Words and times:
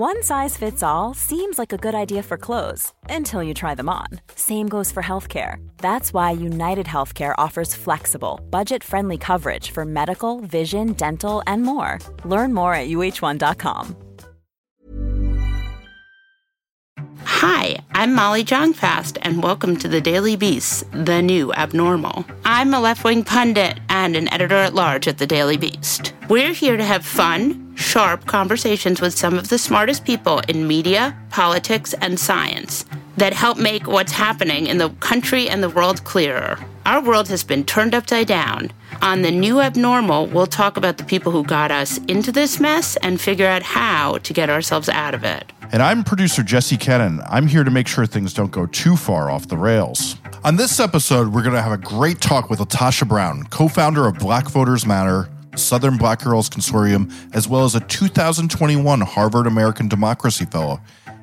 One 0.00 0.22
size 0.22 0.56
fits 0.56 0.82
all 0.82 1.12
seems 1.12 1.58
like 1.58 1.74
a 1.74 1.76
good 1.76 1.94
idea 1.94 2.22
for 2.22 2.38
clothes 2.38 2.94
until 3.10 3.42
you 3.42 3.52
try 3.52 3.74
them 3.74 3.90
on. 3.90 4.06
Same 4.34 4.66
goes 4.66 4.90
for 4.90 5.02
healthcare. 5.02 5.56
That's 5.76 6.14
why 6.14 6.30
United 6.30 6.86
Healthcare 6.86 7.34
offers 7.36 7.74
flexible, 7.74 8.40
budget 8.48 8.82
friendly 8.82 9.18
coverage 9.18 9.72
for 9.72 9.84
medical, 9.84 10.40
vision, 10.40 10.94
dental, 10.94 11.42
and 11.46 11.64
more. 11.64 11.98
Learn 12.24 12.54
more 12.54 12.72
at 12.72 12.88
uh1.com. 12.88 13.94
Hi, 17.24 17.84
I'm 17.92 18.14
Molly 18.14 18.42
Jong-Fast, 18.42 19.18
and 19.20 19.42
welcome 19.42 19.76
to 19.76 19.88
the 19.88 20.00
Daily 20.00 20.34
Beast, 20.34 20.90
the 20.92 21.20
new 21.20 21.52
abnormal. 21.52 22.24
I'm 22.46 22.72
a 22.72 22.80
left 22.80 23.04
wing 23.04 23.22
pundit 23.22 23.78
and 23.90 24.16
an 24.16 24.32
editor 24.32 24.56
at 24.56 24.72
large 24.72 25.08
at 25.08 25.18
the 25.18 25.26
Daily 25.26 25.58
Beast. 25.58 26.14
We're 26.30 26.54
here 26.54 26.78
to 26.78 26.84
have 26.84 27.04
fun, 27.04 27.69
sharp 27.80 28.26
conversations 28.26 29.00
with 29.00 29.16
some 29.16 29.38
of 29.38 29.48
the 29.48 29.58
smartest 29.58 30.04
people 30.04 30.40
in 30.48 30.68
media, 30.68 31.16
politics, 31.30 31.94
and 31.94 32.20
science 32.20 32.84
that 33.16 33.32
help 33.32 33.58
make 33.58 33.86
what's 33.86 34.12
happening 34.12 34.66
in 34.66 34.78
the 34.78 34.90
country 35.00 35.48
and 35.48 35.62
the 35.62 35.70
world 35.70 36.04
clearer. 36.04 36.58
Our 36.86 37.02
world 37.02 37.28
has 37.28 37.42
been 37.42 37.64
turned 37.64 37.94
upside 37.94 38.26
down. 38.26 38.70
On 39.02 39.22
the 39.22 39.30
new 39.30 39.60
abnormal, 39.60 40.26
we'll 40.26 40.46
talk 40.46 40.76
about 40.76 40.98
the 40.98 41.04
people 41.04 41.32
who 41.32 41.42
got 41.44 41.70
us 41.70 41.98
into 42.06 42.30
this 42.30 42.60
mess 42.60 42.96
and 42.96 43.20
figure 43.20 43.46
out 43.46 43.62
how 43.62 44.18
to 44.18 44.32
get 44.32 44.50
ourselves 44.50 44.88
out 44.88 45.14
of 45.14 45.24
it. 45.24 45.52
And 45.72 45.82
I'm 45.82 46.04
producer 46.04 46.42
Jesse 46.42 46.76
Cannon. 46.76 47.20
I'm 47.28 47.46
here 47.46 47.64
to 47.64 47.70
make 47.70 47.86
sure 47.86 48.04
things 48.04 48.34
don't 48.34 48.50
go 48.50 48.66
too 48.66 48.96
far 48.96 49.30
off 49.30 49.48
the 49.48 49.56
rails. 49.56 50.16
On 50.44 50.56
this 50.56 50.80
episode, 50.80 51.28
we're 51.28 51.42
going 51.42 51.54
to 51.54 51.62
have 51.62 51.72
a 51.72 51.78
great 51.78 52.20
talk 52.20 52.50
with 52.50 52.58
LaTosha 52.58 53.06
Brown, 53.06 53.44
co 53.44 53.68
founder 53.68 54.06
of 54.06 54.18
Black 54.18 54.48
Voters 54.48 54.86
Matter, 54.86 55.28
Southern 55.56 55.96
Black 55.96 56.22
Girls 56.22 56.48
Consortium, 56.48 57.12
as 57.34 57.48
well 57.48 57.64
as 57.64 57.74
a 57.74 57.80
2021 57.80 59.00
Harvard 59.00 59.46
American 59.46 59.88
Democracy 59.88 60.44
Fellow. 60.44 60.80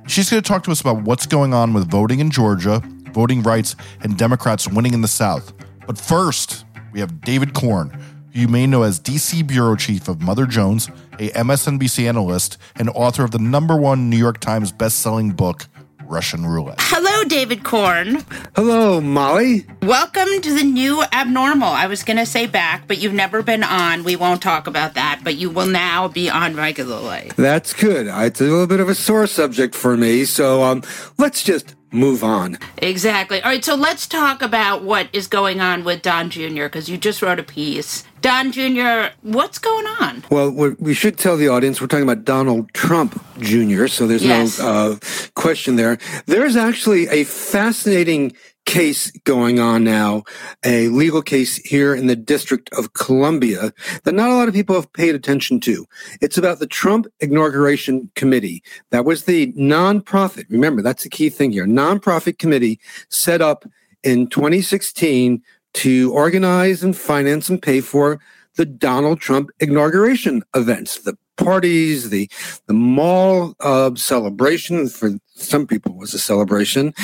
She's 0.08 0.30
going 0.30 0.42
to 0.42 0.48
talk 0.48 0.64
to 0.64 0.72
us 0.72 0.82
about 0.82 1.04
what's 1.04 1.26
going 1.26 1.54
on 1.54 1.74
with 1.74 1.90
voting 1.90 2.20
in 2.20 2.32
Georgia, 2.32 2.82
voting 3.12 3.44
rights, 3.44 3.76
and 4.02 4.18
Democrats 4.18 4.68
winning 4.68 4.94
in 4.94 5.02
the 5.02 5.08
South. 5.08 5.54
But 5.86 5.98
first, 5.98 6.66
we 6.94 7.00
have 7.00 7.22
David 7.22 7.54
Corn, 7.54 7.90
who 8.34 8.42
you 8.42 8.48
may 8.48 8.68
know 8.68 8.84
as 8.84 9.00
DC 9.00 9.46
Bureau 9.46 9.76
Chief 9.76 10.08
of 10.08 10.22
Mother 10.22 10.46
Jones, 10.46 10.90
a 11.20 11.30
MSNBC 11.30 12.08
analyst, 12.08 12.58
and 12.76 12.90
author 12.90 13.24
of 13.24 13.32
the 13.32 13.40
number 13.40 13.76
one 13.76 14.10
New 14.10 14.18
York 14.18 14.40
Times 14.40 14.72
best-selling 14.72 15.32
book, 15.32 15.68
Russian 16.10 16.46
Roulette. 16.46 16.78
Hello, 16.80 17.24
David 17.26 17.64
Corn. 17.64 18.24
Hello, 18.56 19.02
Molly. 19.02 19.66
Welcome 19.82 20.42
to 20.42 20.54
the 20.54 20.64
new 20.64 21.04
abnormal. 21.12 21.68
I 21.68 21.88
was 21.88 22.04
going 22.04 22.18
to 22.18 22.26
say 22.26 22.48
back, 22.48 22.88
but 22.88 22.98
you've 22.98 23.14
never 23.14 23.44
been 23.44 23.64
on. 23.64 24.04
We 24.04 24.16
won't 24.16 24.42
talk 24.42 24.68
about 24.68 24.94
that, 24.96 25.22
but 25.24 25.36
you 25.36 25.50
will 25.50 25.68
now 25.68 26.08
be 26.08 26.30
on 26.30 26.56
regularly. 26.56 27.32
That's 27.36 27.74
good. 27.74 28.08
It's 28.08 28.42
a 28.42 28.46
little 28.46 28.68
bit 28.68 28.80
of 28.80 28.90
a 28.90 28.96
sore 28.96 29.28
subject 29.28 29.76
for 29.76 29.98
me, 29.98 30.26
so 30.26 30.64
um, 30.64 30.84
let's 31.18 31.44
just 31.44 31.76
move 31.92 32.24
on. 32.24 32.58
Exactly. 32.78 33.42
All 33.42 33.52
right, 33.52 33.64
so 33.64 33.76
let's 33.76 34.08
talk 34.08 34.42
about 34.42 34.84
what 34.84 35.10
is 35.14 35.28
going 35.28 35.62
on 35.62 35.84
with 35.84 36.02
Don 36.02 36.30
Jr., 36.30 36.64
because 36.64 36.90
you 36.90 36.98
just 36.98 37.22
wrote 37.22 37.40
a 37.40 37.44
piece. 37.44 38.04
Don 38.22 38.52
Jr., 38.52 39.14
what's 39.22 39.60
going 39.60 39.86
on? 40.00 40.24
Well, 40.32 40.50
we 40.80 40.94
should 40.94 41.18
tell 41.18 41.38
the 41.38 41.48
audience 41.50 41.80
we're 41.80 41.88
talking 41.88 42.04
about 42.10 42.26
Donald 42.26 42.74
Trump 42.74 43.22
Jr., 43.40 43.88
so 43.88 44.08
there's 44.08 44.24
Yes. 44.26 44.60
no 44.60 44.68
uh, 44.68 44.96
question 45.36 45.76
there. 45.76 45.98
There's 46.26 46.56
actually 46.56 47.08
a 47.10 47.24
fascinating 47.24 48.34
case 48.66 49.12
going 49.24 49.60
on 49.60 49.84
now, 49.84 50.24
a 50.66 50.90
legal 50.90 51.22
case 51.22 51.56
here 51.58 51.96
in 51.96 52.08
the 52.08 52.16
District 52.18 52.70
of 52.78 52.94
Columbia 52.94 53.72
that 54.04 54.14
not 54.14 54.30
a 54.30 54.34
lot 54.36 54.50
of 54.50 54.54
people 54.54 54.76
have 54.76 54.92
paid 54.92 55.16
attention 55.16 55.60
to. 55.62 55.86
It's 56.20 56.38
about 56.38 56.60
the 56.60 56.68
Trump 56.68 57.08
Inauguration 57.22 58.10
Committee. 58.16 58.62
That 58.92 59.06
was 59.06 59.24
the 59.24 59.54
nonprofit. 59.54 60.46
Remember, 60.50 60.82
that's 60.82 61.04
the 61.04 61.10
key 61.10 61.30
thing 61.30 61.52
here. 61.52 61.66
Nonprofit 61.66 62.40
committee 62.40 62.80
set 63.10 63.42
up 63.42 63.64
in 64.04 64.28
2016 64.28 65.42
to 65.78 66.12
organize 66.12 66.84
and 66.84 66.98
finance 66.98 67.50
and 67.50 67.62
pay 67.62 67.82
for 67.82 68.20
the 68.56 68.66
Donald 68.66 69.20
Trump 69.20 69.52
inauguration 69.60 70.42
events, 70.56 71.00
the 71.02 71.16
parties, 71.38 72.10
the 72.10 72.28
the 72.66 72.74
mall 72.74 73.56
uh, 73.60 73.94
celebration 73.94 74.90
for 74.90 75.12
some 75.36 75.68
people 75.68 75.96
was 75.96 76.16
a 76.16 76.20
celebration, 76.20 76.96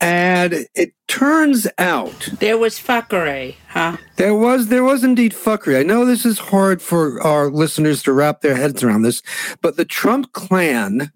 and 0.00 0.66
it 0.76 0.92
turns 1.08 1.66
out 1.78 2.30
There 2.38 2.56
was 2.56 2.78
fuckery, 2.78 3.56
huh? 3.68 3.96
there 4.14 4.34
was 4.34 4.68
there 4.68 4.84
was 4.84 5.02
indeed 5.02 5.32
fuckery. 5.32 5.80
I 5.80 5.82
know 5.82 6.04
this 6.04 6.24
is 6.24 6.38
hard 6.38 6.80
for 6.80 7.20
our 7.22 7.50
listeners 7.50 8.00
to 8.04 8.12
wrap 8.12 8.42
their 8.42 8.54
heads 8.54 8.84
around 8.84 9.02
this, 9.02 9.22
but 9.60 9.76
the 9.76 9.84
Trump 9.84 10.32
clan, 10.32 11.10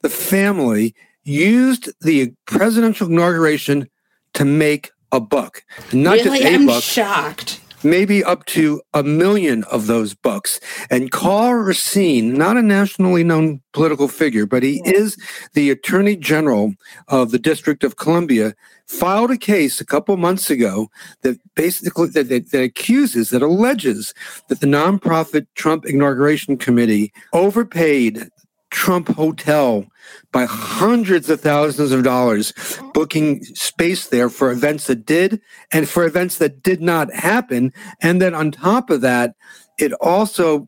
the 0.00 0.08
family, 0.08 0.94
used 1.24 1.90
the 2.00 2.32
presidential 2.46 3.08
inauguration 3.08 3.90
to 4.32 4.46
make 4.46 4.90
a 5.14 5.20
buck, 5.20 5.62
not 5.92 6.16
really? 6.18 6.40
just 6.40 6.42
a 6.42 6.54
I'm 6.54 6.66
buck 6.66 6.82
shocked. 6.82 7.60
maybe 7.84 8.24
up 8.24 8.44
to 8.46 8.82
a 8.94 9.02
million 9.02 9.62
of 9.64 9.86
those 9.86 10.14
bucks. 10.14 10.58
And 10.90 11.10
Karl 11.10 11.54
Racine, 11.54 12.34
not 12.34 12.56
a 12.56 12.62
nationally 12.62 13.22
known 13.22 13.60
political 13.72 14.08
figure, 14.08 14.46
but 14.46 14.62
he 14.62 14.82
is 14.84 15.16
the 15.52 15.70
Attorney 15.70 16.16
General 16.16 16.74
of 17.08 17.30
the 17.30 17.38
District 17.38 17.84
of 17.84 17.96
Columbia, 17.96 18.54
filed 18.86 19.30
a 19.30 19.38
case 19.38 19.80
a 19.80 19.86
couple 19.86 20.16
months 20.16 20.50
ago 20.50 20.88
that 21.22 21.38
basically 21.54 22.08
that, 22.08 22.28
that, 22.28 22.50
that 22.50 22.62
accuses, 22.62 23.30
that 23.30 23.42
alleges 23.42 24.12
that 24.48 24.60
the 24.60 24.66
nonprofit 24.66 25.46
Trump 25.54 25.86
Inauguration 25.86 26.56
Committee 26.56 27.12
overpaid 27.32 28.28
Trump 28.70 29.08
Hotel 29.08 29.86
by 30.32 30.44
hundreds 30.44 31.30
of 31.30 31.40
thousands 31.40 31.92
of 31.92 32.02
dollars, 32.02 32.52
booking 32.92 33.44
space 33.44 34.08
there 34.08 34.28
for 34.28 34.50
events 34.50 34.86
that 34.86 35.06
did 35.06 35.40
and 35.72 35.88
for 35.88 36.04
events 36.04 36.38
that 36.38 36.62
did 36.62 36.80
not 36.80 37.12
happen. 37.12 37.72
And 38.00 38.20
then 38.20 38.34
on 38.34 38.50
top 38.50 38.90
of 38.90 39.00
that, 39.02 39.34
it 39.78 39.92
also 39.94 40.66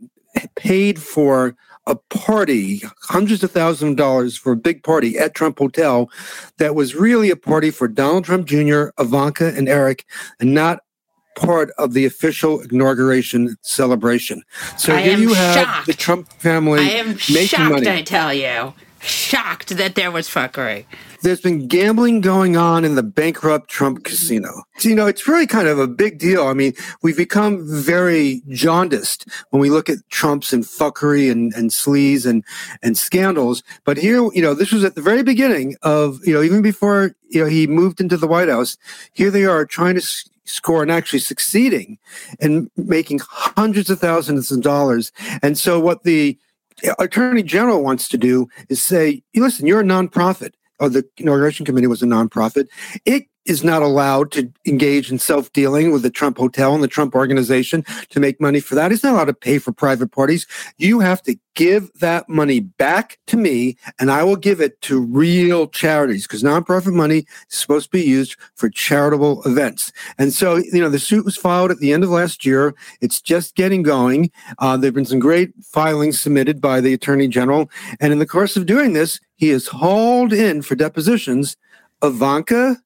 paid 0.55 1.01
for 1.01 1.57
a 1.87 1.95
party, 1.95 2.83
hundreds 3.03 3.45
of 3.45 3.53
thousands 3.53 3.93
of 3.93 3.97
dollars 3.97 4.37
for 4.37 4.53
a 4.53 4.57
big 4.57 4.83
party 4.83 5.17
at 5.19 5.35
Trump 5.35 5.59
Hotel 5.59 6.11
that 6.59 6.75
was 6.75 6.95
really 6.97 7.31
a 7.31 7.37
party 7.37 7.71
for 7.71 7.87
Donald 7.87 8.25
Trump 8.25 8.47
Jr., 8.47 8.89
Ivanka, 8.99 9.55
and 9.57 9.69
Eric, 9.69 10.05
and 10.41 10.53
not 10.53 10.81
part 11.37 11.71
of 11.79 11.93
the 11.93 12.05
official 12.05 12.61
inauguration 12.61 13.57
celebration. 13.63 14.43
So 14.77 14.95
I 14.95 15.03
here 15.03 15.19
you 15.19 15.35
have 15.35 15.55
shocked. 15.55 15.87
the 15.87 15.93
Trump 15.93 16.33
family 16.33 16.81
I 16.81 16.91
am 16.95 17.09
making 17.09 17.47
shocked, 17.47 17.71
money. 17.71 17.89
I 17.89 18.03
tell 18.03 18.35
you. 18.35 18.75
Shocked 19.07 19.77
that 19.77 19.95
there 19.95 20.11
was 20.11 20.29
fuckery. 20.29 20.85
There's 21.23 21.41
been 21.41 21.69
gambling 21.69 22.21
going 22.21 22.57
on 22.57 22.85
in 22.85 22.97
the 22.97 23.05
bankrupt 23.05 23.71
Trump 23.71 24.03
casino. 24.03 24.65
So, 24.79 24.89
you 24.89 24.97
know, 24.97 25.07
it's 25.07 25.29
really 25.29 25.47
kind 25.47 25.69
of 25.69 25.79
a 25.79 25.87
big 25.87 26.19
deal. 26.19 26.49
I 26.49 26.55
mean, 26.55 26.73
we've 27.03 27.17
become 27.17 27.65
very 27.65 28.43
jaundiced 28.49 29.29
when 29.51 29.61
we 29.61 29.71
look 29.71 29.89
at 29.89 29.99
Trump's 30.11 30.53
and 30.53 30.65
fuckery 30.65 31.31
and, 31.31 31.55
and 31.55 31.71
sleaze 31.71 32.27
and, 32.27 32.45
and 32.83 32.99
scandals. 32.99 33.63
But 33.85 33.97
here, 33.97 34.29
you 34.33 34.43
know, 34.43 34.55
this 34.55 34.73
was 34.73 34.83
at 34.83 34.97
the 34.97 35.03
very 35.03 35.23
beginning 35.23 35.77
of, 35.83 36.19
you 36.27 36.35
know, 36.35 36.43
even 36.43 36.61
before, 36.61 37.15
you 37.29 37.41
know, 37.41 37.49
he 37.49 37.69
moved 37.69 38.01
into 38.01 38.17
the 38.17 38.27
White 38.27 38.49
House. 38.49 38.77
Here 39.13 39.31
they 39.31 39.45
are 39.45 39.65
trying 39.65 39.95
to 39.95 40.03
score 40.45 40.83
and 40.83 40.91
actually 40.91 41.21
succeeding 41.21 41.99
and 42.41 42.71
making 42.77 43.21
hundreds 43.23 43.89
of 43.89 44.01
thousands 44.01 44.51
of 44.51 44.63
dollars. 44.63 45.13
And 45.43 45.57
so 45.57 45.79
what 45.79 46.03
the 46.03 46.37
attorney 46.99 47.43
general 47.43 47.83
wants 47.83 48.09
to 48.09 48.19
do 48.19 48.49
is 48.69 48.83
say, 48.83 49.23
listen, 49.35 49.67
you're 49.67 49.81
a 49.81 49.85
nonprofit. 49.85 50.53
Or 50.79 50.91
the 50.91 51.09
inauguration 51.17 51.65
committee 51.65 51.87
was 51.87 52.03
a 52.03 52.07
nonprofit. 52.07 52.69
It 53.07 53.25
is 53.47 53.65
not 53.65 53.83
allowed 53.83 54.31
to 54.33 54.53
engage 54.67 55.11
in 55.11 55.19
self 55.19 55.53
dealing 55.53 55.93
with 55.93 56.03
the 56.03 56.11
Trump 56.11 56.39
hotel 56.39 56.75
and 56.75 56.83
the 56.83 56.89
Trump 56.89 57.15
organization 57.15 57.85
to 58.11 58.21
make 58.21 58.41
money 58.41 58.61
for 58.61 58.75
that. 58.75 58.93
It's 58.93 59.03
not 59.03 59.15
allowed 59.15 59.25
to 59.27 59.35
pay 59.35 59.59
for 59.59 59.73
private 59.73 60.13
parties. 60.13 60.47
You 60.79 61.01
have 61.01 61.23
to 61.23 61.37
give 61.55 61.91
that 62.01 62.29
money 62.29 62.61
back 62.61 63.19
to 63.27 63.37
me 63.37 63.77
and 63.99 64.11
I 64.11 64.23
will 64.23 64.37
give 64.37 64.61
it 64.61 64.81
to 64.83 65.01
real 65.01 65.67
charities 65.67 66.27
because 66.27 66.43
nonprofit 66.43 66.93
money 66.93 67.27
is 67.51 67.57
supposed 67.57 67.87
to 67.87 67.91
be 67.91 68.05
used 68.05 68.37
for 68.55 68.69
charitable 68.69 69.43
events. 69.45 69.91
And 70.19 70.33
so, 70.33 70.57
you 70.57 70.81
know, 70.81 70.91
the 70.91 70.99
suit 70.99 71.25
was 71.25 71.37
filed 71.37 71.71
at 71.71 71.79
the 71.79 71.93
end 71.93 72.05
of 72.05 72.11
last 72.11 72.45
year. 72.45 72.75
It's 73.01 73.21
just 73.21 73.57
getting 73.57 73.83
going. 73.83 74.31
Uh, 74.59 74.77
there 74.77 74.89
have 74.89 74.95
been 74.95 75.07
some 75.07 75.19
great 75.19 75.53
filings 75.65 76.21
submitted 76.21 76.61
by 76.61 76.81
the 76.81 76.93
attorney 76.93 77.27
general. 77.27 77.71
And 78.01 78.13
in 78.13 78.19
the 78.19 78.27
course 78.27 78.57
of 78.57 78.67
doing 78.67 78.93
this, 78.93 79.19
he 79.37 79.49
has 79.49 79.67
hauled 79.67 80.33
in 80.33 80.63
for 80.63 80.75
depositions 80.75 81.57
Ivanka, 82.03 82.77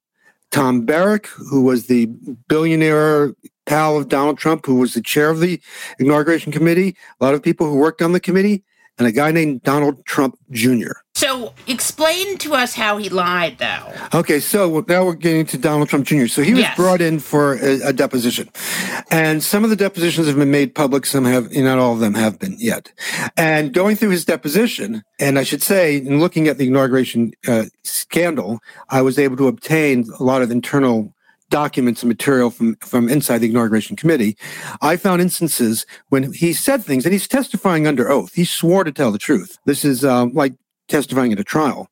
Tom 0.51 0.85
Barrack, 0.85 1.27
who 1.27 1.63
was 1.63 1.87
the 1.87 2.07
billionaire 2.49 3.35
pal 3.67 3.97
of 3.97 4.09
Donald 4.09 4.39
Trump, 4.39 4.67
who 4.67 4.77
was 4.77 4.95
the 4.95 5.03
chair 5.03 5.31
of 5.31 5.41
the 5.41 5.61
inauguration 5.99 6.51
committee, 6.51 6.97
a 7.21 7.25
lot 7.25 7.35
of 7.35 7.43
people 7.43 7.69
who 7.69 7.77
worked 7.77 8.03
on 8.03 8.13
the 8.13 8.21
committee, 8.21 8.65
and 9.01 9.09
a 9.09 9.13
guy 9.13 9.33
named 9.33 9.63
Donald 9.63 10.05
Trump 10.05 10.39
Jr. 10.51 10.93
So 11.15 11.55
explain 11.67 12.37
to 12.39 12.55
us 12.55 12.75
how 12.75 12.99
he 12.99 13.09
lied, 13.09 13.57
though. 13.59 13.93
Okay, 14.15 14.41
so 14.41 14.85
now 14.89 15.05
we're 15.05 15.15
getting 15.15 15.47
to 15.47 15.59
Donald 15.59 15.89
Trump 15.89 16.07
Jr. 16.07 16.27
So 16.27 16.43
he 16.43 16.53
was 16.53 16.61
Yes. 16.63 16.77
brought 16.77 17.01
in 17.01 17.19
for 17.19 17.55
a, 17.55 17.81
a 17.89 17.93
deposition, 17.93 18.49
and 19.11 19.43
some 19.43 19.65
of 19.65 19.71
the 19.71 19.77
depositions 19.77 20.27
have 20.27 20.37
been 20.37 20.51
made 20.51 20.75
public. 20.75 21.07
Some 21.07 21.25
have, 21.25 21.51
not 21.53 21.79
all 21.79 21.95
of 21.95 22.01
them 22.01 22.15
have 22.15 22.39
been 22.39 22.57
yet. 22.59 22.93
And 23.37 23.73
going 23.73 23.97
through 23.97 24.11
his 24.11 24.25
deposition, 24.27 25.03
and 25.19 25.39
I 25.39 25.43
should 25.45 25.63
say, 25.63 25.97
in 25.97 26.21
looking 26.21 26.47
at 26.47 26.59
the 26.59 26.69
inauguration 26.69 27.33
uh, 27.49 27.65
scandal, 27.83 28.61
I 28.91 29.01
was 29.03 29.19
able 29.19 29.37
to 29.39 29.49
obtain 29.49 30.07
a 30.19 30.23
lot 30.23 30.43
of 30.43 30.51
internal 30.51 31.13
documents 31.51 32.03
and 32.03 32.09
material 32.09 32.51
from 32.51 32.77
from 32.77 33.09
inside 33.09 33.39
the 33.39 33.51
inauguration 33.51 33.97
committee. 33.97 34.37
I 34.81 34.97
found 34.97 35.21
instances 35.21 35.85
when 36.09 36.33
he 36.33 36.53
said 36.53 36.83
things, 36.85 37.05
and 37.05 37.13
he's 37.13 37.29
testifying 37.29 37.87
under 37.87 38.11
oath. 38.11 38.33
He 38.35 38.45
swore 38.45 38.85
to 38.85 38.93
tell 38.93 39.13
the 39.13 39.19
truth. 39.19 39.59
This 39.67 39.85
is 39.85 40.05
um, 40.05 40.33
like 40.33 40.55
testifying 40.89 41.33
at 41.33 41.39
a 41.41 41.45
trial. 41.45 41.89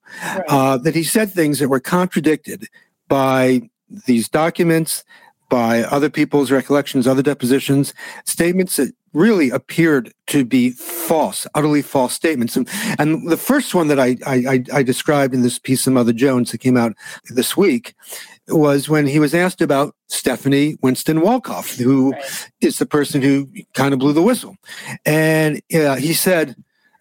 Uh, 0.49 0.79
that 0.79 0.95
he 0.95 1.05
said 1.05 1.31
things 1.31 1.59
that 1.59 1.69
were 1.69 1.81
contradicted 1.81 2.67
by 3.09 3.69
these 4.07 4.29
documents, 4.29 5.05
by 5.49 5.83
other 5.85 6.11
people's 6.11 6.51
recollections, 6.51 7.07
other 7.07 7.23
depositions, 7.23 7.95
statements 8.25 8.77
that 8.77 8.93
really 9.15 9.49
appeared 9.51 10.13
to 10.27 10.45
be 10.45 10.71
false, 10.71 11.47
utterly 11.55 11.81
false 11.81 12.13
statements. 12.13 12.57
And, 12.57 12.69
and 12.99 13.31
the 13.31 13.39
first 13.39 13.75
one 13.75 13.89
that 13.89 13.99
I, 13.99 14.17
I, 14.27 14.35
I- 14.35 14.65
I 14.79 14.83
described 14.83 15.33
in 15.33 15.43
this 15.43 15.59
piece 15.59 15.87
of 15.87 15.95
Mother 15.95 16.13
Jones 16.13 16.53
that 16.53 16.59
came 16.59 16.77
out 16.77 16.93
this 17.31 17.57
week 17.57 17.95
was 18.49 18.89
when 18.89 19.07
he 19.07 19.19
was 19.19 19.35
asked 19.35 19.61
about 19.61 19.95
Stephanie 20.09 20.77
Winston 20.83 21.21
Wolkoff, 21.21 21.81
who 21.81 22.15
is 22.61 22.79
the 22.79 22.87
person 22.87 23.23
who 23.23 23.49
kind 23.75 23.93
of 23.93 24.01
blew 24.01 24.13
the 24.13 24.23
whistle. 24.23 24.57
And 25.05 25.61
uh, 25.75 25.97
he 25.97 26.15
said, 26.15 26.57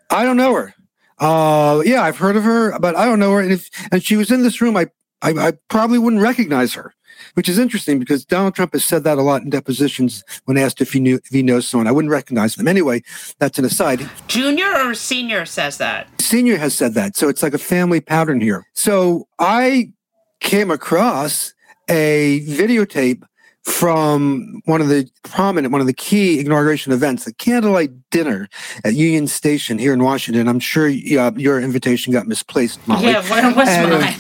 I 0.10 0.24
don't 0.24 0.38
know 0.38 0.54
her. 0.54 0.74
Uh, 1.20 1.82
yeah, 1.86 2.04
I've 2.04 2.18
heard 2.18 2.36
of 2.36 2.44
her, 2.44 2.78
but 2.80 2.96
I 2.96 3.06
don't 3.06 3.20
know 3.20 3.32
her. 3.34 3.42
And 3.42 3.52
if 3.52 3.70
and 3.92 4.04
she 4.04 4.18
was 4.18 4.32
in 4.32 4.44
this 4.44 4.62
room, 4.62 4.78
I, 4.78 4.88
I 5.22 5.32
I 5.32 5.54
probably 5.68 5.98
wouldn't 5.98 6.22
recognize 6.22 6.76
her, 6.76 6.94
which 7.34 7.50
is 7.50 7.58
interesting 7.58 7.98
because 7.98 8.24
Donald 8.24 8.54
Trump 8.54 8.74
has 8.74 8.86
said 8.86 9.04
that 9.04 9.18
a 9.18 9.24
lot 9.24 9.42
in 9.42 9.50
depositions 9.50 10.24
when 10.46 10.58
asked 10.58 10.80
if 10.80 10.94
he 10.94 11.00
knew 11.00 11.16
if 11.16 11.30
he 11.30 11.42
knows 11.42 11.68
someone. 11.68 11.88
I 11.88 11.92
wouldn't 11.92 12.12
recognize 12.12 12.56
them 12.56 12.68
anyway. 12.68 13.02
That's 13.40 13.58
an 13.58 13.66
aside. 13.66 14.08
Junior 14.28 14.72
or 14.78 14.94
senior 14.94 15.46
says 15.48 15.80
that? 15.80 16.08
Senior 16.22 16.58
has 16.58 16.76
said 16.76 16.94
that, 16.94 17.16
so 17.16 17.30
it's 17.30 17.42
like 17.42 17.56
a 17.56 17.60
family 17.60 18.00
pattern 18.00 18.40
here. 18.40 18.68
So 18.74 19.28
I 19.40 19.94
came 20.40 20.72
across 20.72 21.54
a 21.90 22.42
videotape 22.48 23.24
from 23.64 24.62
one 24.64 24.80
of 24.80 24.88
the 24.88 25.10
prominent, 25.24 25.74
one 25.74 25.82
of 25.82 25.88
the 25.88 25.94
key 25.94 26.40
inauguration 26.40 26.94
events, 26.94 27.26
the 27.26 27.34
candlelight 27.34 27.92
dinner 28.12 28.48
at 28.86 28.96
Union 28.96 29.28
Station 29.28 29.78
here 29.78 29.94
in 29.94 30.02
Washington. 30.02 30.48
I'm 30.48 30.62
sure 30.62 30.88
uh, 30.88 31.32
your 31.36 31.60
invitation 31.60 32.14
got 32.14 32.28
misplaced, 32.28 32.86
Molly. 32.88 33.08
Yeah, 33.08 33.22
where 33.30 33.54
was 33.54 33.68
And, 33.68 33.92
uh, 33.92 34.00
mine? 34.00 34.16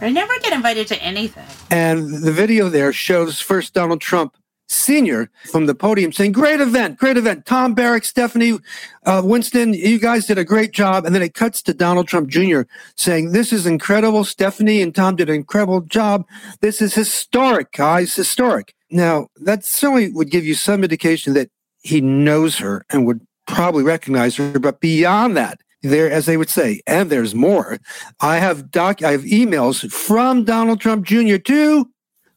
I 0.00 0.10
never 0.10 0.32
get 0.40 0.52
invited 0.52 0.88
to 0.88 1.02
anything. 1.02 1.44
And 1.70 2.22
the 2.24 2.32
video 2.32 2.68
there 2.68 2.92
shows 2.92 3.40
first 3.40 3.72
Donald 3.72 4.00
Trump 4.00 4.36
Sr. 4.68 5.30
from 5.50 5.66
the 5.66 5.74
podium 5.74 6.12
saying, 6.12 6.32
Great 6.32 6.60
event, 6.60 6.98
great 6.98 7.16
event. 7.16 7.46
Tom 7.46 7.74
Barrack, 7.74 8.04
Stephanie, 8.04 8.58
uh, 9.04 9.22
Winston, 9.24 9.74
you 9.74 9.98
guys 9.98 10.26
did 10.26 10.38
a 10.38 10.44
great 10.44 10.72
job. 10.72 11.04
And 11.04 11.14
then 11.14 11.22
it 11.22 11.34
cuts 11.34 11.62
to 11.62 11.74
Donald 11.74 12.06
Trump 12.06 12.28
Jr. 12.28 12.62
saying, 12.94 13.32
This 13.32 13.52
is 13.52 13.66
incredible. 13.66 14.24
Stephanie 14.24 14.82
and 14.82 14.94
Tom 14.94 15.16
did 15.16 15.28
an 15.28 15.34
incredible 15.34 15.80
job. 15.80 16.26
This 16.60 16.80
is 16.82 16.94
historic, 16.94 17.72
guys, 17.72 18.14
historic. 18.14 18.74
Now, 18.90 19.28
that 19.36 19.64
certainly 19.64 20.12
would 20.12 20.30
give 20.30 20.44
you 20.44 20.54
some 20.54 20.82
indication 20.82 21.34
that 21.34 21.50
he 21.82 22.00
knows 22.00 22.58
her 22.58 22.84
and 22.90 23.06
would 23.06 23.26
probably 23.46 23.82
recognize 23.82 24.36
her. 24.36 24.58
But 24.58 24.80
beyond 24.80 25.36
that, 25.36 25.60
there, 25.82 26.10
as 26.10 26.26
they 26.26 26.36
would 26.36 26.50
say, 26.50 26.80
and 26.86 27.08
there's 27.08 27.34
more. 27.34 27.78
I 28.20 28.38
have 28.38 28.70
doc, 28.70 29.02
I 29.02 29.12
have 29.12 29.22
emails 29.22 29.90
from 29.90 30.44
Donald 30.44 30.80
Trump 30.80 31.06
Jr. 31.06 31.36
to 31.36 31.88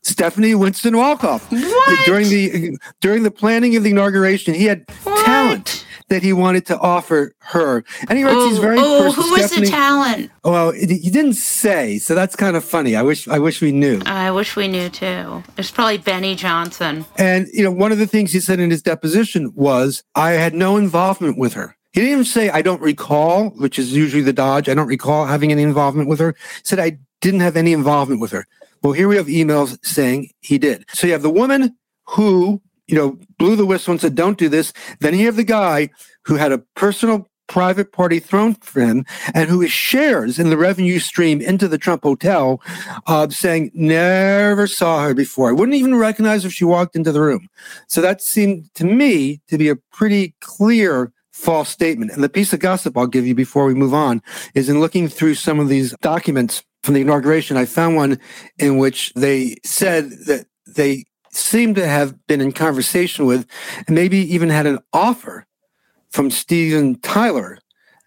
Stephanie 0.04 0.56
Winston 0.56 0.94
Wolkoff 0.96 1.42
What? 1.52 2.06
during 2.06 2.28
the 2.30 2.78
during 3.02 3.24
the 3.24 3.32
planning 3.32 3.76
of 3.76 3.84
the 3.84 3.92
inauguration. 3.92 4.54
He 4.54 4.66
had 4.66 4.86
What? 5.04 5.26
talent 5.26 5.86
that 6.10 6.24
he 6.24 6.34
wanted 6.34 6.66
to 6.66 6.78
offer 6.80 7.34
her, 7.40 7.84
and 8.10 8.18
he 8.18 8.24
writes 8.26 8.36
Oh, 8.38 8.50
these 8.50 8.58
very 8.58 8.78
oh 8.80 9.12
who 9.12 9.36
is 9.36 9.52
the 9.52 9.66
talent? 9.68 10.30
well, 10.44 10.70
it- 10.70 10.90
he 10.90 11.10
didn't 11.10 11.36
say, 11.36 12.00
so 12.00 12.16
that's 12.16 12.36
kind 12.36 12.58
of 12.58 12.64
funny. 12.66 12.96
I 12.96 13.02
wish 13.04 13.28
I 13.28 13.38
wish 13.40 13.62
we 13.62 13.72
knew. 13.72 14.02
I 14.06 14.32
wish 14.32 14.56
we 14.56 14.68
knew 14.68 14.90
too. 14.90 15.44
It's 15.58 15.72
probably 15.72 16.00
Benny 16.00 16.36
Johnson. 16.36 17.06
And 17.18 17.48
you 17.54 17.64
know, 17.64 17.72
one 17.72 17.92
of 17.92 17.98
the 18.00 18.08
things 18.08 18.32
he 18.34 18.40
said 18.40 18.60
in 18.60 18.72
his 18.72 18.82
deposition 18.82 19.52
was, 19.56 20.04
"I 20.16 20.32
had 20.32 20.54
no 20.56 20.78
involvement 20.78 21.38
with 21.38 21.54
her." 21.54 21.76
He 21.94 22.02
didn't 22.02 22.14
even 22.14 22.26
say, 22.26 22.50
"I 22.50 22.62
don't 22.64 22.82
recall," 22.82 23.50
which 23.52 23.78
is 23.78 23.94
usually 23.94 24.24
the 24.24 24.34
dodge. 24.34 24.68
I 24.68 24.74
don't 24.74 24.88
recall 24.88 25.28
having 25.28 25.52
any 25.52 25.62
involvement 25.62 26.10
with 26.10 26.20
her. 26.20 26.36
He 26.56 26.62
said, 26.64 26.80
"I 26.80 26.98
didn't 27.22 27.42
have 27.42 27.56
any 27.56 27.72
involvement 27.72 28.20
with 28.20 28.32
her." 28.32 28.48
Well, 28.82 28.94
here 28.94 29.08
we 29.08 29.18
have 29.18 29.28
emails 29.28 29.78
saying 29.86 30.32
he 30.42 30.58
did. 30.58 30.86
So 30.94 31.08
you 31.08 31.14
have 31.14 31.22
the 31.22 31.30
woman 31.30 31.76
who, 32.08 32.62
you 32.88 32.96
know, 32.96 33.18
blew 33.38 33.56
the 33.56 33.66
whistle 33.66 33.92
and 33.92 34.02
said, 34.02 34.16
"Don't 34.16 34.38
do 34.38 34.50
this." 34.50 34.74
Then 35.00 35.18
you 35.18 35.26
have 35.26 35.36
the 35.36 35.44
guy 35.44 35.90
who 36.24 36.36
had 36.36 36.52
a 36.52 36.60
personal 36.76 37.28
private 37.52 37.92
party 37.92 38.18
thrown 38.18 38.56
for 38.56 38.80
him 38.80 39.06
and 39.34 39.50
who 39.50 39.68
shares 39.68 40.40
in 40.40 40.50
the 40.50 40.58
revenue 40.58 41.00
stream 41.00 41.42
into 41.42 41.68
the 41.68 41.78
Trump 41.78 42.02
Hotel, 42.04 42.62
uh, 43.08 43.28
saying, 43.28 43.70
never 43.74 44.66
saw 44.66 45.04
her 45.04 45.14
before. 45.14 45.50
I 45.50 45.52
wouldn't 45.52 45.76
even 45.76 45.96
recognize 45.96 46.46
if 46.46 46.54
she 46.54 46.64
walked 46.64 46.96
into 46.96 47.12
the 47.12 47.20
room. 47.20 47.50
So 47.88 48.00
that 48.00 48.22
seemed 48.22 48.74
to 48.76 48.86
me 48.86 49.42
to 49.50 49.58
be 49.58 49.68
a 49.68 49.76
pretty 49.76 50.34
clear 50.40 51.12
false 51.34 51.68
statement. 51.68 52.12
And 52.12 52.24
the 52.24 52.30
piece 52.30 52.54
of 52.54 52.62
gossip 52.62 52.98
I'll 52.98 53.06
give 53.06 53.28
you 53.28 53.36
before 53.36 53.66
we 53.66 53.74
move 53.74 53.94
on 53.94 54.22
is 54.56 54.70
in 54.70 54.80
looking 54.80 55.10
through 55.10 55.36
some 55.36 55.60
of 55.60 55.68
these 55.68 55.94
documents 56.00 56.64
from 56.84 56.94
the 56.96 57.02
inauguration, 57.02 57.58
I 57.58 57.66
found 57.66 57.96
one 57.96 58.20
in 58.58 58.78
which 58.78 59.14
they 59.14 59.56
said 59.64 60.10
that 60.26 60.48
they 60.68 61.06
seemed 61.32 61.76
to 61.76 61.88
have 61.88 62.16
been 62.28 62.42
in 62.42 62.52
conversation 62.52 63.26
with 63.26 63.48
and 63.88 63.96
maybe 63.96 64.18
even 64.18 64.50
had 64.50 64.66
an 64.66 64.80
offer 64.92 65.46
from 66.10 66.30
Steven 66.30 67.00
Tyler, 67.00 67.58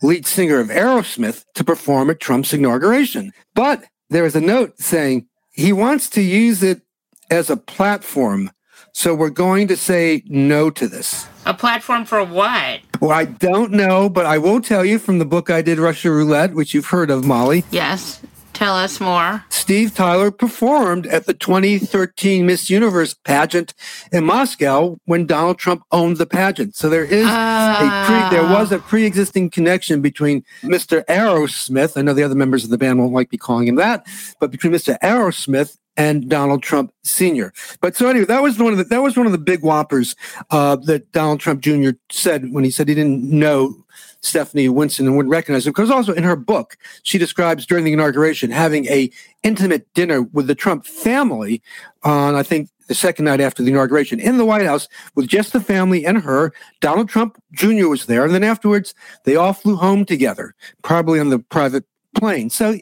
lead 0.02 0.26
singer 0.26 0.60
of 0.60 0.68
Aerosmith, 0.68 1.44
to 1.54 1.64
perform 1.64 2.10
at 2.10 2.20
Trump's 2.20 2.52
inauguration. 2.52 3.32
But 3.54 3.84
there 4.10 4.26
is 4.26 4.36
a 4.36 4.40
note 4.40 4.78
saying 4.78 5.26
he 5.52 5.72
wants 5.72 6.10
to 6.10 6.20
use 6.20 6.62
it 6.62 6.82
as 7.30 7.48
a 7.48 7.56
platform. 7.56 8.50
So 8.92 9.14
we're 9.14 9.30
going 9.30 9.68
to 9.68 9.76
say 9.76 10.22
no 10.26 10.70
to 10.70 10.86
this. 10.86 11.26
A 11.46 11.54
platform 11.54 12.04
for 12.04 12.22
what? 12.22 12.80
Well, 13.00 13.10
I 13.10 13.24
don't 13.24 13.72
know, 13.72 14.08
but 14.08 14.26
I 14.26 14.38
will 14.38 14.60
tell 14.60 14.84
you 14.84 14.98
from 14.98 15.18
the 15.18 15.24
book 15.24 15.50
I 15.50 15.62
did, 15.62 15.78
Russia 15.78 16.10
Roulette, 16.10 16.54
which 16.54 16.74
you've 16.74 16.86
heard 16.86 17.10
of, 17.10 17.24
Molly. 17.24 17.64
Yes. 17.70 18.20
Tell 18.54 18.76
us 18.76 19.00
more. 19.00 19.44
Steve 19.50 19.94
Tyler 19.94 20.30
performed 20.30 21.06
at 21.06 21.26
the 21.26 21.34
2013 21.34 22.46
Miss 22.46 22.70
Universe 22.70 23.12
pageant 23.12 23.74
in 24.12 24.24
Moscow 24.24 24.98
when 25.06 25.26
Donald 25.26 25.58
Trump 25.58 25.82
owned 25.90 26.18
the 26.18 26.26
pageant. 26.26 26.76
So 26.76 26.88
there 26.88 27.04
is 27.04 27.26
a 27.26 28.04
pre, 28.06 28.38
there 28.38 28.48
was 28.48 28.70
a 28.72 28.78
pre-existing 28.78 29.50
connection 29.50 30.00
between 30.00 30.44
Mr. 30.62 31.04
Aerosmith. 31.06 31.96
I 31.96 32.02
know 32.02 32.14
the 32.14 32.22
other 32.22 32.34
members 32.34 32.62
of 32.62 32.70
the 32.70 32.78
band 32.78 33.00
won't 33.00 33.12
like 33.12 33.32
me 33.32 33.38
calling 33.38 33.66
him 33.66 33.74
that, 33.76 34.06
but 34.38 34.50
between 34.50 34.72
Mr. 34.72 34.96
Aerosmith 35.00 35.76
and 35.96 36.28
Donald 36.28 36.62
Trump 36.62 36.92
Sr. 37.02 37.52
But 37.80 37.96
so 37.96 38.08
anyway, 38.08 38.26
that 38.26 38.42
was 38.42 38.58
one 38.58 38.72
of 38.72 38.78
the 38.78 38.84
that 38.84 39.02
was 39.02 39.16
one 39.16 39.26
of 39.26 39.32
the 39.32 39.38
big 39.38 39.62
whoppers 39.62 40.14
uh, 40.50 40.76
that 40.76 41.10
Donald 41.12 41.40
Trump 41.40 41.60
Jr. 41.60 41.90
said 42.10 42.52
when 42.52 42.64
he 42.64 42.70
said 42.70 42.88
he 42.88 42.94
didn't 42.94 43.22
know 43.24 43.84
Stephanie 44.24 44.68
Winston 44.68 45.14
wouldn't 45.16 45.30
recognize 45.30 45.64
her. 45.64 45.70
Because 45.70 45.90
also 45.90 46.12
in 46.12 46.24
her 46.24 46.36
book, 46.36 46.76
she 47.02 47.18
describes 47.18 47.66
during 47.66 47.84
the 47.84 47.92
inauguration 47.92 48.50
having 48.50 48.86
a 48.86 49.10
intimate 49.42 49.92
dinner 49.94 50.22
with 50.22 50.46
the 50.46 50.54
Trump 50.54 50.86
family 50.86 51.62
on, 52.02 52.34
I 52.34 52.42
think, 52.42 52.70
the 52.86 52.94
second 52.94 53.24
night 53.24 53.40
after 53.40 53.62
the 53.62 53.70
inauguration 53.70 54.20
in 54.20 54.36
the 54.36 54.44
White 54.44 54.66
House 54.66 54.88
with 55.14 55.26
just 55.26 55.52
the 55.52 55.60
family 55.60 56.04
and 56.04 56.18
her. 56.18 56.52
Donald 56.80 57.08
Trump 57.08 57.42
Jr. 57.52 57.88
was 57.88 58.06
there. 58.06 58.24
And 58.24 58.34
then 58.34 58.44
afterwards, 58.44 58.94
they 59.24 59.36
all 59.36 59.52
flew 59.52 59.76
home 59.76 60.04
together, 60.04 60.54
probably 60.82 61.18
on 61.18 61.30
the 61.30 61.38
private 61.38 61.84
plane. 62.14 62.50
So 62.50 62.78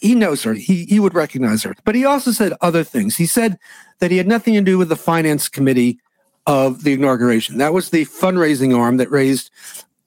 he 0.00 0.14
knows 0.14 0.42
her. 0.42 0.54
He, 0.54 0.84
he 0.86 0.98
would 0.98 1.14
recognize 1.14 1.62
her. 1.62 1.74
But 1.84 1.94
he 1.94 2.04
also 2.04 2.32
said 2.32 2.54
other 2.60 2.82
things. 2.82 3.16
He 3.16 3.26
said 3.26 3.58
that 4.00 4.10
he 4.10 4.16
had 4.16 4.26
nothing 4.26 4.54
to 4.54 4.62
do 4.62 4.78
with 4.78 4.88
the 4.88 4.96
finance 4.96 5.48
committee 5.48 6.00
of 6.46 6.82
the 6.82 6.94
inauguration. 6.94 7.58
That 7.58 7.72
was 7.72 7.90
the 7.90 8.04
fundraising 8.06 8.76
arm 8.76 8.96
that 8.96 9.10
raised 9.10 9.50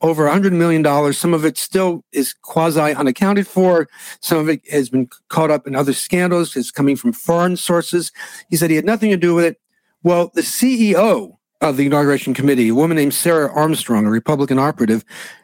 over 0.02 0.26
$100 0.28 0.52
million. 0.52 1.14
Some 1.14 1.34
of 1.34 1.46
it 1.46 1.58
still 1.58 2.04
is 2.12 2.34
quasi 2.34 2.94
unaccounted 2.94 3.48
for. 3.48 3.88
Some 4.22 4.38
of 4.38 4.50
it 4.50 4.62
has 4.70 4.90
been 4.90 5.10
caught 5.30 5.52
up 5.52 5.68
in 5.68 5.76
other 5.76 5.94
scandals. 5.94 6.56
It's 6.56 6.72
coming 6.72 6.96
from 6.96 7.14
foreign 7.14 7.58
sources. 7.58 8.12
He 8.50 8.58
said 8.58 8.70
he 8.70 8.76
had 8.76 8.86
nothing 8.86 9.12
to 9.12 9.18
do 9.18 9.34
with 9.34 9.46
it. 9.46 9.60
Well, 10.04 10.32
the 10.34 10.42
CEO 10.42 11.38
of 11.62 11.78
the 11.78 11.86
inauguration 11.86 12.34
committee, 12.34 12.70
a 12.70 12.76
woman 12.76 12.98
named 12.98 13.14
Sarah 13.14 13.52
Armstrong, 13.52 14.06
a 14.06 14.12
Republican 14.12 14.60
operative, 14.60 15.04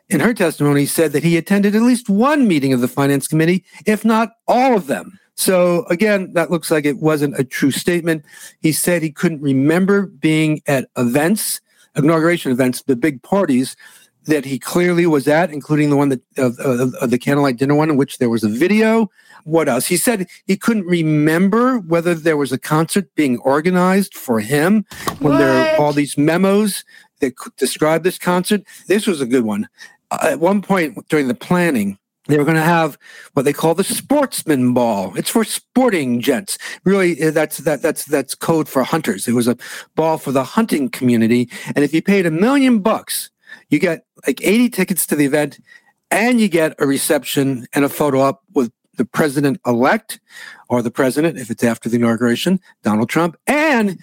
in 0.09 0.19
her 0.19 0.33
testimony 0.33 0.85
said 0.85 1.13
that 1.13 1.23
he 1.23 1.37
attended 1.37 1.75
at 1.75 1.81
least 1.81 2.09
one 2.09 2.47
meeting 2.47 2.73
of 2.73 2.81
the 2.81 2.87
finance 2.87 3.27
committee, 3.27 3.63
if 3.85 4.03
not 4.03 4.33
all 4.47 4.75
of 4.75 4.87
them. 4.87 5.17
So 5.35 5.85
again, 5.85 6.33
that 6.33 6.51
looks 6.51 6.69
like 6.69 6.85
it 6.85 6.99
wasn't 6.99 7.39
a 7.39 7.43
true 7.43 7.71
statement. 7.71 8.25
He 8.59 8.73
said 8.73 9.01
he 9.01 9.11
couldn't 9.11 9.41
remember 9.41 10.05
being 10.05 10.61
at 10.67 10.89
events, 10.97 11.61
inauguration 11.95 12.51
events, 12.51 12.83
the 12.83 12.95
big 12.95 13.23
parties 13.23 13.75
that 14.25 14.45
he 14.45 14.59
clearly 14.59 15.05
was 15.05 15.27
at, 15.27 15.51
including 15.51 15.89
the 15.89 15.97
one 15.97 16.09
that 16.09 16.21
of, 16.37 16.59
of, 16.59 16.93
of 16.95 17.09
the 17.09 17.17
candlelight 17.17 17.57
dinner 17.57 17.75
one, 17.75 17.89
in 17.89 17.97
which 17.97 18.17
there 18.17 18.29
was 18.29 18.43
a 18.43 18.49
video. 18.49 19.09
What 19.43 19.67
else? 19.67 19.87
He 19.87 19.97
said 19.97 20.27
he 20.45 20.55
couldn't 20.55 20.85
remember 20.85 21.79
whether 21.79 22.13
there 22.13 22.37
was 22.37 22.51
a 22.51 22.59
concert 22.59 23.13
being 23.15 23.39
organized 23.39 24.13
for 24.13 24.39
him 24.39 24.85
when 25.19 25.37
there 25.37 25.51
are 25.51 25.81
all 25.81 25.93
these 25.93 26.17
memos 26.17 26.83
that 27.19 27.33
describe 27.57 28.03
this 28.03 28.19
concert. 28.19 28.61
This 28.87 29.07
was 29.07 29.21
a 29.21 29.25
good 29.25 29.43
one. 29.43 29.67
Uh, 30.11 30.29
at 30.31 30.39
one 30.39 30.61
point 30.61 31.07
during 31.09 31.27
the 31.27 31.35
planning, 31.35 31.97
they 32.27 32.37
were 32.37 32.43
going 32.43 32.55
to 32.55 32.61
have 32.61 32.99
what 33.33 33.45
they 33.45 33.53
call 33.53 33.73
the 33.73 33.83
sportsman 33.83 34.73
ball. 34.73 35.13
It's 35.17 35.29
for 35.29 35.43
sporting 35.43 36.21
gents. 36.21 36.57
Really, 36.83 37.21
uh, 37.21 37.31
that's 37.31 37.57
that 37.57 37.81
that's 37.81 38.05
that's 38.05 38.35
code 38.35 38.69
for 38.69 38.83
hunters. 38.83 39.27
It 39.27 39.33
was 39.33 39.47
a 39.47 39.57
ball 39.95 40.17
for 40.17 40.31
the 40.31 40.43
hunting 40.43 40.89
community, 40.89 41.49
and 41.75 41.83
if 41.83 41.93
you 41.93 42.01
paid 42.01 42.27
a 42.27 42.31
million 42.31 42.79
bucks, 42.79 43.31
you 43.69 43.79
get 43.79 44.05
like 44.25 44.41
eighty 44.43 44.69
tickets 44.69 45.05
to 45.07 45.15
the 45.15 45.25
event, 45.25 45.59
and 46.09 46.39
you 46.39 46.47
get 46.47 46.75
a 46.79 46.85
reception 46.85 47.67
and 47.73 47.85
a 47.85 47.89
photo 47.89 48.21
op 48.21 48.41
with 48.53 48.71
the 48.97 49.05
president 49.05 49.59
elect 49.65 50.19
or 50.69 50.81
the 50.81 50.91
president, 50.91 51.37
if 51.37 51.49
it's 51.49 51.63
after 51.63 51.89
the 51.89 51.95
inauguration, 51.95 52.59
Donald 52.83 53.09
Trump, 53.09 53.37
and 53.47 53.97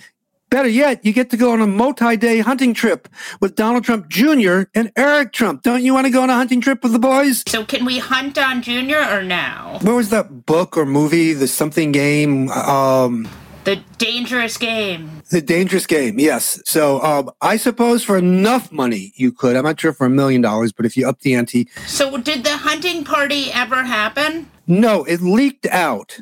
Better 0.51 0.69
yet, 0.69 1.05
you 1.05 1.13
get 1.13 1.29
to 1.31 1.37
go 1.37 1.53
on 1.53 1.61
a 1.61 1.67
multi-day 1.67 2.39
hunting 2.39 2.73
trip 2.73 3.07
with 3.39 3.55
Donald 3.55 3.85
Trump 3.85 4.09
Jr. 4.09 4.63
and 4.75 4.91
Eric 4.97 5.35
Trump. 5.35 5.63
Don't 5.63 5.83
you 5.83 5.93
want 5.93 6.07
to 6.07 6.11
go 6.11 6.23
on 6.23 6.31
a 6.31 6.35
hunting 6.35 6.63
trip 6.63 6.83
with 6.83 6.93
the 6.93 6.99
boys? 6.99 7.43
So 7.47 7.67
can 7.67 7.85
we 7.85 7.99
hunt 7.99 8.39
on 8.39 8.63
Jr. 8.63 8.97
or 9.11 9.23
now? 9.23 9.79
What 9.83 9.95
was 9.95 10.09
that 10.09 10.47
book 10.47 10.79
or 10.79 10.87
movie, 10.87 11.35
the 11.35 11.49
something 11.49 11.93
game? 11.93 12.49
Um, 12.51 13.29
the 13.65 13.77
dangerous 13.99 14.57
game. 14.57 15.23
The 15.31 15.41
dangerous 15.41 15.87
game, 15.87 16.19
yes. 16.19 16.61
So 16.65 17.03
um, 17.03 17.31
I 17.41 17.57
suppose 17.57 18.03
for 18.03 18.17
enough 18.17 18.73
money 18.73 19.13
you 19.17 19.33
could. 19.33 19.57
I'm 19.57 19.65
not 19.65 19.81
sure 19.81 19.93
for 19.93 20.07
a 20.07 20.11
million 20.11 20.41
dollars, 20.41 20.73
but 20.73 20.87
if 20.87 20.97
you 20.97 21.09
up 21.09 21.21
the 21.21 21.35
ante. 21.35 21.69
So 21.87 22.17
did 22.17 22.45
the 22.45 22.57
hunting 22.57 23.05
party 23.05 23.53
ever 23.53 23.85
happen? 23.85 24.51
No, 24.67 25.05
it 25.05 25.21
leaked 25.21 25.67
out 25.67 26.19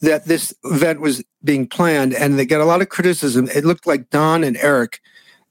that 0.00 0.26
this 0.26 0.54
event 0.64 1.00
was 1.00 1.22
being 1.44 1.66
planned 1.66 2.14
and 2.14 2.38
they 2.38 2.46
got 2.46 2.60
a 2.60 2.64
lot 2.64 2.82
of 2.82 2.88
criticism. 2.88 3.48
It 3.54 3.64
looked 3.64 3.86
like 3.86 4.10
Don 4.10 4.44
and 4.44 4.56
Eric, 4.58 5.00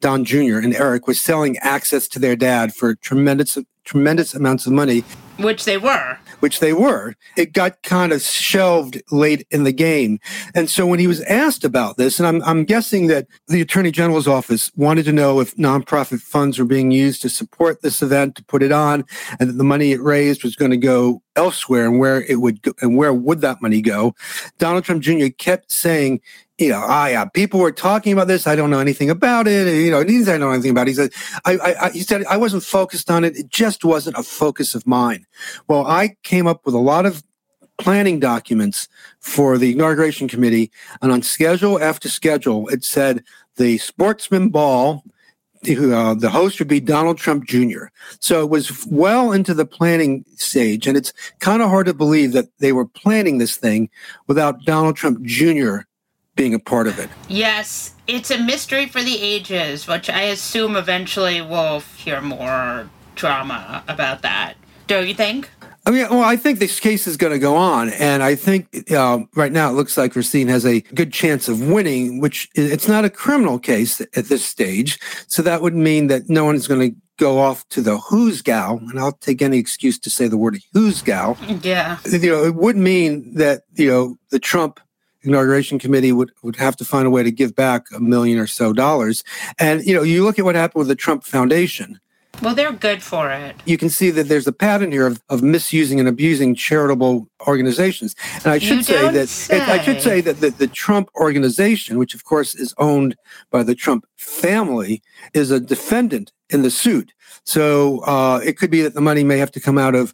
Don 0.01 0.25
Jr. 0.25 0.57
and 0.57 0.75
Eric 0.75 1.07
was 1.07 1.19
selling 1.19 1.57
access 1.59 2.07
to 2.09 2.19
their 2.19 2.35
dad 2.35 2.73
for 2.73 2.95
tremendous 2.95 3.57
tremendous 3.85 4.35
amounts 4.35 4.67
of 4.67 4.71
money. 4.71 5.03
Which 5.37 5.65
they 5.65 5.77
were. 5.77 6.19
Which 6.39 6.59
they 6.59 6.73
were. 6.73 7.15
It 7.35 7.53
got 7.53 7.83
kind 7.83 8.13
of 8.13 8.21
shelved 8.21 9.01
late 9.11 9.45
in 9.51 9.63
the 9.63 9.73
game. 9.73 10.19
And 10.55 10.69
so 10.69 10.85
when 10.85 10.99
he 10.99 11.07
was 11.07 11.21
asked 11.21 11.63
about 11.63 11.97
this, 11.97 12.19
and 12.19 12.27
I'm, 12.27 12.41
I'm 12.43 12.63
guessing 12.63 13.07
that 13.07 13.27
the 13.47 13.61
Attorney 13.61 13.91
General's 13.91 14.27
office 14.27 14.71
wanted 14.75 15.03
to 15.05 15.11
know 15.11 15.39
if 15.39 15.55
nonprofit 15.55 16.21
funds 16.21 16.57
were 16.57 16.65
being 16.65 16.91
used 16.91 17.21
to 17.23 17.29
support 17.29 17.81
this 17.81 18.01
event, 18.01 18.35
to 18.35 18.43
put 18.45 18.63
it 18.63 18.71
on, 18.71 19.03
and 19.39 19.49
that 19.49 19.57
the 19.57 19.63
money 19.63 19.91
it 19.91 20.01
raised 20.01 20.43
was 20.43 20.55
going 20.55 20.71
to 20.71 20.77
go 20.77 21.21
elsewhere 21.35 21.85
and 21.85 21.99
where 21.99 22.23
it 22.23 22.41
would 22.41 22.61
go, 22.61 22.73
and 22.81 22.95
where 22.95 23.13
would 23.13 23.41
that 23.41 23.61
money 23.61 23.81
go. 23.81 24.15
Donald 24.57 24.83
Trump 24.83 25.01
Jr. 25.01 25.27
kept 25.37 25.71
saying 25.71 26.21
you 26.59 26.69
know, 26.69 26.81
uh, 26.81 27.25
people 27.27 27.59
were 27.59 27.71
talking 27.71 28.11
about 28.11 28.27
this. 28.27 28.45
I 28.45 28.55
don't 28.55 28.69
know 28.69 28.79
anything 28.79 29.09
about 29.09 29.47
it. 29.47 29.73
You 29.73 29.91
know, 29.91 29.99
he 29.99 30.19
didn't 30.19 30.41
know 30.41 30.51
anything 30.51 30.71
about 30.71 30.87
it. 30.87 30.91
He 30.91 30.95
said, 30.95 31.11
I, 31.45 31.57
I, 31.57 31.85
I, 31.85 31.89
he 31.91 32.01
said 32.01 32.25
I 32.25 32.35
wasn't 32.35 32.63
focused 32.63 33.09
on 33.09 33.23
it. 33.23 33.37
It 33.37 33.49
just 33.49 33.85
wasn't 33.85 34.17
a 34.17 34.23
focus 34.23 34.75
of 34.75 34.85
mine. 34.85 35.25
Well, 35.69 35.87
I 35.87 36.17
came 36.23 36.47
up 36.47 36.65
with 36.65 36.75
a 36.75 36.79
lot 36.79 37.05
of 37.05 37.23
planning 37.77 38.19
documents 38.19 38.89
for 39.21 39.57
the 39.57 39.71
inauguration 39.71 40.27
committee, 40.27 40.69
and 41.01 41.13
on 41.13 41.21
schedule 41.21 41.81
after 41.81 42.09
schedule, 42.09 42.67
it 42.67 42.83
said 42.83 43.23
the 43.55 43.77
sportsman 43.77 44.49
ball. 44.49 45.03
Uh, 45.67 46.13
the 46.13 46.29
host 46.31 46.57
would 46.57 46.69
be 46.69 46.79
Donald 46.79 47.17
Trump 47.17 47.45
Jr. 47.45 47.87
So 48.21 48.41
it 48.41 48.49
was 48.49 48.87
well 48.87 49.33
into 49.33 49.53
the 49.53 49.65
planning 49.65 50.23
stage, 50.37 50.87
and 50.87 50.95
it's 50.95 51.11
kind 51.39 51.61
of 51.61 51.69
hard 51.69 51.87
to 51.87 51.93
believe 51.93 52.31
that 52.31 52.45
they 52.59 52.71
were 52.71 52.85
planning 52.85 53.39
this 53.39 53.57
thing 53.57 53.89
without 54.27 54.63
Donald 54.63 54.95
Trump 54.95 55.21
Jr 55.23 55.79
being 56.39 56.53
a 56.53 56.59
part 56.59 56.87
of 56.87 56.97
it. 56.99 57.09
Yes, 57.27 57.93
it's 58.07 58.31
a 58.31 58.37
mystery 58.37 58.85
for 58.85 59.03
the 59.03 59.21
ages, 59.21 59.89
which 59.89 60.09
I 60.09 60.21
assume 60.21 60.77
eventually 60.77 61.41
we'll 61.41 61.81
hear 61.97 62.21
more 62.21 62.89
drama 63.15 63.83
about 63.89 64.21
that. 64.21 64.53
Don't 64.87 65.05
you 65.05 65.13
think? 65.13 65.49
I 65.85 65.91
mean, 65.91 66.07
well, 66.09 66.23
I 66.23 66.37
think 66.37 66.59
this 66.59 66.79
case 66.79 67.07
is 67.07 67.17
going 67.17 67.33
to 67.33 67.39
go 67.39 67.57
on, 67.57 67.89
and 67.89 68.23
I 68.23 68.35
think 68.35 68.89
uh, 68.89 69.19
right 69.35 69.51
now 69.51 69.69
it 69.69 69.73
looks 69.73 69.97
like 69.97 70.15
Racine 70.15 70.47
has 70.47 70.65
a 70.65 70.79
good 70.79 71.11
chance 71.11 71.49
of 71.49 71.67
winning. 71.67 72.21
Which 72.21 72.47
it's 72.55 72.87
not 72.87 73.03
a 73.03 73.09
criminal 73.09 73.59
case 73.59 73.99
at 73.99 74.25
this 74.29 74.45
stage, 74.45 74.97
so 75.27 75.41
that 75.41 75.61
would 75.61 75.75
mean 75.75 76.07
that 76.07 76.29
no 76.29 76.45
one 76.45 76.55
is 76.55 76.69
going 76.69 76.91
to 76.91 76.95
go 77.17 77.39
off 77.39 77.67
to 77.69 77.81
the 77.81 77.97
hoosegow, 77.97 78.79
and 78.89 78.97
I'll 78.97 79.11
take 79.11 79.41
any 79.41 79.57
excuse 79.57 79.99
to 79.99 80.09
say 80.09 80.29
the 80.29 80.37
word 80.37 80.57
hoosegow. 80.73 81.65
Yeah, 81.65 81.97
you 82.05 82.31
know, 82.31 82.45
it 82.45 82.55
would 82.55 82.77
mean 82.77 83.33
that 83.33 83.63
you 83.73 83.89
know 83.89 84.17
the 84.29 84.39
Trump 84.39 84.79
inauguration 85.23 85.79
committee 85.79 86.11
would, 86.11 86.31
would 86.43 86.55
have 86.55 86.75
to 86.77 86.85
find 86.85 87.07
a 87.07 87.09
way 87.09 87.23
to 87.23 87.31
give 87.31 87.55
back 87.55 87.87
a 87.93 87.99
million 87.99 88.39
or 88.39 88.47
so 88.47 88.73
dollars. 88.73 89.23
And, 89.59 89.85
you 89.85 89.93
know, 89.93 90.03
you 90.03 90.23
look 90.23 90.39
at 90.39 90.45
what 90.45 90.55
happened 90.55 90.79
with 90.79 90.87
the 90.87 90.95
Trump 90.95 91.23
Foundation. 91.23 91.99
Well, 92.41 92.55
they're 92.55 92.71
good 92.71 93.03
for 93.03 93.31
it. 93.31 93.55
You 93.65 93.77
can 93.77 93.89
see 93.89 94.11
that 94.11 94.29
there's 94.29 94.47
a 94.47 94.53
pattern 94.53 94.93
here 94.93 95.05
of, 95.05 95.21
of 95.27 95.43
misusing 95.43 95.99
and 95.99 96.07
abusing 96.07 96.55
charitable 96.55 97.27
organizations. 97.47 98.15
And 98.35 98.47
I 98.47 98.59
should 98.59 98.85
say 98.85 99.11
that 99.11 99.27
say. 99.27 99.59
I 99.59 99.81
should 99.81 100.01
say 100.01 100.21
that 100.21 100.39
the, 100.39 100.49
the 100.51 100.67
Trump 100.67 101.09
organization, 101.15 101.97
which 101.97 102.15
of 102.15 102.23
course 102.23 102.55
is 102.55 102.73
owned 102.77 103.17
by 103.51 103.63
the 103.63 103.75
Trump 103.75 104.05
family, 104.15 105.01
is 105.33 105.51
a 105.51 105.59
defendant 105.59 106.31
in 106.49 106.61
the 106.61 106.71
suit. 106.71 107.11
So 107.43 107.99
uh, 108.01 108.39
it 108.43 108.57
could 108.57 108.71
be 108.71 108.81
that 108.83 108.93
the 108.93 109.01
money 109.01 109.23
may 109.23 109.37
have 109.37 109.51
to 109.51 109.59
come 109.59 109.77
out 109.77 109.95
of 109.95 110.13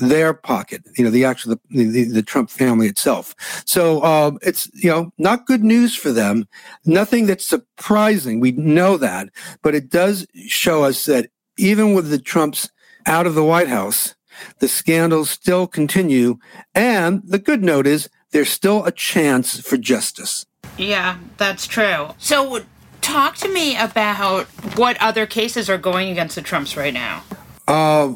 their 0.00 0.34
pocket, 0.34 0.82
you 0.96 1.04
know, 1.04 1.10
the 1.10 1.24
actual 1.24 1.56
the, 1.70 1.86
the, 1.86 2.04
the 2.04 2.22
Trump 2.22 2.50
family 2.50 2.88
itself. 2.88 3.34
So 3.66 4.02
um, 4.02 4.38
it's 4.42 4.70
you 4.74 4.90
know 4.90 5.12
not 5.18 5.46
good 5.46 5.62
news 5.62 5.94
for 5.94 6.10
them. 6.10 6.48
Nothing 6.84 7.26
that's 7.26 7.46
surprising. 7.46 8.40
We 8.40 8.52
know 8.52 8.96
that, 8.96 9.28
but 9.62 9.74
it 9.74 9.90
does 9.90 10.26
show 10.46 10.84
us 10.84 11.04
that 11.06 11.30
even 11.56 11.94
with 11.94 12.10
the 12.10 12.18
Trumps 12.18 12.70
out 13.06 13.26
of 13.26 13.34
the 13.34 13.44
White 13.44 13.68
House, 13.68 14.14
the 14.58 14.68
scandals 14.68 15.30
still 15.30 15.66
continue. 15.66 16.38
And 16.74 17.22
the 17.24 17.38
good 17.38 17.62
note 17.62 17.86
is 17.86 18.08
there's 18.30 18.50
still 18.50 18.84
a 18.84 18.92
chance 18.92 19.60
for 19.60 19.76
justice. 19.76 20.46
Yeah, 20.78 21.18
that's 21.36 21.66
true. 21.66 22.14
So 22.18 22.60
talk 23.00 23.36
to 23.36 23.52
me 23.52 23.76
about 23.76 24.46
what 24.76 24.96
other 25.00 25.26
cases 25.26 25.68
are 25.68 25.78
going 25.78 26.10
against 26.10 26.36
the 26.36 26.42
Trumps 26.42 26.76
right 26.76 26.94
now. 26.94 27.22
Uh, 27.66 28.14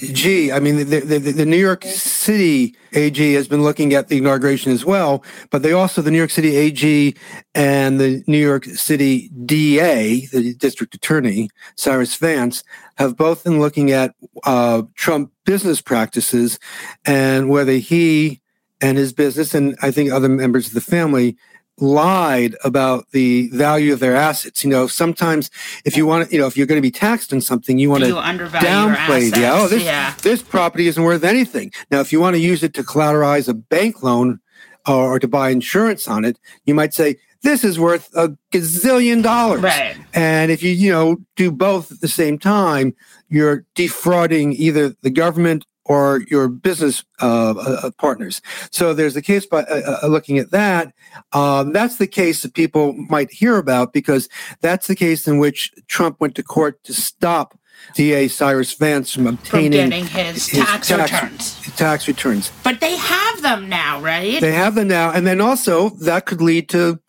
Gee, 0.00 0.50
I 0.50 0.60
mean, 0.60 0.76
the, 0.76 1.00
the, 1.00 1.18
the, 1.18 1.44
New 1.44 1.58
York 1.58 1.84
City 1.84 2.74
AG 2.92 3.32
has 3.34 3.46
been 3.48 3.62
looking 3.62 3.92
at 3.92 4.08
the 4.08 4.16
inauguration 4.16 4.72
as 4.72 4.84
well, 4.84 5.22
but 5.50 5.62
they 5.62 5.72
also, 5.72 6.00
the 6.00 6.10
New 6.10 6.16
York 6.16 6.30
City 6.30 6.56
AG 6.56 7.14
and 7.54 8.00
the 8.00 8.24
New 8.26 8.38
York 8.38 8.64
City 8.64 9.30
DA, 9.44 10.26
the 10.26 10.54
district 10.54 10.94
attorney, 10.94 11.50
Cyrus 11.76 12.16
Vance, 12.16 12.64
have 12.96 13.16
both 13.16 13.44
been 13.44 13.60
looking 13.60 13.90
at 13.90 14.14
uh, 14.44 14.82
Trump 14.94 15.32
business 15.44 15.82
practices 15.82 16.58
and 17.04 17.50
whether 17.50 17.72
he 17.72 18.40
and 18.80 18.96
his 18.96 19.12
business, 19.12 19.54
and 19.54 19.76
I 19.82 19.90
think 19.90 20.10
other 20.10 20.28
members 20.28 20.68
of 20.68 20.72
the 20.72 20.80
family, 20.80 21.36
lied 21.80 22.54
about 22.62 23.10
the 23.10 23.48
value 23.48 23.92
of 23.92 24.00
their 24.00 24.14
assets. 24.14 24.62
You 24.62 24.70
know, 24.70 24.86
sometimes 24.86 25.50
if 25.84 25.96
you 25.96 26.06
want 26.06 26.28
to, 26.28 26.34
you 26.34 26.40
know, 26.40 26.46
if 26.46 26.56
you're 26.56 26.66
going 26.66 26.78
to 26.78 26.82
be 26.82 26.90
taxed 26.90 27.32
on 27.32 27.40
something, 27.40 27.78
you 27.78 27.90
want 27.90 28.04
to 28.04 28.10
downplay 28.10 29.32
the, 29.32 29.48
oh, 29.48 29.66
this, 29.68 29.82
yeah. 29.82 30.14
this 30.22 30.42
property 30.42 30.86
isn't 30.86 31.02
worth 31.02 31.24
anything. 31.24 31.72
Now, 31.90 32.00
if 32.00 32.12
you 32.12 32.20
want 32.20 32.36
to 32.36 32.40
use 32.40 32.62
it 32.62 32.74
to 32.74 32.82
collateralize 32.82 33.48
a 33.48 33.54
bank 33.54 34.02
loan 34.02 34.40
or, 34.86 35.14
or 35.14 35.18
to 35.18 35.28
buy 35.28 35.50
insurance 35.50 36.06
on 36.06 36.24
it, 36.24 36.38
you 36.64 36.74
might 36.74 36.94
say, 36.94 37.16
this 37.42 37.64
is 37.64 37.80
worth 37.80 38.10
a 38.14 38.36
gazillion 38.52 39.22
dollars. 39.22 39.62
Right. 39.62 39.96
And 40.12 40.50
if 40.50 40.62
you, 40.62 40.72
you 40.72 40.92
know, 40.92 41.16
do 41.36 41.50
both 41.50 41.90
at 41.90 42.00
the 42.02 42.08
same 42.08 42.38
time, 42.38 42.94
you're 43.30 43.64
defrauding 43.74 44.52
either 44.52 44.90
the 45.00 45.08
government 45.10 45.64
or 45.84 46.22
your 46.28 46.48
business 46.48 47.04
uh, 47.20 47.50
uh, 47.50 47.90
partners. 47.98 48.40
So 48.70 48.94
there's 48.94 49.16
a 49.16 49.22
case 49.22 49.46
by 49.46 49.62
uh, 49.62 49.98
uh, 50.02 50.06
looking 50.06 50.38
at 50.38 50.50
that. 50.50 50.92
Um, 51.32 51.72
that's 51.72 51.96
the 51.96 52.06
case 52.06 52.42
that 52.42 52.54
people 52.54 52.92
might 52.92 53.30
hear 53.32 53.56
about 53.56 53.92
because 53.92 54.28
that's 54.60 54.86
the 54.86 54.94
case 54.96 55.26
in 55.26 55.38
which 55.38 55.72
Trump 55.88 56.20
went 56.20 56.34
to 56.36 56.42
court 56.42 56.82
to 56.84 56.92
stop 56.92 57.58
DA 57.94 58.28
Cyrus 58.28 58.74
Vance 58.74 59.14
from 59.14 59.26
obtaining 59.26 59.90
from 59.90 60.06
his, 60.06 60.48
his 60.48 60.64
tax, 60.64 60.88
tax, 60.88 61.12
returns. 61.12 61.76
Tax 61.76 62.08
returns. 62.08 62.52
But 62.62 62.80
they 62.80 62.96
have 62.96 63.42
them 63.42 63.68
now, 63.68 64.00
right? 64.00 64.40
They 64.40 64.52
have 64.52 64.74
them 64.74 64.88
now, 64.88 65.10
and 65.10 65.26
then 65.26 65.40
also 65.40 65.90
that 66.00 66.26
could 66.26 66.42
lead 66.42 66.68
to 66.70 67.00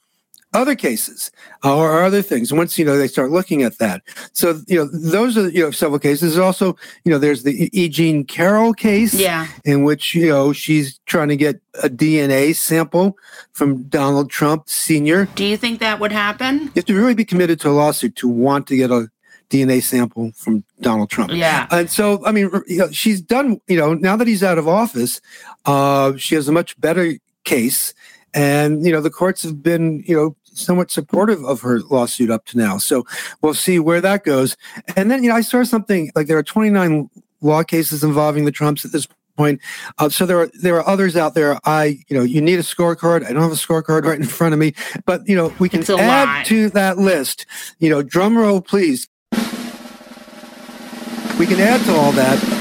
other 0.54 0.76
cases 0.76 1.32
or 1.64 2.04
other 2.04 2.22
things. 2.22 2.52
Once 2.52 2.78
you 2.78 2.86
know 2.86 2.98
they 2.98 3.08
start 3.08 3.32
looking 3.32 3.64
at 3.64 3.78
that, 3.80 4.02
so 4.34 4.62
you 4.68 4.78
know 4.78 4.90
those 4.92 5.38
are 5.38 5.50
you 5.50 5.64
know 5.64 5.72
several 5.72 6.00
cases. 6.00 6.38
Also 6.38 6.76
you 7.04 7.12
know 7.12 7.18
there's 7.18 7.44
the 7.44 7.70
E. 7.74 7.90
Jean 7.90 8.24
Carroll 8.24 8.74
case, 8.74 9.14
yeah, 9.14 9.48
in 9.66 9.84
which 9.84 10.16
you 10.16 10.28
know 10.28 10.54
she's 10.54 11.00
trying 11.06 11.30
to 11.30 11.38
get 11.38 11.62
a 11.84 11.90
DNA 11.90 12.56
sample 12.56 13.18
from 13.54 13.84
Donald 13.84 14.30
Trump 14.30 14.70
Sr. 14.70 15.26
Do 15.36 15.46
you 15.46 15.58
think 15.58 15.80
that 15.80 16.00
would 16.00 16.12
happen? 16.12 16.62
You 16.62 16.72
have 16.76 16.86
to 16.86 16.96
really 16.96 17.16
be 17.16 17.26
committed 17.26 17.60
to 17.62 17.70
a 17.70 17.72
lawsuit 17.72 18.16
to 18.18 18.28
want 18.28 18.68
to 18.68 18.76
get 18.76 18.92
a 18.92 19.10
DNA 19.52 19.84
sample 19.84 20.32
from 20.32 20.64
Donald 20.80 21.10
Trump. 21.10 21.32
Yeah. 21.34 21.68
And 21.70 21.90
so, 21.90 22.26
I 22.26 22.32
mean, 22.32 22.50
you 22.68 22.78
know, 22.78 22.90
she's 22.92 23.22
done, 23.22 23.60
you 23.68 23.78
know, 23.78 23.94
now 23.94 24.16
that 24.16 24.28
he's 24.28 24.44
out 24.44 24.58
of 24.58 24.68
office, 24.68 25.22
uh, 25.66 26.16
she 26.16 26.36
has 26.36 26.48
a 26.48 26.52
much 26.52 26.80
better 26.80 27.18
case. 27.44 27.94
And, 28.34 28.86
you 28.86 28.94
know, 28.94 29.02
the 29.02 29.10
courts 29.10 29.44
have 29.44 29.62
been, 29.62 30.04
you 30.08 30.16
know, 30.16 30.36
somewhat 30.64 30.92
supportive 30.92 31.44
of 31.44 31.62
her 31.62 31.80
lawsuit 31.80 32.30
up 32.30 32.46
to 32.46 32.58
now. 32.58 32.78
So 32.78 33.06
we'll 33.42 33.54
see 33.54 33.80
where 33.80 34.02
that 34.02 34.24
goes. 34.24 34.58
And 34.96 35.10
then, 35.10 35.24
you 35.24 35.30
know, 35.30 35.36
I 35.36 35.42
saw 35.42 35.64
something 35.64 36.12
like 36.16 36.28
there 36.28 36.38
are 36.38 36.44
29 36.44 37.10
law 37.42 37.64
cases 37.64 38.04
involving 38.04 38.46
the 38.46 38.52
Trumps 38.52 38.86
at 38.86 38.92
this 38.92 39.08
point. 39.36 39.62
Uh, 39.98 40.10
so 40.10 40.26
there 40.26 40.40
are 40.40 40.50
there 40.62 40.76
are 40.76 40.88
others 40.88 41.16
out 41.16 41.34
there. 41.34 41.60
I 41.66 42.04
you 42.08 42.18
know 42.18 42.24
you 42.24 42.42
need 42.42 42.60
a 42.60 42.64
scorecard. 42.64 43.26
I 43.26 43.34
don't 43.34 43.42
have 43.42 43.52
a 43.52 43.56
scorecard 43.56 44.04
right 44.04 44.20
in 44.20 44.26
front 44.26 44.54
of 44.54 44.60
me, 44.60 44.74
but 45.06 45.28
you 45.28 45.36
know 45.36 45.54
we 45.60 45.70
can 45.70 45.82
add 45.82 46.28
lot. 46.28 46.46
to 46.48 46.70
that 46.72 46.98
list. 46.98 47.46
You 47.80 47.90
know, 47.90 48.04
drum 48.04 48.38
roll, 48.38 48.62
please. 48.62 49.08
We 51.40 51.48
can 51.48 51.60
add 51.60 51.84
to 51.86 51.96
all 51.96 52.12
that. 52.12 52.61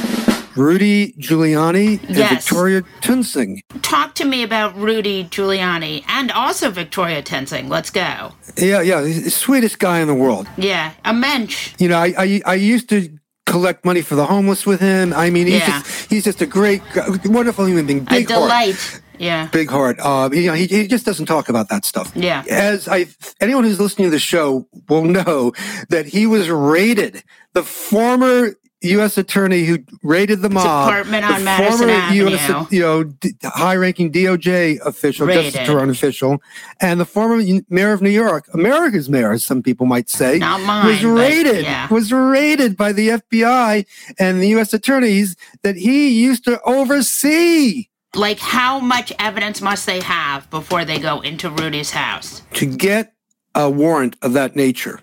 Rudy 0.57 1.13
Giuliani 1.19 2.03
and 2.09 2.17
Yes. 2.17 2.31
Victoria 2.47 2.83
Toensing. 3.03 3.63
Talk 3.83 4.15
to 4.17 4.25
me 4.25 4.43
about 4.43 4.77
Rudy 4.77 5.25
Giuliani 5.25 6.05
and 6.09 6.31
also 6.33 6.71
Victoria 6.71 7.23
Toensing. 7.23 7.69
Let's 7.69 7.91
go. 7.91 8.33
Yeah, 8.57 8.83
yeah, 8.83 9.01
the 9.01 9.31
sweetest 9.31 9.79
guy 9.79 10.01
in 10.01 10.09
the 10.09 10.15
world. 10.15 10.49
Yeah, 10.57 10.93
a 11.05 11.13
mensch. 11.15 11.73
You 11.79 11.89
know, 11.89 11.99
I, 11.99 12.15
I 12.19 12.43
I 12.47 12.55
used 12.55 12.89
to 12.91 13.09
collect 13.47 13.85
money 13.85 14.03
for 14.03 14.15
the 14.17 14.27
homeless 14.27 14.67
with 14.67 14.81
him. 14.81 15.13
I 15.13 15.31
mean, 15.31 15.47
he's 15.47 15.61
Yeah. 15.61 15.81
just 15.83 16.11
he's 16.11 16.25
just 16.25 16.41
a 16.43 16.47
great, 16.47 16.83
wonderful 17.25 17.67
human 17.67 17.87
being. 17.87 18.01
A 18.01 18.11
Big 18.11 18.29
heart. 18.31 18.41
delight. 18.43 19.01
Yeah. 19.19 19.49
Big 19.53 19.69
heart. 19.69 19.99
Uh, 20.01 20.31
you 20.33 20.47
know, 20.47 20.55
he, 20.55 20.67
he 20.67 20.87
just 20.89 21.05
doesn't 21.05 21.27
talk 21.27 21.51
about 21.51 21.69
that 21.69 21.85
stuff. 21.85 22.11
Yeah. 22.15 22.43
As 22.49 22.89
I, 22.89 23.07
anyone 23.41 23.65
who's 23.65 23.79
listening 23.79 24.07
to 24.07 24.11
the 24.11 24.19
show 24.19 24.67
will 24.89 25.05
know 25.05 25.53
that 25.91 26.07
he 26.07 26.27
was 26.27 26.49
raided. 26.49 27.23
The 27.53 27.63
former 27.63 28.55
U.S. 28.83 29.19
attorney 29.19 29.65
who 29.65 29.79
raided 30.03 30.41
the 30.41 30.49
mob, 30.49 30.89
Department 30.89 31.27
the 31.27 31.45
Madison 31.45 31.79
former 31.79 31.93
Avenue. 31.93 32.31
U.S. 32.31 32.73
you 32.73 32.81
know 32.81 33.05
d- 33.05 33.33
high-ranking 33.43 34.11
DOJ 34.11 34.81
official, 34.87 35.27
Justice 35.27 35.55
Raided. 35.55 35.67
Department 35.67 35.97
official, 35.99 36.43
and 36.81 36.99
the 36.99 37.05
former 37.05 37.43
mayor 37.69 37.93
of 37.93 38.01
New 38.01 38.09
York, 38.11 38.49
America's 38.55 39.11
mayor, 39.11 39.33
as 39.33 39.45
some 39.45 39.63
people 39.63 39.85
might 39.87 40.09
say, 40.09 40.39
Not 40.39 40.63
mine, 40.63 40.87
was 40.87 41.03
but 41.03 41.09
raided. 41.09 41.65
yeah. 41.65 41.89
Was 41.93 42.11
raided 42.13 42.77
by 42.77 42.93
the 42.93 43.09
FBI 43.09 43.85
and 44.19 44.41
the 44.41 44.49
U.S. 44.49 44.73
attorneys 44.73 45.37
that 45.63 45.77
he 45.77 46.09
used 46.09 46.45
to 46.45 46.59
oversee. 46.63 47.87
Like, 48.15 48.39
how 48.41 48.81
much 48.81 49.13
evidence 49.19 49.61
must 49.61 49.87
they 49.87 50.01
have 50.01 50.49
before 50.51 50.85
they 50.85 50.99
go 50.99 51.21
into 51.21 51.49
Rudy's 51.51 51.91
house? 51.91 52.43
to 52.55 52.67
get 52.67 53.13
a 53.55 53.69
warrant 53.71 54.17
of 54.23 54.33
that 54.33 54.57
nature, 54.57 55.01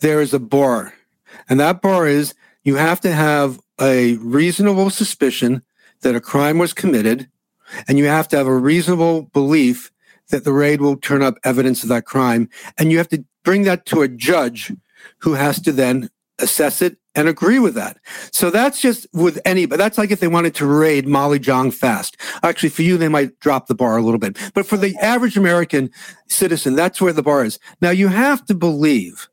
there 0.00 0.20
is 0.20 0.32
a 0.32 0.38
bar. 0.38 0.94
And 1.48 1.58
that 1.60 1.82
bar 1.82 2.06
is 2.06 2.34
you 2.66 2.74
have 2.74 3.00
to 3.00 3.12
have 3.12 3.60
a 3.80 4.16
reasonable 4.16 4.90
suspicion 4.90 5.62
that 6.00 6.16
a 6.16 6.20
crime 6.20 6.58
was 6.58 6.74
committed, 6.74 7.28
and 7.86 7.96
you 7.96 8.06
have 8.06 8.26
to 8.28 8.36
have 8.36 8.48
a 8.48 8.56
reasonable 8.56 9.22
belief 9.32 9.92
that 10.30 10.42
the 10.42 10.52
raid 10.52 10.80
will 10.80 10.96
turn 10.96 11.22
up 11.22 11.38
evidence 11.44 11.84
of 11.84 11.88
that 11.88 12.06
crime. 12.06 12.48
And 12.76 12.90
you 12.90 12.98
have 12.98 13.08
to 13.10 13.24
bring 13.44 13.62
that 13.62 13.86
to 13.86 14.02
a 14.02 14.08
judge 14.08 14.72
who 15.18 15.34
has 15.34 15.60
to 15.62 15.70
then 15.70 16.10
assess 16.40 16.82
it 16.82 16.98
and 17.14 17.28
agree 17.28 17.60
with 17.60 17.74
that. 17.74 17.98
So 18.32 18.50
that's 18.50 18.80
just 18.80 19.06
with 19.12 19.38
any, 19.44 19.66
but 19.66 19.78
that's 19.78 19.96
like 19.96 20.10
if 20.10 20.18
they 20.18 20.26
wanted 20.26 20.56
to 20.56 20.66
raid 20.66 21.06
Molly 21.06 21.38
Jong 21.38 21.70
fast. 21.70 22.16
Actually, 22.42 22.70
for 22.70 22.82
you, 22.82 22.98
they 22.98 23.08
might 23.08 23.38
drop 23.38 23.68
the 23.68 23.76
bar 23.76 23.96
a 23.96 24.02
little 24.02 24.18
bit. 24.18 24.36
But 24.54 24.66
for 24.66 24.76
the 24.76 24.96
average 24.96 25.36
American 25.36 25.88
citizen, 26.26 26.74
that's 26.74 27.00
where 27.00 27.12
the 27.12 27.22
bar 27.22 27.44
is. 27.44 27.60
Now 27.80 27.90
you 27.90 28.08
have 28.08 28.44
to 28.46 28.54
believe 28.56 29.28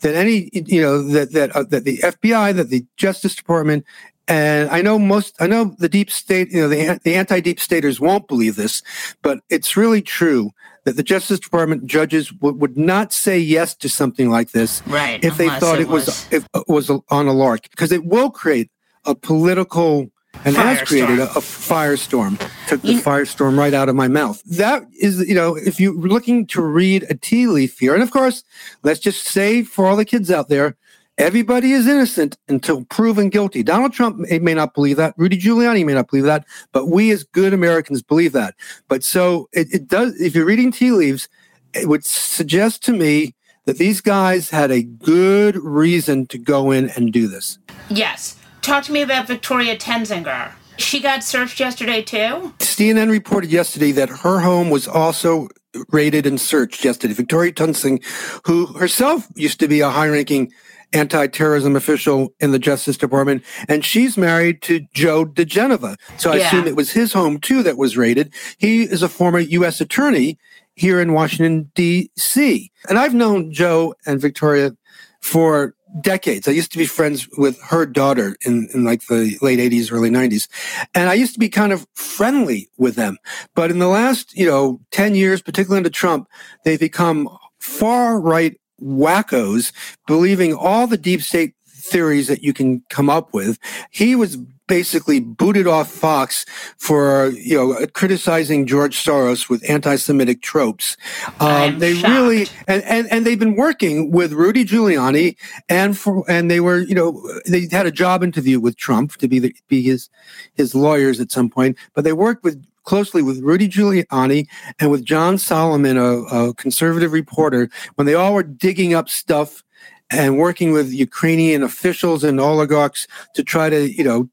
that 0.00 0.14
any, 0.14 0.50
you 0.52 0.80
know, 0.80 1.02
that, 1.02 1.32
that, 1.32 1.54
uh, 1.54 1.62
that 1.64 1.84
the 1.84 1.98
FBI, 1.98 2.54
that 2.54 2.68
the 2.70 2.84
Justice 2.96 3.34
Department, 3.34 3.84
and 4.28 4.70
I 4.70 4.80
know 4.80 4.98
most, 4.98 5.34
I 5.40 5.46
know 5.46 5.74
the 5.78 5.88
deep 5.88 6.10
state, 6.10 6.50
you 6.50 6.60
know, 6.60 6.68
the, 6.68 7.00
the 7.02 7.14
anti-deep 7.14 7.58
staters 7.60 8.00
won't 8.00 8.28
believe 8.28 8.56
this, 8.56 8.82
but 9.22 9.40
it's 9.48 9.76
really 9.76 10.02
true 10.02 10.52
that 10.84 10.96
the 10.96 11.02
Justice 11.02 11.40
Department 11.40 11.86
judges 11.86 12.32
would, 12.34 12.60
would 12.60 12.78
not 12.78 13.12
say 13.12 13.38
yes 13.38 13.74
to 13.76 13.88
something 13.88 14.30
like 14.30 14.52
this 14.52 14.82
Right. 14.86 15.22
if 15.22 15.36
they 15.36 15.48
thought 15.48 15.80
it 15.80 15.88
was, 15.88 16.26
if 16.32 16.46
it 16.54 16.64
was 16.68 16.90
on 16.90 17.26
a 17.26 17.32
lark 17.32 17.68
because 17.70 17.92
it 17.92 18.04
will 18.04 18.30
create 18.30 18.70
a 19.04 19.14
political 19.14 20.10
and 20.44 20.56
has 20.56 20.80
created 20.82 21.18
a, 21.18 21.24
a 21.32 21.40
firestorm. 21.40 22.38
Took 22.68 22.82
the 22.82 22.92
You- 22.94 23.00
firestorm 23.00 23.58
right 23.58 23.74
out 23.74 23.88
of 23.88 23.94
my 23.94 24.08
mouth. 24.08 24.42
That 24.44 24.84
is, 24.98 25.20
you 25.28 25.34
know, 25.34 25.56
if 25.56 25.78
you're 25.80 25.94
looking 25.94 26.46
to 26.48 26.62
read 26.62 27.04
a 27.10 27.14
tea 27.14 27.46
leaf 27.46 27.78
here, 27.78 27.94
and 27.94 28.02
of 28.02 28.10
course, 28.10 28.42
let's 28.82 29.00
just 29.00 29.24
say 29.24 29.62
for 29.62 29.86
all 29.86 29.96
the 29.96 30.04
kids 30.04 30.30
out 30.30 30.48
there, 30.48 30.76
everybody 31.18 31.72
is 31.72 31.86
innocent 31.86 32.38
until 32.48 32.84
proven 32.86 33.28
guilty. 33.28 33.62
Donald 33.62 33.92
Trump 33.92 34.16
may, 34.16 34.38
may 34.38 34.54
not 34.54 34.72
believe 34.72 34.96
that. 34.96 35.12
Rudy 35.18 35.38
Giuliani 35.38 35.84
may 35.84 35.92
not 35.94 36.08
believe 36.08 36.24
that, 36.24 36.46
but 36.72 36.86
we 36.88 37.10
as 37.10 37.24
good 37.24 37.52
Americans 37.52 38.02
believe 38.02 38.32
that. 38.32 38.54
But 38.88 39.04
so 39.04 39.48
it, 39.52 39.72
it 39.74 39.88
does. 39.88 40.18
If 40.20 40.34
you're 40.34 40.46
reading 40.46 40.72
tea 40.72 40.92
leaves, 40.92 41.28
it 41.74 41.88
would 41.88 42.04
suggest 42.04 42.82
to 42.84 42.92
me 42.92 43.34
that 43.66 43.76
these 43.76 44.00
guys 44.00 44.48
had 44.48 44.70
a 44.70 44.82
good 44.82 45.56
reason 45.56 46.26
to 46.28 46.38
go 46.38 46.70
in 46.70 46.88
and 46.90 47.12
do 47.12 47.28
this. 47.28 47.58
Yes. 47.90 48.36
Talk 48.62 48.84
to 48.84 48.92
me 48.92 49.02
about 49.02 49.26
Victoria 49.26 49.76
Tenzinger. 49.76 50.52
She 50.78 51.00
got 51.00 51.22
searched 51.24 51.60
yesterday 51.60 52.02
too? 52.02 52.54
CNN 52.58 53.10
reported 53.10 53.50
yesterday 53.50 53.92
that 53.92 54.08
her 54.08 54.40
home 54.40 54.70
was 54.70 54.88
also 54.88 55.48
raided 55.90 56.26
and 56.26 56.40
searched 56.40 56.84
yesterday. 56.84 57.14
Victoria 57.14 57.52
Toensing, 57.52 58.02
who 58.46 58.66
herself 58.66 59.26
used 59.34 59.60
to 59.60 59.68
be 59.68 59.80
a 59.80 59.90
high-ranking 59.90 60.50
anti-terrorism 60.92 61.76
official 61.76 62.32
in 62.40 62.50
the 62.50 62.58
Justice 62.58 62.96
Department, 62.96 63.44
and 63.68 63.84
she's 63.84 64.16
married 64.16 64.60
to 64.62 64.80
Joe 64.92 65.24
diGenova. 65.24 65.96
So 66.16 66.32
I 66.32 66.36
Yeah. 66.36 66.46
assume 66.48 66.66
it 66.66 66.74
was 66.76 66.90
his 66.90 67.12
home 67.12 67.38
too 67.38 67.62
that 67.62 67.76
was 67.76 67.96
raided. 67.96 68.32
He 68.58 68.82
is 68.82 69.02
a 69.02 69.08
former 69.08 69.38
U.S. 69.38 69.80
attorney 69.80 70.38
here 70.74 71.00
in 71.00 71.12
Washington 71.12 71.70
D.C. 71.74 72.72
And 72.88 72.98
I've 72.98 73.14
known 73.14 73.52
Joe 73.52 73.94
and 74.06 74.20
Victoria 74.20 74.72
for 75.20 75.74
decades. 76.00 76.46
I 76.46 76.52
used 76.52 76.72
to 76.72 76.78
be 76.78 76.86
friends 76.86 77.28
with 77.36 77.60
her 77.62 77.86
daughter 77.86 78.36
in, 78.44 78.68
in 78.74 78.84
like 78.84 79.06
the 79.06 79.36
late 79.42 79.58
80s, 79.58 79.92
early 79.92 80.10
90s. 80.10 80.48
And 80.94 81.08
I 81.08 81.14
used 81.14 81.34
to 81.34 81.40
be 81.40 81.48
kind 81.48 81.72
of 81.72 81.86
friendly 81.94 82.68
with 82.76 82.94
them. 82.96 83.16
But 83.54 83.70
in 83.70 83.78
the 83.78 83.88
last, 83.88 84.36
you 84.36 84.46
know, 84.46 84.80
10 84.92 85.14
years, 85.14 85.42
particularly 85.42 85.78
under 85.78 85.90
Trump, 85.90 86.28
they've 86.64 86.80
become 86.80 87.28
far 87.58 88.20
right 88.20 88.58
wackos, 88.80 89.72
believing 90.06 90.54
all 90.54 90.86
the 90.86 90.96
deep 90.96 91.22
state 91.22 91.54
theories 91.66 92.28
that 92.28 92.42
you 92.42 92.52
can 92.52 92.82
come 92.88 93.10
up 93.10 93.34
with. 93.34 93.58
He 93.90 94.14
was 94.14 94.38
basically 94.70 95.18
booted 95.18 95.66
off 95.66 95.90
Fox 95.90 96.46
for, 96.78 97.30
you 97.30 97.56
know, 97.56 97.86
criticizing 97.92 98.66
George 98.66 99.04
Soros 99.04 99.50
with 99.50 99.68
anti-Semitic 99.68 100.42
tropes. 100.42 100.96
Um, 101.40 101.80
they 101.80 101.94
shocked. 101.94 102.14
really, 102.14 102.46
and, 102.68 102.84
and, 102.84 103.10
and 103.10 103.26
they've 103.26 103.38
been 103.38 103.56
working 103.56 104.12
with 104.12 104.32
Rudy 104.32 104.64
Giuliani 104.64 105.36
and 105.68 105.98
for, 105.98 106.24
and 106.30 106.48
they 106.48 106.60
were, 106.60 106.78
you 106.78 106.94
know, 106.94 107.20
they 107.46 107.66
had 107.68 107.86
a 107.86 107.90
job 107.90 108.22
interview 108.22 108.60
with 108.60 108.76
Trump 108.76 109.16
to 109.16 109.26
be 109.26 109.40
the, 109.40 109.52
be 109.66 109.82
his, 109.82 110.08
his 110.54 110.72
lawyers 110.72 111.18
at 111.18 111.32
some 111.32 111.50
point, 111.50 111.76
but 111.94 112.04
they 112.04 112.12
worked 112.12 112.44
with 112.44 112.64
closely 112.84 113.22
with 113.22 113.40
Rudy 113.40 113.68
Giuliani 113.68 114.46
and 114.78 114.90
with 114.92 115.04
John 115.04 115.36
Solomon, 115.36 115.96
a, 115.96 116.22
a 116.22 116.54
conservative 116.54 117.12
reporter, 117.12 117.68
when 117.96 118.06
they 118.06 118.14
all 118.14 118.34
were 118.34 118.44
digging 118.44 118.94
up 118.94 119.08
stuff 119.08 119.64
and 120.10 120.38
working 120.38 120.72
with 120.72 120.92
Ukrainian 120.92 121.62
officials 121.62 122.22
and 122.24 122.40
oligarchs 122.40 123.08
to 123.34 123.42
try 123.42 123.68
to, 123.68 123.90
you 123.90 124.04
know, 124.04 124.28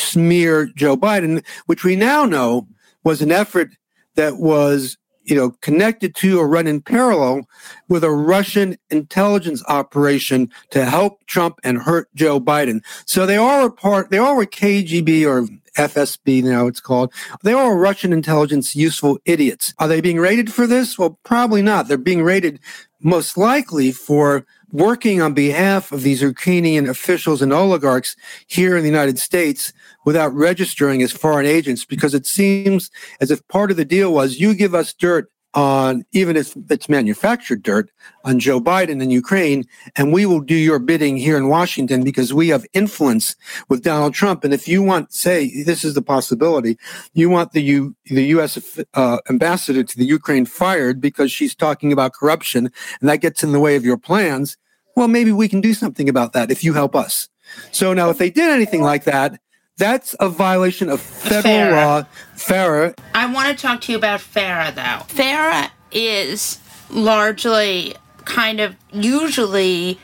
smear 0.00 0.66
Joe 0.74 0.96
Biden, 0.96 1.44
which 1.66 1.84
we 1.84 1.96
now 1.96 2.24
know 2.24 2.66
was 3.04 3.22
an 3.22 3.32
effort 3.32 3.70
that 4.14 4.38
was, 4.38 4.96
you 5.24 5.34
know, 5.34 5.50
connected 5.60 6.14
to 6.16 6.38
or 6.38 6.48
run 6.48 6.66
in 6.66 6.80
parallel 6.80 7.46
with 7.88 8.04
a 8.04 8.10
Russian 8.10 8.76
intelligence 8.90 9.62
operation 9.68 10.50
to 10.70 10.84
help 10.84 11.24
Trump 11.26 11.58
and 11.64 11.78
hurt 11.78 12.08
Joe 12.14 12.40
Biden. 12.40 12.82
So 13.06 13.26
they 13.26 13.36
all 13.36 13.62
were 13.62 13.70
part, 13.70 14.10
they 14.10 14.18
all 14.18 14.36
were 14.36 14.46
KGB 14.46 15.26
or 15.26 15.46
FSB 15.76 16.42
now 16.42 16.66
it's 16.66 16.80
called. 16.80 17.12
They 17.42 17.54
were 17.54 17.76
Russian 17.76 18.12
intelligence 18.12 18.76
useful 18.76 19.18
idiots. 19.24 19.72
Are 19.78 19.88
they 19.88 20.00
being 20.00 20.18
rated 20.18 20.52
for 20.52 20.66
this? 20.66 20.98
Well, 20.98 21.18
probably 21.24 21.62
not. 21.62 21.88
They're 21.88 21.96
being 21.96 22.22
rated 22.22 22.60
most 23.00 23.36
likely 23.36 23.90
for 23.90 24.44
working 24.72 25.20
on 25.20 25.34
behalf 25.34 25.92
of 25.92 26.02
these 26.02 26.22
Ukrainian 26.22 26.88
officials 26.88 27.42
and 27.42 27.52
oligarchs 27.52 28.16
here 28.46 28.76
in 28.76 28.82
the 28.82 28.88
United 28.88 29.18
States 29.18 29.72
without 30.04 30.34
registering 30.34 31.02
as 31.02 31.12
foreign 31.12 31.46
agents 31.46 31.84
because 31.84 32.14
it 32.14 32.26
seems 32.26 32.90
as 33.20 33.30
if 33.30 33.46
part 33.48 33.70
of 33.70 33.76
the 33.76 33.84
deal 33.84 34.12
was 34.12 34.40
you 34.40 34.54
give 34.54 34.74
us 34.74 34.92
dirt 34.92 35.30
on 35.54 36.04
even 36.12 36.36
if 36.36 36.54
it's 36.70 36.88
manufactured 36.88 37.62
dirt 37.62 37.90
on 38.24 38.38
Joe 38.38 38.60
Biden 38.60 39.02
and 39.02 39.12
Ukraine, 39.12 39.64
and 39.96 40.12
we 40.12 40.24
will 40.24 40.40
do 40.40 40.54
your 40.54 40.78
bidding 40.78 41.16
here 41.16 41.36
in 41.36 41.48
Washington 41.48 42.02
because 42.02 42.32
we 42.32 42.48
have 42.48 42.64
influence 42.72 43.36
with 43.68 43.82
Donald 43.82 44.14
Trump. 44.14 44.44
And 44.44 44.54
if 44.54 44.66
you 44.66 44.82
want, 44.82 45.12
say, 45.12 45.62
this 45.64 45.84
is 45.84 45.94
the 45.94 46.02
possibility, 46.02 46.78
you 47.12 47.28
want 47.28 47.52
the 47.52 47.62
U, 47.62 47.94
the 48.06 48.24
U.S. 48.26 48.80
Uh, 48.94 49.18
ambassador 49.28 49.82
to 49.82 49.98
the 49.98 50.06
Ukraine 50.06 50.46
fired 50.46 51.00
because 51.00 51.30
she's 51.30 51.54
talking 51.54 51.92
about 51.92 52.14
corruption, 52.14 52.70
and 53.00 53.08
that 53.08 53.20
gets 53.20 53.42
in 53.42 53.52
the 53.52 53.60
way 53.60 53.76
of 53.76 53.84
your 53.84 53.98
plans. 53.98 54.56
Well, 54.96 55.08
maybe 55.08 55.32
we 55.32 55.48
can 55.48 55.60
do 55.60 55.74
something 55.74 56.08
about 56.08 56.32
that 56.32 56.50
if 56.50 56.62
you 56.64 56.72
help 56.74 56.94
us. 56.94 57.28
So 57.70 57.92
now, 57.92 58.10
if 58.10 58.18
they 58.18 58.30
did 58.30 58.50
anything 58.50 58.82
like 58.82 59.04
that, 59.04 59.40
that's 59.76 60.14
a 60.20 60.28
violation 60.28 60.88
of 60.88 61.00
federal 61.00 61.42
FARA. 61.42 61.72
law. 61.74 62.04
FARA. 62.36 62.94
I 63.14 63.32
want 63.32 63.48
to 63.48 63.60
talk 63.60 63.80
to 63.82 63.92
you 63.92 63.98
about 63.98 64.20
FARA, 64.20 64.72
though. 64.74 65.04
FARA 65.08 65.70
is 65.90 66.58
largely 66.90 67.94
kind 68.24 68.60
of 68.60 68.76
usually 68.92 69.98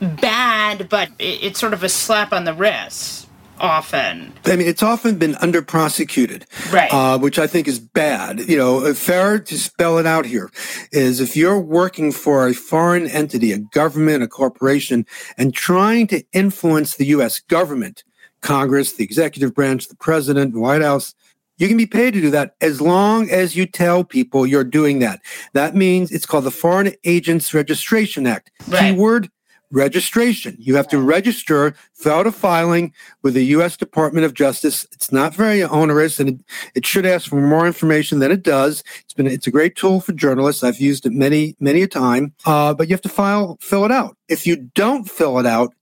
bad, 0.00 0.88
but 0.88 1.10
it's 1.18 1.60
sort 1.60 1.74
of 1.74 1.82
a 1.82 1.88
slap 1.88 2.32
on 2.32 2.44
the 2.44 2.54
wrist 2.54 3.19
often. 3.60 4.32
I 4.46 4.56
mean, 4.56 4.66
it's 4.66 4.82
often 4.82 5.16
been 5.18 5.36
under 5.36 5.62
prosecuted, 5.62 6.46
Right. 6.72 6.92
Uh, 6.92 7.18
which 7.18 7.38
I 7.38 7.46
think 7.46 7.68
is 7.68 7.78
bad. 7.78 8.40
You 8.40 8.56
know, 8.56 8.94
fair 8.94 9.38
to 9.38 9.58
spell 9.58 9.98
it 9.98 10.06
out 10.06 10.24
here 10.26 10.50
is 10.92 11.20
if 11.20 11.36
you're 11.36 11.60
working 11.60 12.12
for 12.12 12.46
a 12.48 12.54
foreign 12.54 13.06
entity, 13.06 13.52
a 13.52 13.58
government, 13.58 14.22
a 14.22 14.28
corporation, 14.28 15.06
and 15.38 15.54
trying 15.54 16.06
to 16.08 16.22
influence 16.32 16.96
the 16.96 17.06
U.S. 17.06 17.40
government, 17.40 18.04
Congress, 18.40 18.94
the 18.94 19.04
executive 19.04 19.54
branch, 19.54 19.88
the 19.88 19.96
president, 19.96 20.54
the 20.54 20.60
White 20.60 20.82
House, 20.82 21.14
you 21.58 21.68
can 21.68 21.76
be 21.76 21.86
paid 21.86 22.14
to 22.14 22.22
do 22.22 22.30
that 22.30 22.54
as 22.62 22.80
long 22.80 23.28
as 23.28 23.54
you 23.54 23.66
tell 23.66 24.02
people 24.02 24.46
you're 24.46 24.64
doing 24.64 25.00
that. 25.00 25.20
That 25.52 25.76
means 25.76 26.10
it's 26.10 26.24
called 26.24 26.44
the 26.44 26.50
Foreign 26.50 26.94
Agents 27.04 27.52
Registration 27.52 28.26
Act. 28.26 28.50
Right. 28.66 28.94
Keyword 28.94 29.28
registration. 29.70 30.56
You 30.58 30.76
have 30.76 30.88
to 30.88 30.98
register, 30.98 31.74
fill 31.94 32.14
out 32.14 32.26
a 32.26 32.32
filing 32.32 32.92
with 33.22 33.34
the 33.34 33.44
U.S. 33.46 33.76
Department 33.76 34.24
of 34.24 34.34
Justice. 34.34 34.86
It's 34.92 35.12
not 35.12 35.34
very 35.34 35.62
onerous, 35.62 36.18
and 36.18 36.28
it, 36.28 36.40
it 36.74 36.86
should 36.86 37.06
ask 37.06 37.28
for 37.28 37.40
more 37.40 37.66
information 37.66 38.18
than 38.18 38.30
it 38.30 38.42
does. 38.42 38.82
It's 39.00 39.14
been 39.14 39.26
it's 39.26 39.46
a 39.46 39.50
great 39.50 39.76
tool 39.76 40.00
for 40.00 40.12
journalists. 40.12 40.64
I've 40.64 40.80
used 40.80 41.06
it 41.06 41.12
many 41.12 41.56
many 41.60 41.82
a 41.82 41.88
time, 41.88 42.34
uh, 42.46 42.74
but 42.74 42.88
you 42.88 42.94
have 42.94 43.02
to 43.02 43.08
file 43.08 43.58
fill 43.60 43.84
it 43.84 43.92
out. 43.92 44.16
If 44.28 44.46
you 44.46 44.56
don't 44.56 45.08
fill 45.08 45.38
it 45.38 45.46
out, 45.46 45.74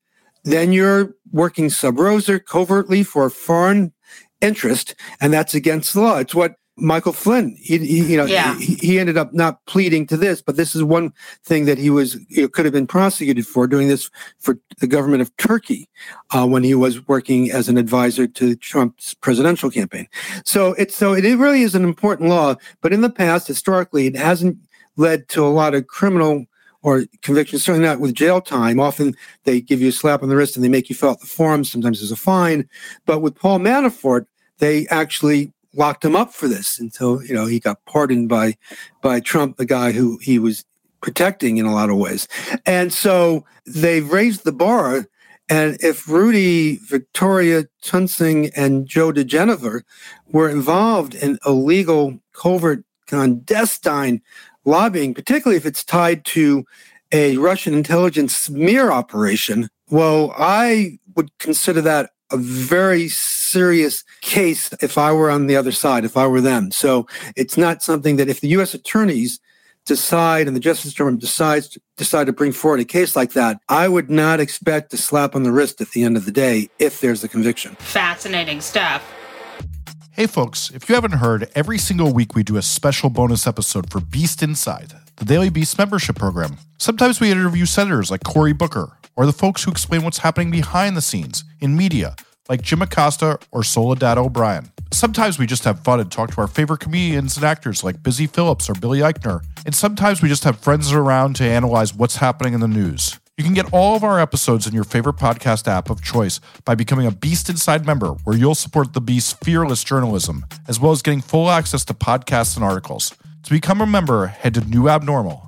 then 0.45 0.73
you're 0.73 1.15
working 1.33 1.71
sub 1.71 1.99
rosa 1.99 2.41
covertly 2.41 3.03
for 3.03 3.27
a 3.27 3.31
foreign 3.31 3.93
interest, 4.41 4.95
and 5.21 5.33
that's 5.33 5.55
against 5.55 5.95
the 5.95 6.01
law. 6.01 6.19
It's 6.19 6.35
what 6.35 6.55
Michael 6.81 7.13
Flynn, 7.13 7.57
he, 7.59 7.79
he- 7.79 8.13
you 8.13 8.17
know, 8.17 8.25
Yeah. 8.25 8.57
he, 8.59 8.75
he 8.75 8.99
ended 8.99 9.17
up 9.17 9.33
not 9.35 9.65
pleading 9.67 10.07
to 10.09 10.17
this, 10.17 10.41
but 10.43 10.57
this 10.57 10.75
is 10.75 10.83
one 10.83 11.13
thing 11.45 11.65
that 11.67 11.79
he 11.79 11.91
was 11.91 12.17
you 12.29 12.49
could 12.49 12.65
have 12.65 12.73
been 12.75 12.87
prosecuted 12.87 13.47
for 13.47 13.67
doing 13.67 13.89
this 13.89 14.11
for 14.39 14.59
the 14.79 14.87
government 14.87 15.23
of 15.23 15.37
Turkey 15.37 15.89
uh, 16.31 16.47
when 16.47 16.63
he 16.63 16.75
was 16.75 17.07
working 17.09 17.51
as 17.51 17.69
an 17.69 17.77
advisor 17.79 18.27
to 18.27 18.55
Trump's 18.57 19.15
presidential 19.15 19.71
campaign. 19.71 20.07
So 20.45 20.75
it's 20.75 20.95
so 20.97 21.13
it 21.15 21.25
really 21.37 21.63
is 21.63 21.75
an 21.75 21.85
important 21.85 22.29
law, 22.29 22.55
but 22.81 22.93
in 22.93 23.01
the 23.01 23.11
past, 23.11 23.47
historically, 23.49 24.07
it 24.07 24.17
hasn't 24.17 24.57
led 24.97 25.29
to 25.31 25.45
a 25.45 25.49
lot 25.49 25.75
of 25.75 25.87
criminal 25.87 26.45
or 26.83 27.05
convictions, 27.23 27.65
certainly 27.65 27.87
not 27.89 27.99
with 27.99 28.15
jail 28.15 28.41
time. 28.41 28.79
Often 28.79 29.17
they 29.45 29.61
give 29.61 29.81
you 29.81 29.89
a 29.89 29.93
slap 29.93 30.23
on 30.23 30.29
the 30.29 30.37
wrist 30.37 30.55
and 30.57 30.65
they 30.65 30.69
make 30.69 30.89
you 30.89 30.95
fill 30.95 31.11
out 31.11 31.21
the 31.21 31.27
form. 31.27 31.65
Sometimes 31.65 31.99
there's 31.99 32.13
a 32.13 32.17
fine. 32.17 32.69
But 33.05 33.19
with 33.21 33.35
Paul 33.35 33.59
Manafort, 33.59 34.27
they 34.59 34.87
actually 34.89 35.53
locked 35.75 36.05
him 36.05 36.17
up 36.17 36.33
for 36.33 36.49
this 36.49 36.79
until 36.79 37.23
you 37.25 37.35
know 37.35 37.47
he 37.47 37.61
got 37.61 37.85
pardoned 37.85 38.29
by 38.29 38.57
by 39.03 39.21
Trump, 39.21 39.57
the 39.57 39.67
guy 39.67 39.93
who 39.93 40.19
he 40.19 40.39
was 40.39 40.65
protecting 41.01 41.59
in 41.59 41.67
a 41.67 41.75
lot 41.75 41.91
of 41.91 41.97
ways. 41.97 42.27
And 42.67 42.93
so 42.93 43.45
they've 43.67 44.11
raised 44.11 44.45
the 44.45 44.53
bar. 44.53 45.07
And 45.49 45.79
if 45.81 46.09
Rudy, 46.09 46.77
Victoria 46.77 47.65
Toensing, 47.83 48.51
and 48.55 48.87
Joe 48.87 49.13
diGenova 49.13 49.83
were 50.31 50.51
involved 50.51 51.15
in 51.15 51.39
illegal, 51.47 52.19
covert, 52.35 52.85
clandestine 53.07 54.21
lobbying, 54.65 55.15
particularly 55.15 55.57
if 55.57 55.65
it's 55.65 55.85
tied 55.85 56.25
to 56.27 56.65
a 57.13 57.39
Russian 57.39 57.73
intelligence 57.73 58.37
smear 58.37 58.91
operation, 58.91 59.71
well, 59.89 60.35
I 60.37 60.99
would 61.17 61.31
consider 61.39 61.81
that 61.81 62.11
a 62.31 62.37
very 62.37 63.09
serious 63.09 64.05
case 64.21 64.73
if 64.81 64.99
I 64.99 65.13
were 65.13 65.31
on 65.31 65.47
the 65.47 65.57
other 65.57 65.73
side, 65.73 66.05
if 66.05 66.17
I 66.17 66.27
were 66.27 66.41
them. 66.41 66.71
So 66.71 67.07
it's 67.37 67.57
not 67.57 67.83
something 67.83 68.17
that 68.17 68.29
if 68.29 68.41
the 68.41 68.49
U.S. 68.49 68.75
attorneys 68.75 69.41
decide 69.87 70.47
and 70.47 70.55
the 70.55 70.61
Justice 70.61 70.93
Department 70.93 71.21
decides 71.21 71.69
to 71.69 71.81
decide 71.97 72.27
to 72.27 72.33
bring 72.33 72.53
forward 72.53 72.81
a 72.81 72.85
case 72.85 73.17
like 73.17 73.33
that, 73.33 73.61
I 73.69 73.89
would 73.89 74.11
not 74.11 74.39
expect 74.39 74.93
a 74.93 74.99
slap 74.99 75.35
on 75.35 75.43
the 75.43 75.53
wrist 75.53 75.81
at 75.81 75.91
the 75.91 76.05
end 76.05 76.17
of 76.17 76.27
the 76.27 76.31
day 76.31 76.69
if 76.79 77.01
there's 77.01 77.25
a 77.25 77.29
conviction. 77.29 77.75
Fascinating 77.77 78.61
stuff. 78.61 79.03
Hey, 80.13 80.27
folks, 80.27 80.71
if 80.75 80.89
you 80.89 80.95
haven't 80.95 81.13
heard, 81.13 81.49
every 81.55 81.79
single 81.79 82.13
week 82.13 82.35
we 82.35 82.43
do 82.43 82.57
a 82.57 82.63
special 82.63 83.09
bonus 83.09 83.47
episode 83.47 83.91
for 83.91 84.01
Beast 84.01 84.43
Inside, 84.43 84.93
the 85.17 85.25
Daily 85.25 85.49
Beast 85.49 85.79
membership 85.79 86.17
program. 86.17 86.59
Sometimes 86.77 87.21
we 87.21 87.31
interview 87.31 87.67
senators 87.67 88.11
like 88.11 88.25
Cory 88.25 88.53
Booker, 88.53 88.98
or 89.19 89.27
the 89.27 89.33
folks 89.33 89.65
who 89.65 89.71
explain 89.73 90.05
what's 90.05 90.19
happening 90.19 90.49
behind 90.49 90.97
the 90.97 91.03
scenes 91.03 91.43
in 91.61 91.77
media, 91.77 92.15
like 92.49 92.63
Jim 92.63 92.81
Acosta 92.81 93.41
or 93.51 93.65
Soledad 93.65 94.17
O'Brien. 94.17 94.71
Sometimes 94.93 95.41
we 95.41 95.47
just 95.47 95.65
have 95.65 95.81
fun 95.81 95.99
and 95.99 96.11
talk 96.11 96.33
to 96.33 96.41
our 96.41 96.47
favorite 96.47 96.79
comedians 96.79 97.37
and 97.37 97.45
actors 97.45 97.83
like 97.83 98.01
Busy 98.01 98.29
Phillips 98.29 98.71
or 98.71 98.75
Billy 98.75 99.01
Eichner. 99.01 99.45
And 99.67 99.75
sometimes 99.75 100.23
we 100.23 100.29
just 100.29 100.45
have 100.45 100.61
friends 100.61 100.93
around 100.93 101.35
to 101.37 101.45
analyze 101.45 101.93
what's 101.93 102.17
happening 102.17 102.55
in 102.55 102.61
the 102.61 102.69
news. 102.69 103.19
You 103.37 103.43
can 103.43 103.55
get 103.55 103.73
all 103.73 103.97
of 103.97 104.05
our 104.05 104.21
episodes 104.21 104.69
in 104.69 104.73
your 104.73 104.85
favorite 104.85 105.17
podcast 105.17 105.67
app 105.67 105.91
of 105.91 106.01
choice 106.01 106.41
by 106.65 106.77
becoming 106.77 107.07
a 107.07 107.11
Beast 107.11 107.51
Inside 107.51 107.87
member, 107.87 108.11
where 108.23 108.37
you'll 108.37 108.55
support 108.55 108.93
the 108.93 109.01
Beast's 109.01 109.33
fearless 109.33 109.83
journalism, 109.83 110.47
as 110.69 110.79
well 110.79 110.93
as 110.93 111.03
getting 111.03 111.21
full 111.23 111.51
access 111.51 111.85
to 111.87 111.93
podcasts 111.93 112.55
and 112.55 112.65
articles. 112.65 113.13
To 113.43 113.51
become 113.51 113.81
a 113.81 113.87
member, 113.87 114.29
head 114.29 114.55
to 114.55 115.48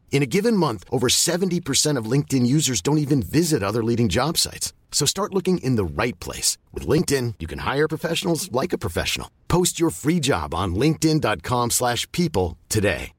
In 0.11 0.21
a 0.21 0.25
given 0.25 0.57
month, 0.57 0.83
over 0.91 1.07
70% 1.07 1.97
of 1.97 2.05
LinkedIn 2.05 2.45
users 2.45 2.81
don't 2.81 2.99
even 2.99 3.23
visit 3.23 3.63
other 3.63 3.83
leading 3.83 4.09
job 4.09 4.37
sites. 4.37 4.73
So 4.91 5.05
start 5.07 5.33
looking 5.33 5.57
in 5.59 5.77
the 5.77 5.85
right 5.85 6.19
place. 6.19 6.59
With 6.73 6.85
LinkedIn, 6.85 7.35
you 7.39 7.47
can 7.47 7.59
hire 7.59 7.87
professionals 7.87 8.51
like 8.51 8.73
a 8.73 8.77
professional. 8.77 9.31
Post 9.47 9.79
your 9.79 9.89
free 9.89 10.19
job 10.19 10.53
on 10.53 10.75
linkedin.com 10.75 11.71
slash 11.71 12.11
people 12.11 12.57
today. 12.69 13.13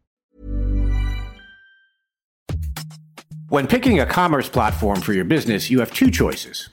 When 3.48 3.66
picking 3.66 4.00
a 4.00 4.06
commerce 4.06 4.48
platform 4.48 5.02
for 5.02 5.12
your 5.12 5.26
business, 5.26 5.70
you 5.70 5.80
have 5.80 5.92
two 5.92 6.10
choices. 6.10 6.70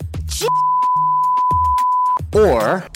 Or 2.34 2.88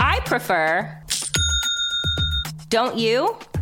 I 0.00 0.18
prefer. 0.24 1.02
Don't 2.68 2.96
you? 2.96 3.38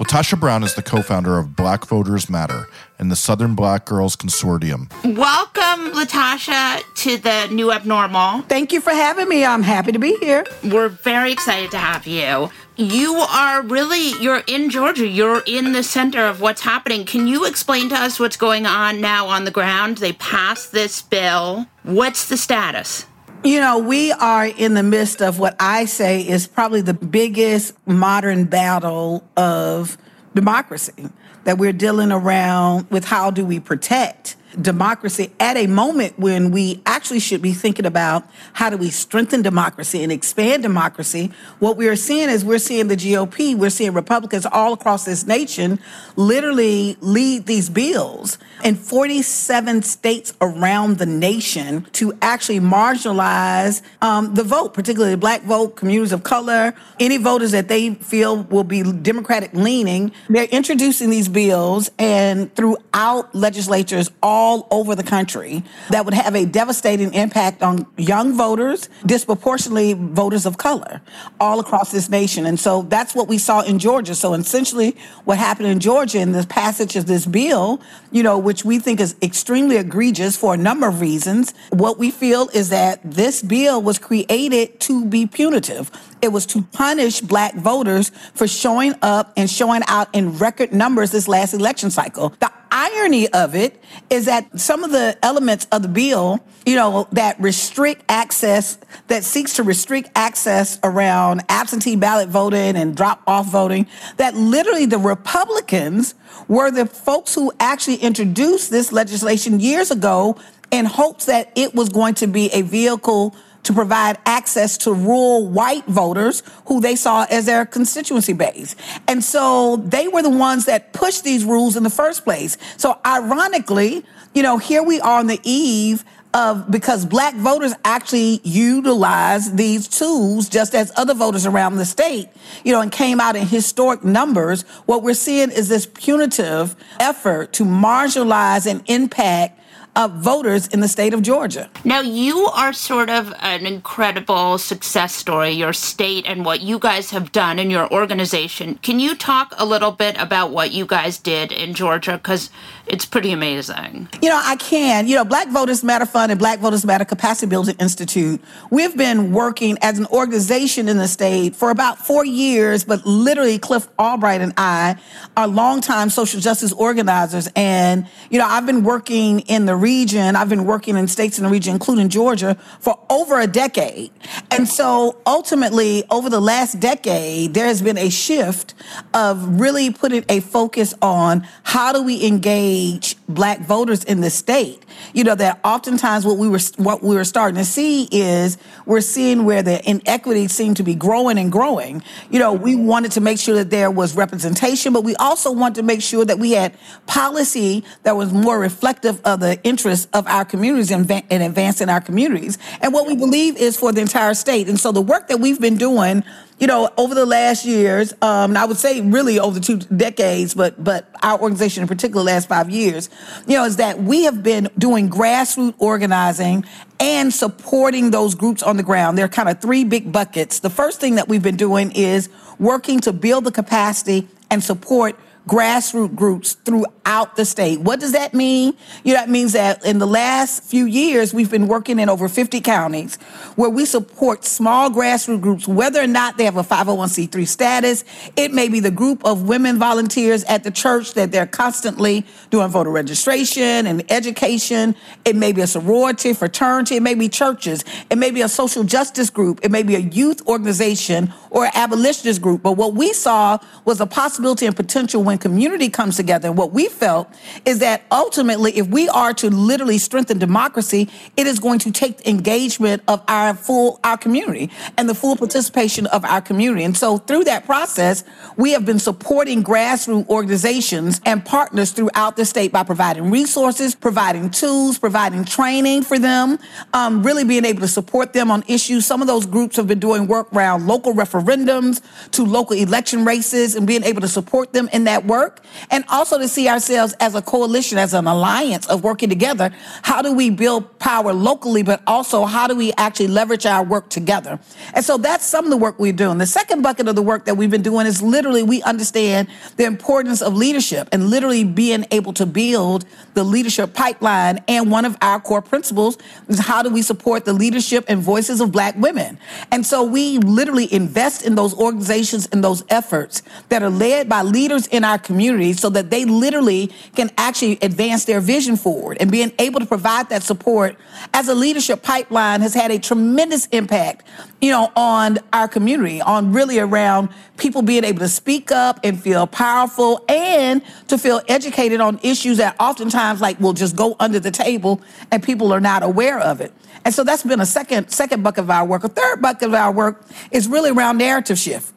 LaTosha 0.00 0.40
Brown 0.40 0.62
is 0.62 0.74
the 0.74 0.82
co 0.82 1.02
founder 1.02 1.36
of 1.36 1.54
Black 1.54 1.84
Voters 1.84 2.30
Matter 2.30 2.66
and 2.98 3.12
the 3.12 3.16
Southern 3.16 3.54
Black 3.54 3.84
Girls 3.84 4.16
Consortium. 4.16 4.90
Welcome, 5.04 5.92
LaTosha, 5.92 6.82
to 6.94 7.18
the 7.18 7.48
new 7.52 7.70
abnormal. 7.70 8.40
Thank 8.48 8.72
you 8.72 8.80
for 8.80 8.92
having 8.92 9.28
me. 9.28 9.44
I'm 9.44 9.62
happy 9.62 9.92
to 9.92 9.98
be 9.98 10.16
here. 10.16 10.46
We're 10.64 10.88
very 10.88 11.32
excited 11.32 11.70
to 11.72 11.76
have 11.76 12.06
you. 12.06 12.48
You 12.76 13.12
are 13.16 13.60
really 13.60 14.12
you're 14.22 14.42
in 14.46 14.70
Georgia. 14.70 15.06
You're 15.06 15.42
in 15.46 15.72
the 15.72 15.82
center 15.82 16.26
of 16.26 16.40
what's 16.40 16.62
happening. 16.62 17.04
Can 17.04 17.26
you 17.26 17.44
explain 17.44 17.90
to 17.90 17.94
us 17.94 18.18
what's 18.18 18.38
going 18.38 18.64
on 18.64 19.02
now 19.02 19.26
on 19.26 19.44
the 19.44 19.50
ground? 19.50 19.98
They 19.98 20.14
passed 20.14 20.72
this 20.72 21.02
bill. 21.02 21.66
What's 21.82 22.26
the 22.26 22.38
status? 22.38 23.04
You 23.42 23.58
know, 23.60 23.78
we 23.78 24.12
are 24.12 24.44
in 24.44 24.74
the 24.74 24.82
midst 24.82 25.22
of 25.22 25.38
what 25.38 25.56
I 25.58 25.86
say 25.86 26.20
is 26.20 26.46
probably 26.46 26.82
the 26.82 26.92
biggest 26.92 27.74
modern 27.86 28.44
battle 28.44 29.26
of 29.34 29.96
democracy 30.34 31.08
that 31.44 31.56
we're 31.56 31.72
dealing 31.72 32.12
around 32.12 32.90
with 32.90 33.06
how 33.06 33.30
do 33.30 33.46
we 33.46 33.58
protect 33.58 34.36
democracy 34.60 35.30
at 35.38 35.56
a 35.56 35.66
moment 35.66 36.18
when 36.18 36.50
we 36.50 36.80
actually 36.86 37.20
should 37.20 37.42
be 37.42 37.52
thinking 37.52 37.86
about 37.86 38.28
how 38.52 38.70
do 38.70 38.76
we 38.76 38.90
strengthen 38.90 39.42
democracy 39.42 40.02
and 40.02 40.12
expand 40.12 40.62
democracy. 40.62 41.30
What 41.58 41.76
we 41.76 41.88
are 41.88 41.96
seeing 41.96 42.28
is 42.28 42.44
we're 42.44 42.58
seeing 42.58 42.88
the 42.88 42.96
GOP, 42.96 43.56
we're 43.56 43.70
seeing 43.70 43.92
Republicans 43.92 44.46
all 44.46 44.72
across 44.72 45.04
this 45.04 45.26
nation 45.26 45.78
literally 46.16 46.96
lead 47.00 47.46
these 47.46 47.68
bills 47.68 48.38
in 48.64 48.74
47 48.74 49.82
states 49.82 50.34
around 50.40 50.98
the 50.98 51.06
nation 51.06 51.86
to 51.92 52.16
actually 52.20 52.60
marginalize 52.60 53.82
um, 54.02 54.34
the 54.34 54.44
vote, 54.44 54.74
particularly 54.74 55.12
the 55.12 55.18
black 55.18 55.42
vote, 55.42 55.76
communities 55.76 56.12
of 56.12 56.22
color, 56.22 56.74
any 56.98 57.16
voters 57.16 57.52
that 57.52 57.68
they 57.68 57.94
feel 57.94 58.42
will 58.44 58.64
be 58.64 58.82
Democratic 58.82 59.52
leaning. 59.54 60.12
They're 60.28 60.44
introducing 60.44 61.10
these 61.10 61.28
bills 61.28 61.90
and 61.98 62.54
throughout 62.54 63.34
legislatures 63.34 64.10
all 64.40 64.66
over 64.70 64.94
the 64.94 65.02
country 65.02 65.62
that 65.90 66.06
would 66.06 66.14
have 66.14 66.34
a 66.34 66.46
devastating 66.46 67.12
impact 67.12 67.62
on 67.62 67.86
young 67.98 68.34
voters, 68.34 68.88
disproportionately 69.04 69.92
voters 69.92 70.46
of 70.46 70.56
color, 70.56 71.02
all 71.38 71.60
across 71.60 71.92
this 71.92 72.08
nation. 72.08 72.46
And 72.46 72.58
so 72.58 72.80
that's 72.82 73.14
what 73.14 73.28
we 73.28 73.36
saw 73.36 73.60
in 73.60 73.78
Georgia. 73.78 74.14
So 74.14 74.32
essentially, 74.32 74.96
what 75.26 75.36
happened 75.36 75.68
in 75.68 75.78
Georgia 75.78 76.20
in 76.20 76.32
the 76.32 76.46
passage 76.46 76.96
of 76.96 77.04
this 77.04 77.26
bill, 77.26 77.82
you 78.12 78.22
know, 78.22 78.38
which 78.38 78.64
we 78.64 78.78
think 78.78 78.98
is 78.98 79.14
extremely 79.20 79.76
egregious 79.76 80.38
for 80.38 80.54
a 80.54 80.56
number 80.56 80.88
of 80.88 81.02
reasons, 81.02 81.52
what 81.68 81.98
we 81.98 82.10
feel 82.10 82.48
is 82.54 82.70
that 82.70 82.98
this 83.04 83.42
bill 83.42 83.82
was 83.82 83.98
created 83.98 84.80
to 84.80 85.04
be 85.04 85.26
punitive. 85.26 85.90
It 86.22 86.32
was 86.32 86.46
to 86.46 86.62
punish 86.62 87.20
black 87.20 87.54
voters 87.56 88.10
for 88.32 88.48
showing 88.48 88.94
up 89.02 89.34
and 89.36 89.50
showing 89.50 89.82
out 89.86 90.08
in 90.14 90.38
record 90.38 90.72
numbers 90.72 91.10
this 91.10 91.28
last 91.28 91.52
election 91.52 91.90
cycle. 91.90 92.30
The 92.40 92.50
irony 92.70 93.28
of 93.28 93.54
it 93.54 93.82
is 94.08 94.26
that 94.26 94.58
some 94.58 94.84
of 94.84 94.90
the 94.90 95.18
elements 95.22 95.66
of 95.72 95.82
the 95.82 95.88
bill, 95.88 96.40
you 96.66 96.76
know, 96.76 97.08
that 97.12 97.40
restrict 97.40 98.02
access, 98.08 98.78
that 99.08 99.24
seeks 99.24 99.54
to 99.54 99.62
restrict 99.62 100.10
access 100.14 100.78
around 100.84 101.42
absentee 101.48 101.96
ballot 101.96 102.28
voting 102.28 102.76
and 102.76 102.96
drop 102.96 103.22
off 103.26 103.46
voting, 103.50 103.86
that 104.16 104.34
literally 104.34 104.86
the 104.86 104.98
Republicans 104.98 106.14
were 106.48 106.70
the 106.70 106.86
folks 106.86 107.34
who 107.34 107.52
actually 107.60 107.96
introduced 107.96 108.70
this 108.70 108.92
legislation 108.92 109.60
years 109.60 109.90
ago 109.90 110.36
in 110.70 110.84
hopes 110.84 111.26
that 111.26 111.52
it 111.56 111.74
was 111.74 111.88
going 111.88 112.14
to 112.14 112.26
be 112.26 112.48
a 112.52 112.62
vehicle 112.62 113.34
to 113.62 113.72
provide 113.72 114.18
access 114.26 114.78
to 114.78 114.92
rural 114.92 115.46
white 115.46 115.84
voters 115.86 116.42
who 116.66 116.80
they 116.80 116.96
saw 116.96 117.26
as 117.30 117.46
their 117.46 117.66
constituency 117.66 118.32
base. 118.32 118.74
And 119.06 119.22
so 119.22 119.76
they 119.76 120.08
were 120.08 120.22
the 120.22 120.30
ones 120.30 120.64
that 120.66 120.92
pushed 120.92 121.24
these 121.24 121.44
rules 121.44 121.76
in 121.76 121.82
the 121.82 121.90
first 121.90 122.24
place. 122.24 122.56
So 122.76 122.98
ironically, 123.06 124.04
you 124.34 124.42
know, 124.42 124.58
here 124.58 124.82
we 124.82 125.00
are 125.00 125.18
on 125.18 125.26
the 125.26 125.40
eve 125.42 126.04
of 126.32 126.70
because 126.70 127.04
black 127.04 127.34
voters 127.34 127.74
actually 127.84 128.40
utilize 128.44 129.52
these 129.52 129.88
tools 129.88 130.48
just 130.48 130.74
as 130.74 130.92
other 130.96 131.14
voters 131.14 131.44
around 131.44 131.76
the 131.76 131.84
state, 131.84 132.28
you 132.64 132.72
know, 132.72 132.80
and 132.80 132.92
came 132.92 133.20
out 133.20 133.34
in 133.34 133.46
historic 133.46 134.04
numbers. 134.04 134.62
What 134.86 135.02
we're 135.02 135.14
seeing 135.14 135.50
is 135.50 135.68
this 135.68 135.86
punitive 135.86 136.76
effort 137.00 137.52
to 137.54 137.64
marginalize 137.64 138.70
and 138.70 138.82
impact 138.86 139.59
of 139.96 140.12
voters 140.12 140.66
in 140.68 140.80
the 140.80 140.88
state 140.88 141.12
of 141.12 141.22
Georgia. 141.22 141.68
Now, 141.84 142.00
you 142.00 142.46
are 142.46 142.72
sort 142.72 143.10
of 143.10 143.34
an 143.40 143.66
incredible 143.66 144.58
success 144.58 145.14
story, 145.14 145.50
your 145.50 145.72
state 145.72 146.24
and 146.26 146.44
what 146.44 146.60
you 146.60 146.78
guys 146.78 147.10
have 147.10 147.32
done 147.32 147.58
in 147.58 147.70
your 147.70 147.92
organization. 147.92 148.76
Can 148.82 149.00
you 149.00 149.14
talk 149.14 149.54
a 149.58 149.64
little 149.64 149.92
bit 149.92 150.16
about 150.18 150.50
what 150.50 150.72
you 150.72 150.86
guys 150.86 151.18
did 151.18 151.52
in 151.52 151.74
Georgia? 151.74 152.12
Because 152.12 152.50
it's 152.90 153.06
pretty 153.06 153.30
amazing. 153.30 154.08
You 154.20 154.28
know, 154.30 154.40
I 154.42 154.56
can. 154.56 155.06
You 155.06 155.14
know, 155.14 155.24
Black 155.24 155.48
Voters 155.48 155.84
Matter 155.84 156.06
Fund 156.06 156.32
and 156.32 156.38
Black 156.38 156.58
Voters 156.58 156.84
Matter 156.84 157.04
Capacity 157.04 157.46
Building 157.46 157.76
Institute, 157.78 158.42
we've 158.70 158.96
been 158.96 159.32
working 159.32 159.78
as 159.80 159.98
an 159.98 160.06
organization 160.06 160.88
in 160.88 160.96
the 160.96 161.06
state 161.06 161.54
for 161.54 161.70
about 161.70 161.98
four 161.98 162.24
years, 162.24 162.82
but 162.82 163.06
literally 163.06 163.58
Cliff 163.60 163.86
Albright 163.96 164.40
and 164.40 164.52
I 164.56 164.96
are 165.36 165.46
longtime 165.46 166.10
social 166.10 166.40
justice 166.40 166.72
organizers. 166.72 167.48
And, 167.54 168.08
you 168.28 168.38
know, 168.40 168.46
I've 168.46 168.66
been 168.66 168.82
working 168.82 169.40
in 169.40 169.66
the 169.66 169.76
region, 169.76 170.34
I've 170.34 170.48
been 170.48 170.64
working 170.64 170.96
in 170.96 171.06
states 171.06 171.38
in 171.38 171.44
the 171.44 171.50
region, 171.50 171.72
including 171.74 172.08
Georgia, 172.08 172.56
for 172.80 172.98
over 173.08 173.38
a 173.38 173.46
decade. 173.46 174.10
And 174.50 174.68
so 174.68 175.20
ultimately, 175.26 176.02
over 176.10 176.28
the 176.28 176.40
last 176.40 176.80
decade, 176.80 177.54
there 177.54 177.66
has 177.66 177.82
been 177.82 177.98
a 177.98 178.10
shift 178.10 178.74
of 179.14 179.60
really 179.60 179.92
putting 179.92 180.24
a 180.28 180.40
focus 180.40 180.92
on 181.00 181.46
how 181.62 181.92
do 181.92 182.02
we 182.02 182.26
engage 182.26 182.79
engage 182.80 183.16
black 183.28 183.60
voters 183.60 184.04
in 184.04 184.20
the 184.20 184.30
state. 184.30 184.84
You 185.12 185.24
know 185.24 185.34
that 185.34 185.60
oftentimes 185.64 186.24
what 186.24 186.36
we 186.36 186.48
were 186.48 186.58
what 186.76 187.02
we 187.02 187.14
were 187.14 187.24
starting 187.24 187.56
to 187.56 187.64
see 187.64 188.08
is 188.10 188.58
we're 188.86 189.00
seeing 189.00 189.44
where 189.44 189.62
the 189.62 189.88
inequities 189.88 190.52
seem 190.52 190.74
to 190.74 190.82
be 190.82 190.94
growing 190.94 191.38
and 191.38 191.50
growing. 191.50 192.02
You 192.30 192.38
know, 192.38 192.52
we 192.52 192.74
wanted 192.76 193.12
to 193.12 193.20
make 193.20 193.38
sure 193.38 193.54
that 193.56 193.70
there 193.70 193.90
was 193.90 194.16
representation, 194.16 194.92
but 194.92 195.04
we 195.04 195.14
also 195.16 195.52
wanted 195.52 195.76
to 195.76 195.82
make 195.82 196.02
sure 196.02 196.24
that 196.24 196.38
we 196.38 196.52
had 196.52 196.74
policy 197.06 197.84
that 198.02 198.16
was 198.16 198.32
more 198.32 198.58
reflective 198.58 199.20
of 199.24 199.40
the 199.40 199.62
interests 199.62 200.08
of 200.12 200.26
our 200.26 200.44
communities 200.44 200.90
and, 200.90 201.10
and 201.10 201.42
advancing 201.42 201.88
our 201.88 202.00
communities 202.00 202.58
and 202.80 202.92
what 202.92 203.06
we 203.06 203.16
believe 203.16 203.56
is 203.56 203.76
for 203.76 203.92
the 203.92 204.00
entire 204.00 204.34
state. 204.34 204.68
And 204.68 204.78
so 204.78 204.92
the 204.92 205.02
work 205.02 205.28
that 205.28 205.40
we've 205.40 205.60
been 205.60 205.76
doing 205.76 206.24
you 206.60 206.66
know, 206.66 206.90
over 206.98 207.14
the 207.14 207.24
last 207.24 207.64
years, 207.64 208.12
um, 208.20 208.50
and 208.50 208.58
I 208.58 208.66
would 208.66 208.76
say 208.76 209.00
really 209.00 209.40
over 209.40 209.58
the 209.58 209.64
two 209.64 209.78
decades, 209.78 210.52
but 210.54 210.82
but 210.82 211.08
our 211.22 211.40
organization 211.40 211.82
in 211.82 211.88
particular, 211.88 212.22
last 212.22 212.48
five 212.48 212.68
years, 212.68 213.08
you 213.46 213.56
know, 213.56 213.64
is 213.64 213.76
that 213.76 214.02
we 214.02 214.24
have 214.24 214.42
been 214.42 214.68
doing 214.78 215.08
grassroots 215.08 215.74
organizing 215.78 216.66
and 217.00 217.32
supporting 217.32 218.10
those 218.10 218.34
groups 218.34 218.62
on 218.62 218.76
the 218.76 218.82
ground. 218.82 219.16
There 219.16 219.24
are 219.24 219.28
kind 219.28 219.48
of 219.48 219.60
three 219.60 219.84
big 219.84 220.12
buckets. 220.12 220.60
The 220.60 220.68
first 220.68 221.00
thing 221.00 221.14
that 221.14 221.28
we've 221.28 221.42
been 221.42 221.56
doing 221.56 221.92
is 221.92 222.28
working 222.58 223.00
to 223.00 223.12
build 223.14 223.44
the 223.44 223.52
capacity 223.52 224.28
and 224.50 224.62
support 224.62 225.18
grassroots 225.48 226.14
groups 226.14 226.54
throughout 226.54 227.36
the 227.36 227.44
state. 227.44 227.80
What 227.80 228.00
does 228.00 228.12
that 228.12 228.34
mean? 228.34 228.74
You 229.04 229.14
know, 229.14 229.20
that 229.20 229.28
means 229.28 229.52
that 229.54 229.84
in 229.84 229.98
the 229.98 230.06
last 230.06 230.62
few 230.64 230.86
years, 230.86 231.34
we've 231.34 231.50
been 231.50 231.66
working 231.66 231.98
in 231.98 232.08
over 232.08 232.28
50 232.28 232.60
counties 232.60 233.16
where 233.56 233.70
we 233.70 233.84
support 233.84 234.44
small 234.44 234.90
grassroots 234.90 235.40
groups, 235.40 235.66
whether 235.66 236.00
or 236.00 236.06
not 236.06 236.36
they 236.36 236.44
have 236.44 236.56
a 236.56 236.62
501c3 236.62 237.46
status. 237.46 238.04
It 238.36 238.52
may 238.52 238.68
be 238.68 238.80
the 238.80 238.90
group 238.90 239.24
of 239.24 239.48
women 239.48 239.78
volunteers 239.78 240.44
at 240.44 240.62
the 240.62 240.70
church 240.70 241.14
that 241.14 241.32
they're 241.32 241.46
constantly 241.46 242.26
doing 242.50 242.68
voter 242.68 242.90
registration 242.90 243.86
and 243.86 244.04
education. 244.10 244.94
It 245.24 245.36
may 245.36 245.52
be 245.52 245.62
a 245.62 245.66
sorority, 245.66 246.32
fraternity. 246.32 246.96
It 246.96 247.02
may 247.02 247.14
be 247.14 247.28
churches. 247.28 247.84
It 248.08 248.18
may 248.18 248.30
be 248.30 248.42
a 248.42 248.48
social 248.48 248.84
justice 248.84 249.30
group. 249.30 249.60
It 249.62 249.70
may 249.70 249.82
be 249.82 249.96
a 249.96 250.00
youth 250.00 250.46
organization 250.46 251.32
or 251.50 251.64
an 251.64 251.72
abolitionist 251.74 252.40
group. 252.40 252.62
But 252.62 252.72
what 252.72 252.94
we 252.94 253.12
saw 253.12 253.58
was 253.84 254.00
a 254.00 254.06
possibility 254.06 254.66
and 254.66 254.76
potential 254.76 255.22
when 255.22 255.38
community 255.40 255.88
comes 255.88 256.16
together. 256.16 256.48
And 256.48 256.56
what 256.56 256.72
we 256.72 256.88
felt 256.88 257.28
is 257.64 257.80
that 257.80 258.02
ultimately, 258.10 258.76
if 258.76 258.86
we 258.88 259.08
are 259.08 259.34
to 259.34 259.50
literally 259.50 259.98
strengthen 259.98 260.38
democracy, 260.38 261.08
it 261.36 261.46
is 261.46 261.58
going 261.58 261.78
to 261.80 261.90
take 261.90 262.26
engagement 262.26 263.02
of 263.08 263.22
our 263.28 263.54
full 263.54 264.00
our 264.04 264.16
community 264.16 264.70
and 264.96 265.08
the 265.08 265.14
full 265.14 265.36
participation 265.36 266.06
of 266.06 266.24
our 266.24 266.40
community. 266.40 266.84
And 266.84 266.96
so 266.96 267.18
through 267.18 267.44
that 267.44 267.64
process, 267.66 268.24
we 268.56 268.72
have 268.72 268.84
been 268.84 268.98
supporting 268.98 269.62
grassroots 269.62 270.28
organizations 270.28 271.20
and 271.24 271.44
partners 271.44 271.92
throughout 271.92 272.36
the 272.36 272.44
state 272.44 272.72
by 272.72 272.82
providing 272.82 273.30
resources, 273.30 273.94
providing 273.94 274.50
tools, 274.50 274.98
providing 274.98 275.44
training 275.44 276.02
for 276.02 276.18
them, 276.18 276.58
um, 276.92 277.22
really 277.22 277.44
being 277.44 277.64
able 277.64 277.80
to 277.80 277.88
support 277.88 278.32
them 278.32 278.50
on 278.50 278.64
issues. 278.66 279.06
Some 279.06 279.20
of 279.20 279.26
those 279.26 279.46
groups 279.46 279.76
have 279.76 279.86
been 279.86 280.00
doing 280.00 280.26
work 280.26 280.52
around 280.52 280.86
local 280.86 281.14
referendums 281.14 282.00
to 282.32 282.44
local 282.44 282.76
election 282.76 283.24
races 283.24 283.74
and 283.74 283.86
being 283.86 284.04
able 284.04 284.20
to 284.20 284.28
support 284.28 284.72
them 284.72 284.88
in 284.92 285.04
that 285.04 285.19
work 285.24 285.60
and 285.90 286.04
also 286.08 286.38
to 286.38 286.48
see 286.48 286.68
ourselves 286.68 287.14
as 287.20 287.34
a 287.34 287.42
coalition, 287.42 287.98
as 287.98 288.14
an 288.14 288.26
alliance 288.26 288.86
of 288.88 289.02
working 289.04 289.28
together. 289.28 289.70
How 290.02 290.22
do 290.22 290.32
we 290.32 290.50
build 290.50 290.98
power 290.98 291.32
locally, 291.32 291.82
but 291.82 292.02
also 292.06 292.44
how 292.44 292.66
do 292.66 292.74
we 292.76 292.92
actually 292.94 293.28
leverage 293.28 293.66
our 293.66 293.84
work 293.84 294.08
together? 294.08 294.58
And 294.94 295.04
so 295.04 295.16
that's 295.16 295.44
some 295.44 295.64
of 295.64 295.70
the 295.70 295.76
work 295.76 295.98
we're 295.98 296.12
doing. 296.12 296.38
The 296.38 296.46
second 296.46 296.82
bucket 296.82 297.08
of 297.08 297.16
the 297.16 297.22
work 297.22 297.44
that 297.46 297.56
we've 297.56 297.70
been 297.70 297.82
doing 297.82 298.06
is 298.06 298.22
literally 298.22 298.62
we 298.62 298.82
understand 298.82 299.48
the 299.76 299.84
importance 299.84 300.42
of 300.42 300.54
leadership 300.54 301.08
and 301.12 301.28
literally 301.28 301.64
being 301.64 302.06
able 302.10 302.32
to 302.34 302.46
build 302.46 303.04
the 303.34 303.44
leadership 303.44 303.94
pipeline. 303.94 304.62
And 304.68 304.90
one 304.90 305.04
of 305.04 305.16
our 305.20 305.40
core 305.40 305.62
principles 305.62 306.18
is 306.48 306.58
how 306.58 306.82
do 306.82 306.90
we 306.90 307.02
support 307.02 307.44
the 307.44 307.52
leadership 307.52 308.04
and 308.08 308.20
voices 308.20 308.60
of 308.60 308.72
black 308.72 308.96
women? 308.96 309.38
And 309.70 309.84
so 309.84 310.02
we 310.02 310.38
literally 310.38 310.92
invest 310.92 311.44
in 311.44 311.54
those 311.54 311.74
organizations 311.74 312.48
and 312.52 312.62
those 312.62 312.84
efforts 312.88 313.42
that 313.68 313.82
are 313.82 313.90
led 313.90 314.28
by 314.28 314.42
leaders 314.42 314.86
in 314.86 315.04
our 315.04 315.09
community 315.18 315.72
so 315.72 315.88
that 315.90 316.10
they 316.10 316.24
literally 316.24 316.90
can 317.14 317.30
actually 317.36 317.78
advance 317.82 318.24
their 318.24 318.40
vision 318.40 318.76
forward 318.76 319.16
and 319.20 319.30
being 319.30 319.52
able 319.58 319.80
to 319.80 319.86
provide 319.86 320.28
that 320.28 320.42
support 320.42 320.96
as 321.34 321.48
a 321.48 321.54
leadership 321.54 322.02
pipeline 322.02 322.60
has 322.60 322.74
had 322.74 322.90
a 322.90 322.98
tremendous 322.98 323.66
impact, 323.66 324.26
you 324.60 324.70
know, 324.70 324.90
on 324.96 325.38
our 325.52 325.68
community, 325.68 326.20
on 326.20 326.52
really 326.52 326.78
around 326.78 327.28
people 327.56 327.82
being 327.82 328.04
able 328.04 328.18
to 328.18 328.28
speak 328.28 328.72
up 328.72 329.00
and 329.04 329.20
feel 329.20 329.46
powerful 329.46 330.24
and 330.28 330.82
to 331.08 331.18
feel 331.18 331.40
educated 331.48 332.00
on 332.00 332.18
issues 332.22 332.58
that 332.58 332.76
oftentimes 332.80 333.40
like 333.40 333.58
will 333.60 333.72
just 333.72 333.96
go 333.96 334.16
under 334.20 334.40
the 334.40 334.50
table 334.50 335.00
and 335.30 335.42
people 335.42 335.72
are 335.72 335.80
not 335.80 336.02
aware 336.02 336.38
of 336.38 336.60
it. 336.60 336.72
And 337.04 337.14
so 337.14 337.24
that's 337.24 337.42
been 337.42 337.60
a 337.60 337.66
second 337.66 338.10
second 338.10 338.42
bucket 338.42 338.64
of 338.64 338.70
our 338.70 338.84
work. 338.84 339.04
A 339.04 339.08
third 339.08 339.40
bucket 339.40 339.68
of 339.68 339.74
our 339.74 339.92
work 339.92 340.24
is 340.50 340.68
really 340.68 340.90
around 340.90 341.18
narrative 341.18 341.58
shift 341.58 341.92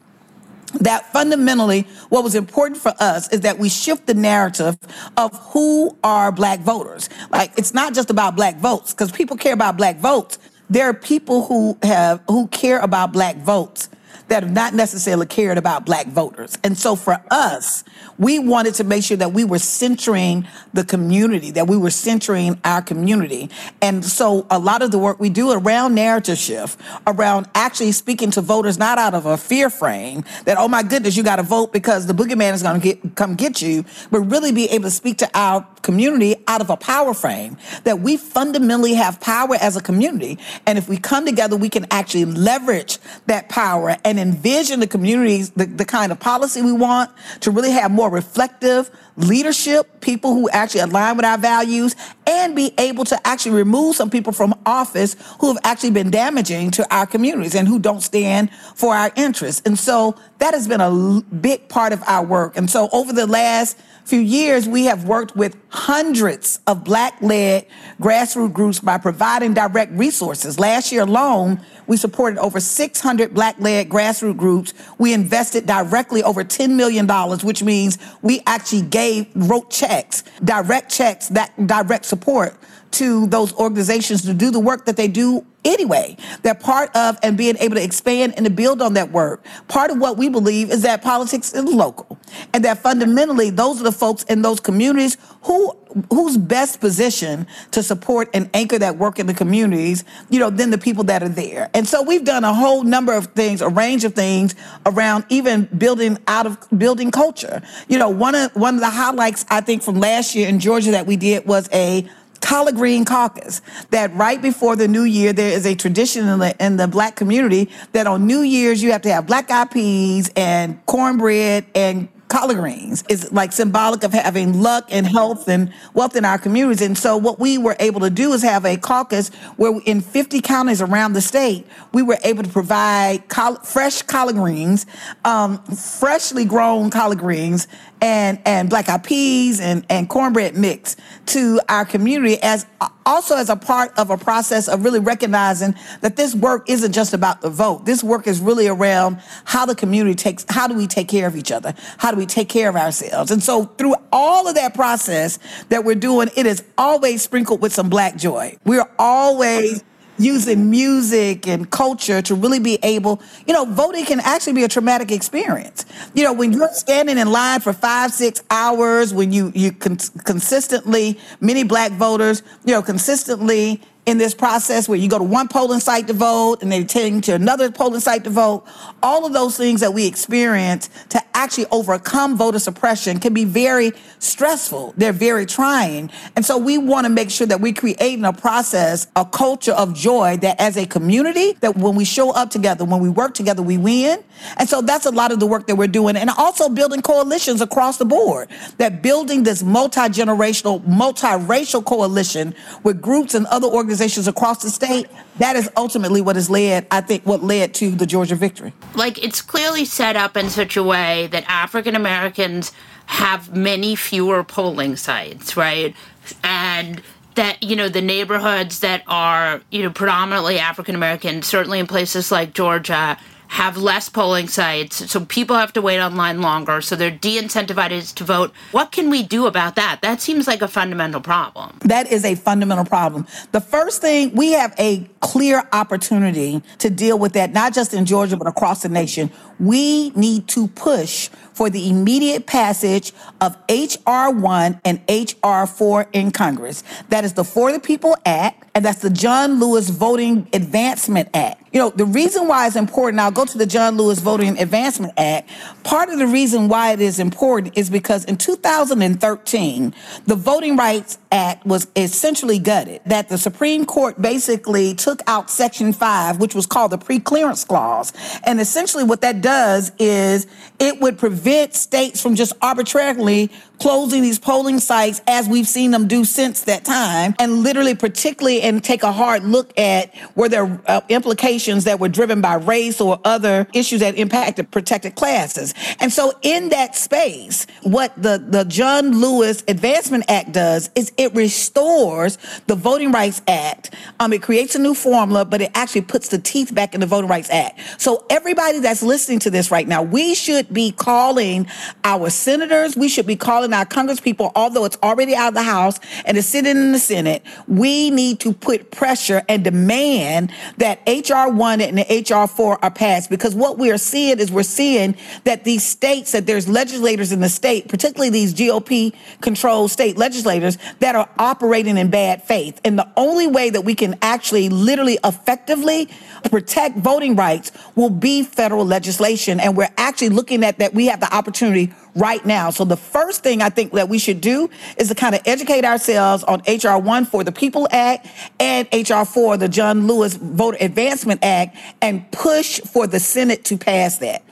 that 0.80 1.12
fundamentally 1.12 1.82
what 2.08 2.24
was 2.24 2.34
important 2.34 2.80
for 2.80 2.92
us 3.00 3.32
is 3.32 3.40
that 3.40 3.58
we 3.58 3.68
shift 3.68 4.06
the 4.06 4.14
narrative 4.14 4.76
of 5.16 5.36
who 5.52 5.96
are 6.02 6.32
black 6.32 6.60
voters. 6.60 7.08
Like 7.30 7.52
it's 7.56 7.74
not 7.74 7.94
just 7.94 8.10
about 8.10 8.36
black 8.36 8.58
votes 8.58 8.92
because 8.92 9.12
people 9.12 9.36
care 9.36 9.54
about 9.54 9.76
black 9.76 9.98
votes. 9.98 10.38
There 10.70 10.88
are 10.88 10.94
people 10.94 11.46
who 11.46 11.78
have 11.82 12.22
who 12.28 12.48
care 12.48 12.78
about 12.78 13.12
black 13.12 13.36
votes 13.36 13.88
that 14.28 14.42
have 14.42 14.52
not 14.52 14.74
necessarily 14.74 15.26
cared 15.26 15.58
about 15.58 15.84
black 15.84 16.06
voters. 16.06 16.58
And 16.64 16.76
so 16.76 16.96
for 16.96 17.22
us, 17.30 17.84
we 18.18 18.38
wanted 18.38 18.74
to 18.74 18.84
make 18.84 19.04
sure 19.04 19.16
that 19.16 19.32
we 19.32 19.44
were 19.44 19.58
centering 19.58 20.46
the 20.72 20.84
community, 20.84 21.50
that 21.52 21.66
we 21.66 21.76
were 21.76 21.90
centering 21.90 22.60
our 22.64 22.82
community. 22.82 23.50
And 23.82 24.04
so 24.04 24.46
a 24.50 24.58
lot 24.58 24.82
of 24.82 24.90
the 24.90 24.98
work 24.98 25.20
we 25.20 25.30
do 25.30 25.50
around 25.50 25.94
narrative 25.94 26.38
shift, 26.38 26.80
around 27.06 27.48
actually 27.54 27.92
speaking 27.92 28.30
to 28.32 28.40
voters, 28.40 28.78
not 28.78 28.98
out 28.98 29.14
of 29.14 29.26
a 29.26 29.36
fear 29.36 29.70
frame 29.70 30.24
that, 30.44 30.56
oh 30.58 30.68
my 30.68 30.82
goodness, 30.82 31.16
you 31.16 31.22
got 31.22 31.36
to 31.36 31.42
vote 31.42 31.72
because 31.72 32.06
the 32.06 32.14
boogeyman 32.14 32.52
is 32.52 32.62
going 32.62 32.80
to 32.80 32.96
come 33.10 33.34
get 33.34 33.60
you, 33.60 33.84
but 34.10 34.20
really 34.20 34.52
be 34.52 34.66
able 34.70 34.84
to 34.84 34.90
speak 34.90 35.18
to 35.18 35.30
our 35.34 35.66
community 35.82 36.36
out 36.48 36.60
of 36.60 36.70
a 36.70 36.76
power 36.76 37.12
frame 37.12 37.56
that 37.84 38.00
we 38.00 38.16
fundamentally 38.16 38.94
have 38.94 39.20
power 39.20 39.56
as 39.60 39.76
a 39.76 39.82
community. 39.82 40.38
And 40.66 40.78
if 40.78 40.88
we 40.88 40.96
come 40.96 41.26
together, 41.26 41.56
we 41.56 41.68
can 41.68 41.86
actually 41.90 42.24
leverage 42.24 42.98
that 43.26 43.48
power 43.48 43.96
and 44.04 44.13
envision 44.18 44.80
the 44.80 44.86
communities, 44.86 45.50
the, 45.50 45.66
the 45.66 45.84
kind 45.84 46.12
of 46.12 46.20
policy 46.20 46.62
we 46.62 46.72
want 46.72 47.10
to 47.40 47.50
really 47.50 47.70
have 47.70 47.90
more 47.90 48.10
reflective 48.10 48.90
leadership, 49.16 50.00
people 50.00 50.34
who 50.34 50.48
actually 50.50 50.80
align 50.80 51.16
with 51.16 51.24
our 51.24 51.38
values, 51.38 51.94
and 52.26 52.56
be 52.56 52.72
able 52.78 53.04
to 53.04 53.26
actually 53.26 53.56
remove 53.56 53.96
some 53.96 54.10
people 54.10 54.32
from 54.32 54.54
office 54.66 55.16
who 55.40 55.48
have 55.48 55.58
actually 55.64 55.90
been 55.90 56.10
damaging 56.10 56.70
to 56.72 56.94
our 56.94 57.06
communities 57.06 57.54
and 57.54 57.68
who 57.68 57.78
don't 57.78 58.00
stand 58.00 58.50
for 58.74 58.94
our 58.94 59.12
interests. 59.16 59.62
And 59.64 59.78
so 59.78 60.16
that 60.38 60.54
has 60.54 60.68
been 60.68 60.80
a 60.80 61.20
big 61.34 61.68
part 61.68 61.92
of 61.92 62.02
our 62.06 62.24
work. 62.24 62.56
And 62.56 62.68
so 62.68 62.88
over 62.92 63.12
the 63.12 63.26
last 63.26 63.78
few 64.04 64.20
years, 64.20 64.68
we 64.68 64.84
have 64.84 65.04
worked 65.04 65.34
with 65.34 65.56
hundreds 65.70 66.60
of 66.66 66.84
black 66.84 67.20
led 67.22 67.66
grassroots 68.00 68.52
groups 68.52 68.78
by 68.80 68.98
providing 68.98 69.54
direct 69.54 69.92
resources. 69.92 70.60
Last 70.60 70.92
year 70.92 71.02
alone, 71.02 71.60
we 71.86 71.96
supported 71.96 72.38
over 72.38 72.60
600 72.60 73.34
black 73.34 73.58
led 73.58 73.88
grassroots 73.88 74.36
groups. 74.36 74.74
We 74.98 75.14
invested 75.14 75.66
directly 75.66 76.22
over 76.22 76.44
$10 76.44 76.76
million, 76.76 77.08
which 77.38 77.62
means 77.62 77.98
we 78.22 78.42
actually 78.46 78.82
gave, 78.82 79.26
wrote 79.34 79.70
checks, 79.70 80.22
direct 80.44 80.90
checks, 80.90 81.28
that 81.28 81.66
direct 81.66 82.04
support 82.14 82.54
to 82.92 83.26
those 83.26 83.52
organizations 83.54 84.22
to 84.22 84.34
do 84.34 84.50
the 84.52 84.60
work 84.60 84.86
that 84.86 84.96
they 84.96 85.08
do 85.08 85.44
anyway. 85.64 86.16
They're 86.42 86.54
part 86.54 86.94
of 86.96 87.18
and 87.22 87.36
being 87.36 87.56
able 87.58 87.76
to 87.76 87.82
expand 87.82 88.34
and 88.36 88.46
to 88.46 88.50
build 88.50 88.82
on 88.82 88.94
that 88.94 89.10
work. 89.10 89.44
Part 89.68 89.90
of 89.90 89.98
what 89.98 90.16
we 90.16 90.28
believe 90.28 90.70
is 90.70 90.82
that 90.82 91.02
politics 91.02 91.52
is 91.52 91.64
local 91.64 92.18
and 92.52 92.64
that 92.64 92.78
fundamentally 92.78 93.50
those 93.50 93.80
are 93.80 93.84
the 93.84 93.92
folks 93.92 94.22
in 94.24 94.42
those 94.42 94.60
communities 94.60 95.16
who 95.42 95.76
who's 96.10 96.36
best 96.36 96.80
positioned 96.80 97.46
to 97.70 97.82
support 97.82 98.28
and 98.34 98.50
anchor 98.54 98.78
that 98.78 98.96
work 98.96 99.18
in 99.18 99.26
the 99.26 99.34
communities, 99.34 100.04
you 100.28 100.40
know, 100.40 100.50
than 100.50 100.70
the 100.70 100.78
people 100.78 101.04
that 101.04 101.22
are 101.22 101.28
there. 101.28 101.70
And 101.72 101.86
so 101.86 102.02
we've 102.02 102.24
done 102.24 102.44
a 102.44 102.52
whole 102.52 102.82
number 102.82 103.12
of 103.12 103.26
things, 103.26 103.60
a 103.60 103.68
range 103.68 104.04
of 104.04 104.14
things 104.14 104.54
around 104.86 105.24
even 105.28 105.66
building 105.66 106.18
out 106.26 106.46
of 106.46 106.58
building 106.76 107.10
culture. 107.10 107.62
You 107.88 107.98
know, 107.98 108.08
one 108.08 108.34
of 108.34 108.54
one 108.56 108.74
of 108.74 108.80
the 108.80 108.90
highlights 108.90 109.44
I 109.50 109.60
think 109.60 109.82
from 109.82 110.00
last 110.00 110.34
year 110.34 110.48
in 110.48 110.58
Georgia 110.58 110.90
that 110.92 111.06
we 111.06 111.16
did 111.16 111.46
was 111.46 111.68
a 111.72 112.08
collard 112.44 112.74
green 112.74 113.06
caucus 113.06 113.62
that 113.88 114.12
right 114.14 114.42
before 114.42 114.76
the 114.76 114.86
new 114.86 115.04
year 115.04 115.32
there 115.32 115.50
is 115.50 115.64
a 115.64 115.74
tradition 115.74 116.28
in 116.28 116.38
the, 116.38 116.64
in 116.64 116.76
the 116.76 116.86
black 116.86 117.16
community 117.16 117.70
that 117.92 118.06
on 118.06 118.26
new 118.26 118.42
year's 118.42 118.82
you 118.82 118.92
have 118.92 119.00
to 119.00 119.10
have 119.10 119.26
black 119.26 119.50
eyed 119.50 119.70
peas 119.70 120.30
and 120.36 120.84
cornbread 120.84 121.64
and 121.74 122.06
collard 122.28 122.56
greens 122.56 123.04
is 123.08 123.30
like 123.32 123.52
symbolic 123.52 124.02
of 124.02 124.12
having 124.12 124.60
luck 124.60 124.86
and 124.90 125.06
health 125.06 125.48
and 125.48 125.72
wealth 125.92 126.16
in 126.16 126.24
our 126.24 126.36
communities. 126.36 126.82
And 126.82 126.98
so 126.98 127.16
what 127.16 127.38
we 127.38 127.58
were 127.58 127.76
able 127.78 128.00
to 128.00 128.10
do 128.10 128.32
is 128.32 128.42
have 128.42 128.64
a 128.64 128.76
caucus 128.76 129.28
where 129.56 129.80
in 129.86 130.00
50 130.00 130.40
counties 130.40 130.82
around 130.82 131.12
the 131.12 131.20
state, 131.20 131.64
we 131.92 132.02
were 132.02 132.18
able 132.24 132.42
to 132.42 132.48
provide 132.48 133.22
fresh 133.62 134.02
collard 134.02 134.34
greens, 134.34 134.84
um, 135.24 135.62
freshly 135.64 136.44
grown 136.44 136.90
collard 136.90 137.18
greens 137.18 137.68
and 138.00 138.38
and 138.44 138.68
black 138.68 138.88
eyed 138.88 139.04
peas 139.04 139.60
and 139.60 139.84
and 139.88 140.08
cornbread 140.08 140.56
mix 140.56 140.96
to 141.26 141.60
our 141.68 141.84
community 141.84 142.38
as 142.42 142.66
also 143.06 143.36
as 143.36 143.50
a 143.50 143.56
part 143.56 143.96
of 143.98 144.10
a 144.10 144.16
process 144.16 144.68
of 144.68 144.84
really 144.84 145.00
recognizing 145.00 145.74
that 146.00 146.16
this 146.16 146.34
work 146.34 146.68
isn't 146.68 146.92
just 146.92 147.12
about 147.14 147.40
the 147.40 147.50
vote. 147.50 147.84
This 147.84 148.02
work 148.02 148.26
is 148.26 148.40
really 148.40 148.68
around 148.68 149.20
how 149.44 149.66
the 149.66 149.74
community 149.74 150.14
takes 150.14 150.44
how 150.48 150.66
do 150.66 150.74
we 150.74 150.86
take 150.86 151.08
care 151.08 151.26
of 151.26 151.36
each 151.36 151.52
other? 151.52 151.74
How 151.98 152.10
do 152.10 152.16
we 152.16 152.26
take 152.26 152.48
care 152.48 152.68
of 152.68 152.76
ourselves? 152.76 153.30
And 153.30 153.42
so 153.42 153.64
through 153.64 153.94
all 154.12 154.48
of 154.48 154.54
that 154.54 154.74
process 154.74 155.38
that 155.68 155.84
we're 155.84 155.94
doing, 155.94 156.30
it 156.36 156.46
is 156.46 156.62
always 156.76 157.22
sprinkled 157.22 157.60
with 157.60 157.72
some 157.72 157.88
black 157.88 158.16
joy. 158.16 158.56
We're 158.64 158.88
always 158.98 159.82
using 160.18 160.70
music 160.70 161.46
and 161.46 161.70
culture 161.70 162.22
to 162.22 162.34
really 162.34 162.60
be 162.60 162.78
able, 162.82 163.20
you 163.46 163.52
know, 163.52 163.64
voting 163.64 164.04
can 164.04 164.20
actually 164.20 164.52
be 164.52 164.64
a 164.64 164.68
traumatic 164.68 165.10
experience. 165.10 165.84
You 166.14 166.24
know, 166.24 166.32
when 166.32 166.52
you're 166.52 166.72
standing 166.72 167.18
in 167.18 167.30
line 167.30 167.60
for 167.60 167.72
five, 167.72 168.12
six 168.12 168.42
hours, 168.50 169.12
when 169.12 169.32
you 169.32 169.52
you 169.54 169.72
con- 169.72 169.98
consistently, 170.24 171.18
many 171.40 171.64
black 171.64 171.92
voters, 171.92 172.42
you 172.64 172.72
know, 172.72 172.82
consistently 172.82 173.80
in 174.06 174.18
this 174.18 174.34
process 174.34 174.88
where 174.88 174.98
you 174.98 175.08
go 175.08 175.18
to 175.18 175.24
one 175.24 175.48
polling 175.48 175.80
site 175.80 176.06
to 176.08 176.12
vote 176.12 176.62
and 176.62 176.70
they 176.70 176.84
take 176.84 177.12
you 177.12 177.20
to 177.22 177.32
another 177.34 177.70
polling 177.70 178.00
site 178.00 178.24
to 178.24 178.30
vote. 178.30 178.64
All 179.02 179.24
of 179.24 179.32
those 179.32 179.56
things 179.56 179.80
that 179.80 179.94
we 179.94 180.06
experience 180.06 180.90
to 181.08 181.20
actually 181.32 181.66
overcome 181.70 182.36
voter 182.36 182.58
suppression 182.58 183.18
can 183.18 183.32
be 183.32 183.44
very 183.44 183.92
stressful. 184.18 184.94
They're 184.96 185.12
very 185.12 185.46
trying. 185.46 186.10
And 186.36 186.44
so 186.44 186.58
we 186.58 186.76
want 186.76 187.06
to 187.06 187.10
make 187.10 187.30
sure 187.30 187.46
that 187.46 187.60
we're 187.60 187.72
creating 187.72 188.24
a 188.24 188.32
process, 188.32 189.06
a 189.16 189.24
culture 189.24 189.72
of 189.72 189.94
joy 189.94 190.36
that 190.38 190.60
as 190.60 190.76
a 190.76 190.86
community, 190.86 191.52
that 191.60 191.76
when 191.76 191.94
we 191.94 192.04
show 192.04 192.30
up 192.30 192.50
together, 192.50 192.84
when 192.84 193.00
we 193.00 193.08
work 193.08 193.34
together, 193.34 193.62
we 193.62 193.78
win. 193.78 194.22
And 194.58 194.68
so 194.68 194.82
that's 194.82 195.06
a 195.06 195.10
lot 195.10 195.32
of 195.32 195.40
the 195.40 195.46
work 195.46 195.66
that 195.66 195.76
we're 195.76 195.86
doing. 195.88 196.16
And 196.16 196.28
also 196.30 196.68
building 196.68 197.00
coalitions 197.00 197.60
across 197.60 197.96
the 197.96 198.04
board, 198.04 198.48
that 198.76 199.02
building 199.02 199.44
this 199.44 199.62
multi-generational, 199.62 200.80
multiracial 200.82 201.84
coalition 201.84 202.54
with 202.82 203.00
groups 203.00 203.34
and 203.34 203.46
other 203.46 203.66
organizations 203.66 203.93
organizations 203.94 204.26
across 204.26 204.62
the 204.62 204.70
state, 204.70 205.06
that 205.38 205.54
is 205.54 205.70
ultimately 205.76 206.20
what 206.20 206.34
has 206.34 206.50
led, 206.50 206.86
I 206.90 207.00
think, 207.00 207.24
what 207.24 207.44
led 207.44 207.74
to 207.74 207.90
the 207.90 208.06
Georgia 208.06 208.34
victory. 208.34 208.72
Like, 208.96 209.22
it's 209.22 209.40
clearly 209.40 209.84
set 209.84 210.16
up 210.16 210.36
in 210.36 210.50
such 210.50 210.76
a 210.76 210.82
way 210.82 211.28
that 211.28 211.44
African 211.46 211.94
Americans 211.94 212.72
have 213.06 213.54
many 213.54 213.94
fewer 213.94 214.42
polling 214.42 214.96
sites, 214.96 215.56
right? 215.56 215.94
And 216.42 217.02
that 217.36 217.62
you 217.62 217.76
know 217.76 217.88
the 217.88 218.00
neighborhoods 218.00 218.80
that 218.80 219.02
are 219.06 219.60
you 219.70 219.82
know 219.82 219.90
predominantly 219.90 220.58
African 220.58 220.94
American, 220.94 221.42
certainly 221.42 221.78
in 221.78 221.86
places 221.86 222.32
like 222.32 222.52
Georgia, 222.52 223.16
have 223.48 223.76
less 223.76 224.08
polling 224.08 224.48
sites, 224.48 225.10
so 225.10 225.24
people 225.24 225.56
have 225.56 225.72
to 225.74 225.82
wait 225.82 226.00
online 226.00 226.40
longer, 226.40 226.80
so 226.80 226.96
they're 226.96 227.10
de 227.10 227.40
incentivized 227.40 228.14
to 228.14 228.24
vote. 228.24 228.52
What 228.72 228.92
can 228.92 229.10
we 229.10 229.22
do 229.22 229.46
about 229.46 229.76
that? 229.76 230.00
That 230.02 230.20
seems 230.20 230.46
like 230.46 230.62
a 230.62 230.68
fundamental 230.68 231.20
problem. 231.20 231.78
That 231.80 232.10
is 232.10 232.24
a 232.24 232.34
fundamental 232.34 232.84
problem. 232.84 233.26
The 233.52 233.60
first 233.60 234.00
thing, 234.00 234.34
we 234.34 234.52
have 234.52 234.74
a 234.78 235.08
clear 235.20 235.68
opportunity 235.72 236.62
to 236.78 236.90
deal 236.90 237.18
with 237.18 237.32
that, 237.34 237.52
not 237.52 237.74
just 237.74 237.94
in 237.94 238.06
Georgia, 238.06 238.36
but 238.36 238.46
across 238.46 238.82
the 238.82 238.88
nation. 238.88 239.30
We 239.60 240.10
need 240.10 240.48
to 240.48 240.68
push 240.68 241.30
for 241.54 241.70
the 241.70 241.88
immediate 241.88 242.46
passage 242.46 243.12
of 243.40 243.56
H.R. 243.68 244.30
1 244.30 244.80
and 244.84 245.00
H.R. 245.08 245.66
4 245.66 246.08
in 246.12 246.30
Congress. 246.30 246.84
That 247.08 247.24
is 247.24 247.32
the 247.32 247.44
For 247.44 247.72
the 247.72 247.80
People 247.80 248.16
Act, 248.26 248.68
and 248.74 248.84
that's 248.84 249.00
the 249.00 249.10
John 249.10 249.60
Lewis 249.60 249.88
Voting 249.88 250.48
Advancement 250.52 251.30
Act. 251.32 251.62
You 251.72 251.80
know, 251.80 251.90
the 251.90 252.04
reason 252.04 252.46
why 252.46 252.66
it's 252.66 252.76
important, 252.76 253.20
I'll 253.20 253.32
go 253.32 253.44
to 253.44 253.58
the 253.58 253.66
John 253.66 253.96
Lewis 253.96 254.20
Voting 254.20 254.58
Advancement 254.60 255.12
Act. 255.16 255.50
Part 255.82 256.08
of 256.08 256.18
the 256.18 256.26
reason 256.26 256.68
why 256.68 256.92
it 256.92 257.00
is 257.00 257.18
important 257.18 257.76
is 257.76 257.90
because 257.90 258.24
in 258.26 258.36
2013, 258.36 259.94
the 260.26 260.34
Voting 260.36 260.76
Rights 260.76 261.18
Act 261.34 261.66
was 261.66 261.88
essentially 261.96 262.60
gutted, 262.60 263.00
that 263.06 263.28
the 263.28 263.36
Supreme 263.36 263.84
Court 263.84 264.22
basically 264.22 264.94
took 264.94 265.20
out 265.26 265.50
Section 265.50 265.92
5, 265.92 266.38
which 266.38 266.54
was 266.54 266.64
called 266.64 266.92
the 266.92 266.98
Preclearance 266.98 267.66
Clause. 267.66 268.12
And 268.44 268.60
essentially 268.60 269.02
what 269.02 269.20
that 269.22 269.40
does 269.40 269.90
is 269.98 270.46
it 270.78 271.00
would 271.00 271.18
prevent 271.18 271.74
states 271.74 272.20
from 272.20 272.36
just 272.36 272.52
arbitrarily 272.62 273.50
closing 273.80 274.22
these 274.22 274.38
polling 274.38 274.78
sites 274.78 275.20
as 275.26 275.48
we've 275.48 275.66
seen 275.66 275.90
them 275.90 276.06
do 276.06 276.24
since 276.24 276.62
that 276.62 276.84
time 276.84 277.34
and 277.38 277.62
literally 277.62 277.94
particularly 277.94 278.62
and 278.62 278.82
take 278.84 279.02
a 279.02 279.12
hard 279.12 279.42
look 279.42 279.76
at 279.78 280.14
were 280.36 280.48
there 280.48 280.80
uh, 280.86 281.00
implications 281.08 281.84
that 281.84 281.98
were 281.98 282.08
driven 282.08 282.40
by 282.40 282.54
race 282.54 283.00
or 283.00 283.20
other 283.24 283.66
issues 283.74 284.00
that 284.00 284.16
impacted 284.16 284.70
protected 284.70 285.14
classes 285.16 285.74
and 286.00 286.12
so 286.12 286.32
in 286.42 286.68
that 286.68 286.94
space 286.94 287.66
what 287.82 288.14
the 288.16 288.42
the 288.48 288.64
john 288.64 289.20
lewis 289.20 289.64
advancement 289.66 290.24
act 290.28 290.52
does 290.52 290.90
is 290.94 291.12
it 291.18 291.23
restores 291.32 292.38
the 292.66 292.74
voting 292.74 293.12
rights 293.12 293.40
act 293.46 293.94
um, 294.20 294.32
it 294.32 294.42
creates 294.42 294.74
a 294.74 294.78
new 294.78 294.94
formula 294.94 295.44
but 295.44 295.60
it 295.62 295.70
actually 295.74 296.00
puts 296.00 296.28
the 296.28 296.38
teeth 296.38 296.74
back 296.74 296.94
in 296.94 297.00
the 297.00 297.06
voting 297.06 297.30
rights 297.30 297.48
act 297.50 297.78
so 298.00 298.26
everybody 298.30 298.80
that's 298.80 299.02
listening 299.02 299.38
to 299.38 299.50
this 299.50 299.70
right 299.70 299.86
now 299.86 300.02
we 300.02 300.34
should 300.34 300.72
be 300.72 300.90
calling 300.90 301.66
our 302.02 302.28
senators 302.30 302.96
we 302.96 303.08
should 303.08 303.26
be 303.26 303.36
calling 303.36 303.72
our 303.72 303.84
congresspeople, 303.84 304.52
although 304.54 304.84
it's 304.84 304.98
already 305.02 305.34
out 305.34 305.48
of 305.48 305.54
the 305.54 305.62
House 305.62 306.00
and 306.24 306.36
it's 306.36 306.46
sitting 306.46 306.76
in 306.76 306.92
the 306.92 306.98
Senate, 306.98 307.42
we 307.68 308.10
need 308.10 308.40
to 308.40 308.52
put 308.52 308.90
pressure 308.90 309.42
and 309.48 309.62
demand 309.62 310.52
that 310.78 311.00
H.R. 311.06 311.50
1 311.50 311.80
and 311.80 311.98
H.R. 312.00 312.46
4 312.46 312.84
are 312.84 312.90
passed 312.90 313.30
because 313.30 313.54
what 313.54 313.78
we 313.78 313.90
are 313.90 313.98
seeing 313.98 314.38
is 314.38 314.50
we're 314.50 314.62
seeing 314.62 315.16
that 315.44 315.64
these 315.64 315.84
states, 315.84 316.32
that 316.32 316.46
there's 316.46 316.68
legislators 316.68 317.32
in 317.32 317.40
the 317.40 317.48
state, 317.48 317.88
particularly 317.88 318.30
these 318.30 318.54
GOP 318.54 319.14
controlled 319.40 319.90
state 319.90 320.16
legislators 320.16 320.78
that 321.00 321.13
are 321.14 321.28
operating 321.38 321.96
in 321.96 322.10
bad 322.10 322.42
faith. 322.42 322.80
And 322.84 322.98
the 322.98 323.08
only 323.16 323.46
way 323.46 323.70
that 323.70 323.82
we 323.82 323.94
can 323.94 324.16
actually 324.22 324.68
literally 324.68 325.18
effectively 325.24 326.08
protect 326.50 326.98
voting 326.98 327.36
rights 327.36 327.72
will 327.94 328.10
be 328.10 328.42
federal 328.42 328.84
legislation. 328.84 329.60
And 329.60 329.76
we're 329.76 329.92
actually 329.96 330.30
looking 330.30 330.64
at 330.64 330.78
that. 330.78 330.94
We 330.94 331.06
have 331.06 331.20
the 331.20 331.34
opportunity 331.34 331.92
right 332.14 332.44
now. 332.44 332.70
So 332.70 332.84
the 332.84 332.96
first 332.96 333.42
thing 333.42 333.62
I 333.62 333.70
think 333.70 333.92
that 333.92 334.08
we 334.08 334.18
should 334.18 334.40
do 334.40 334.70
is 334.96 335.08
to 335.08 335.14
kind 335.14 335.34
of 335.34 335.42
educate 335.46 335.84
ourselves 335.84 336.44
on 336.44 336.62
HR 336.68 336.98
1 336.98 337.26
for 337.26 337.44
the 337.44 337.52
People 337.52 337.88
Act 337.90 338.26
and 338.60 338.88
HR 338.92 339.24
4, 339.24 339.56
the 339.56 339.68
John 339.68 340.06
Lewis 340.06 340.34
Voter 340.34 340.78
Advancement 340.80 341.44
Act, 341.44 341.76
and 342.00 342.30
push 342.30 342.80
for 342.80 343.06
the 343.06 343.20
Senate 343.20 343.64
to 343.66 343.76
pass 343.76 344.18
that. 344.18 344.42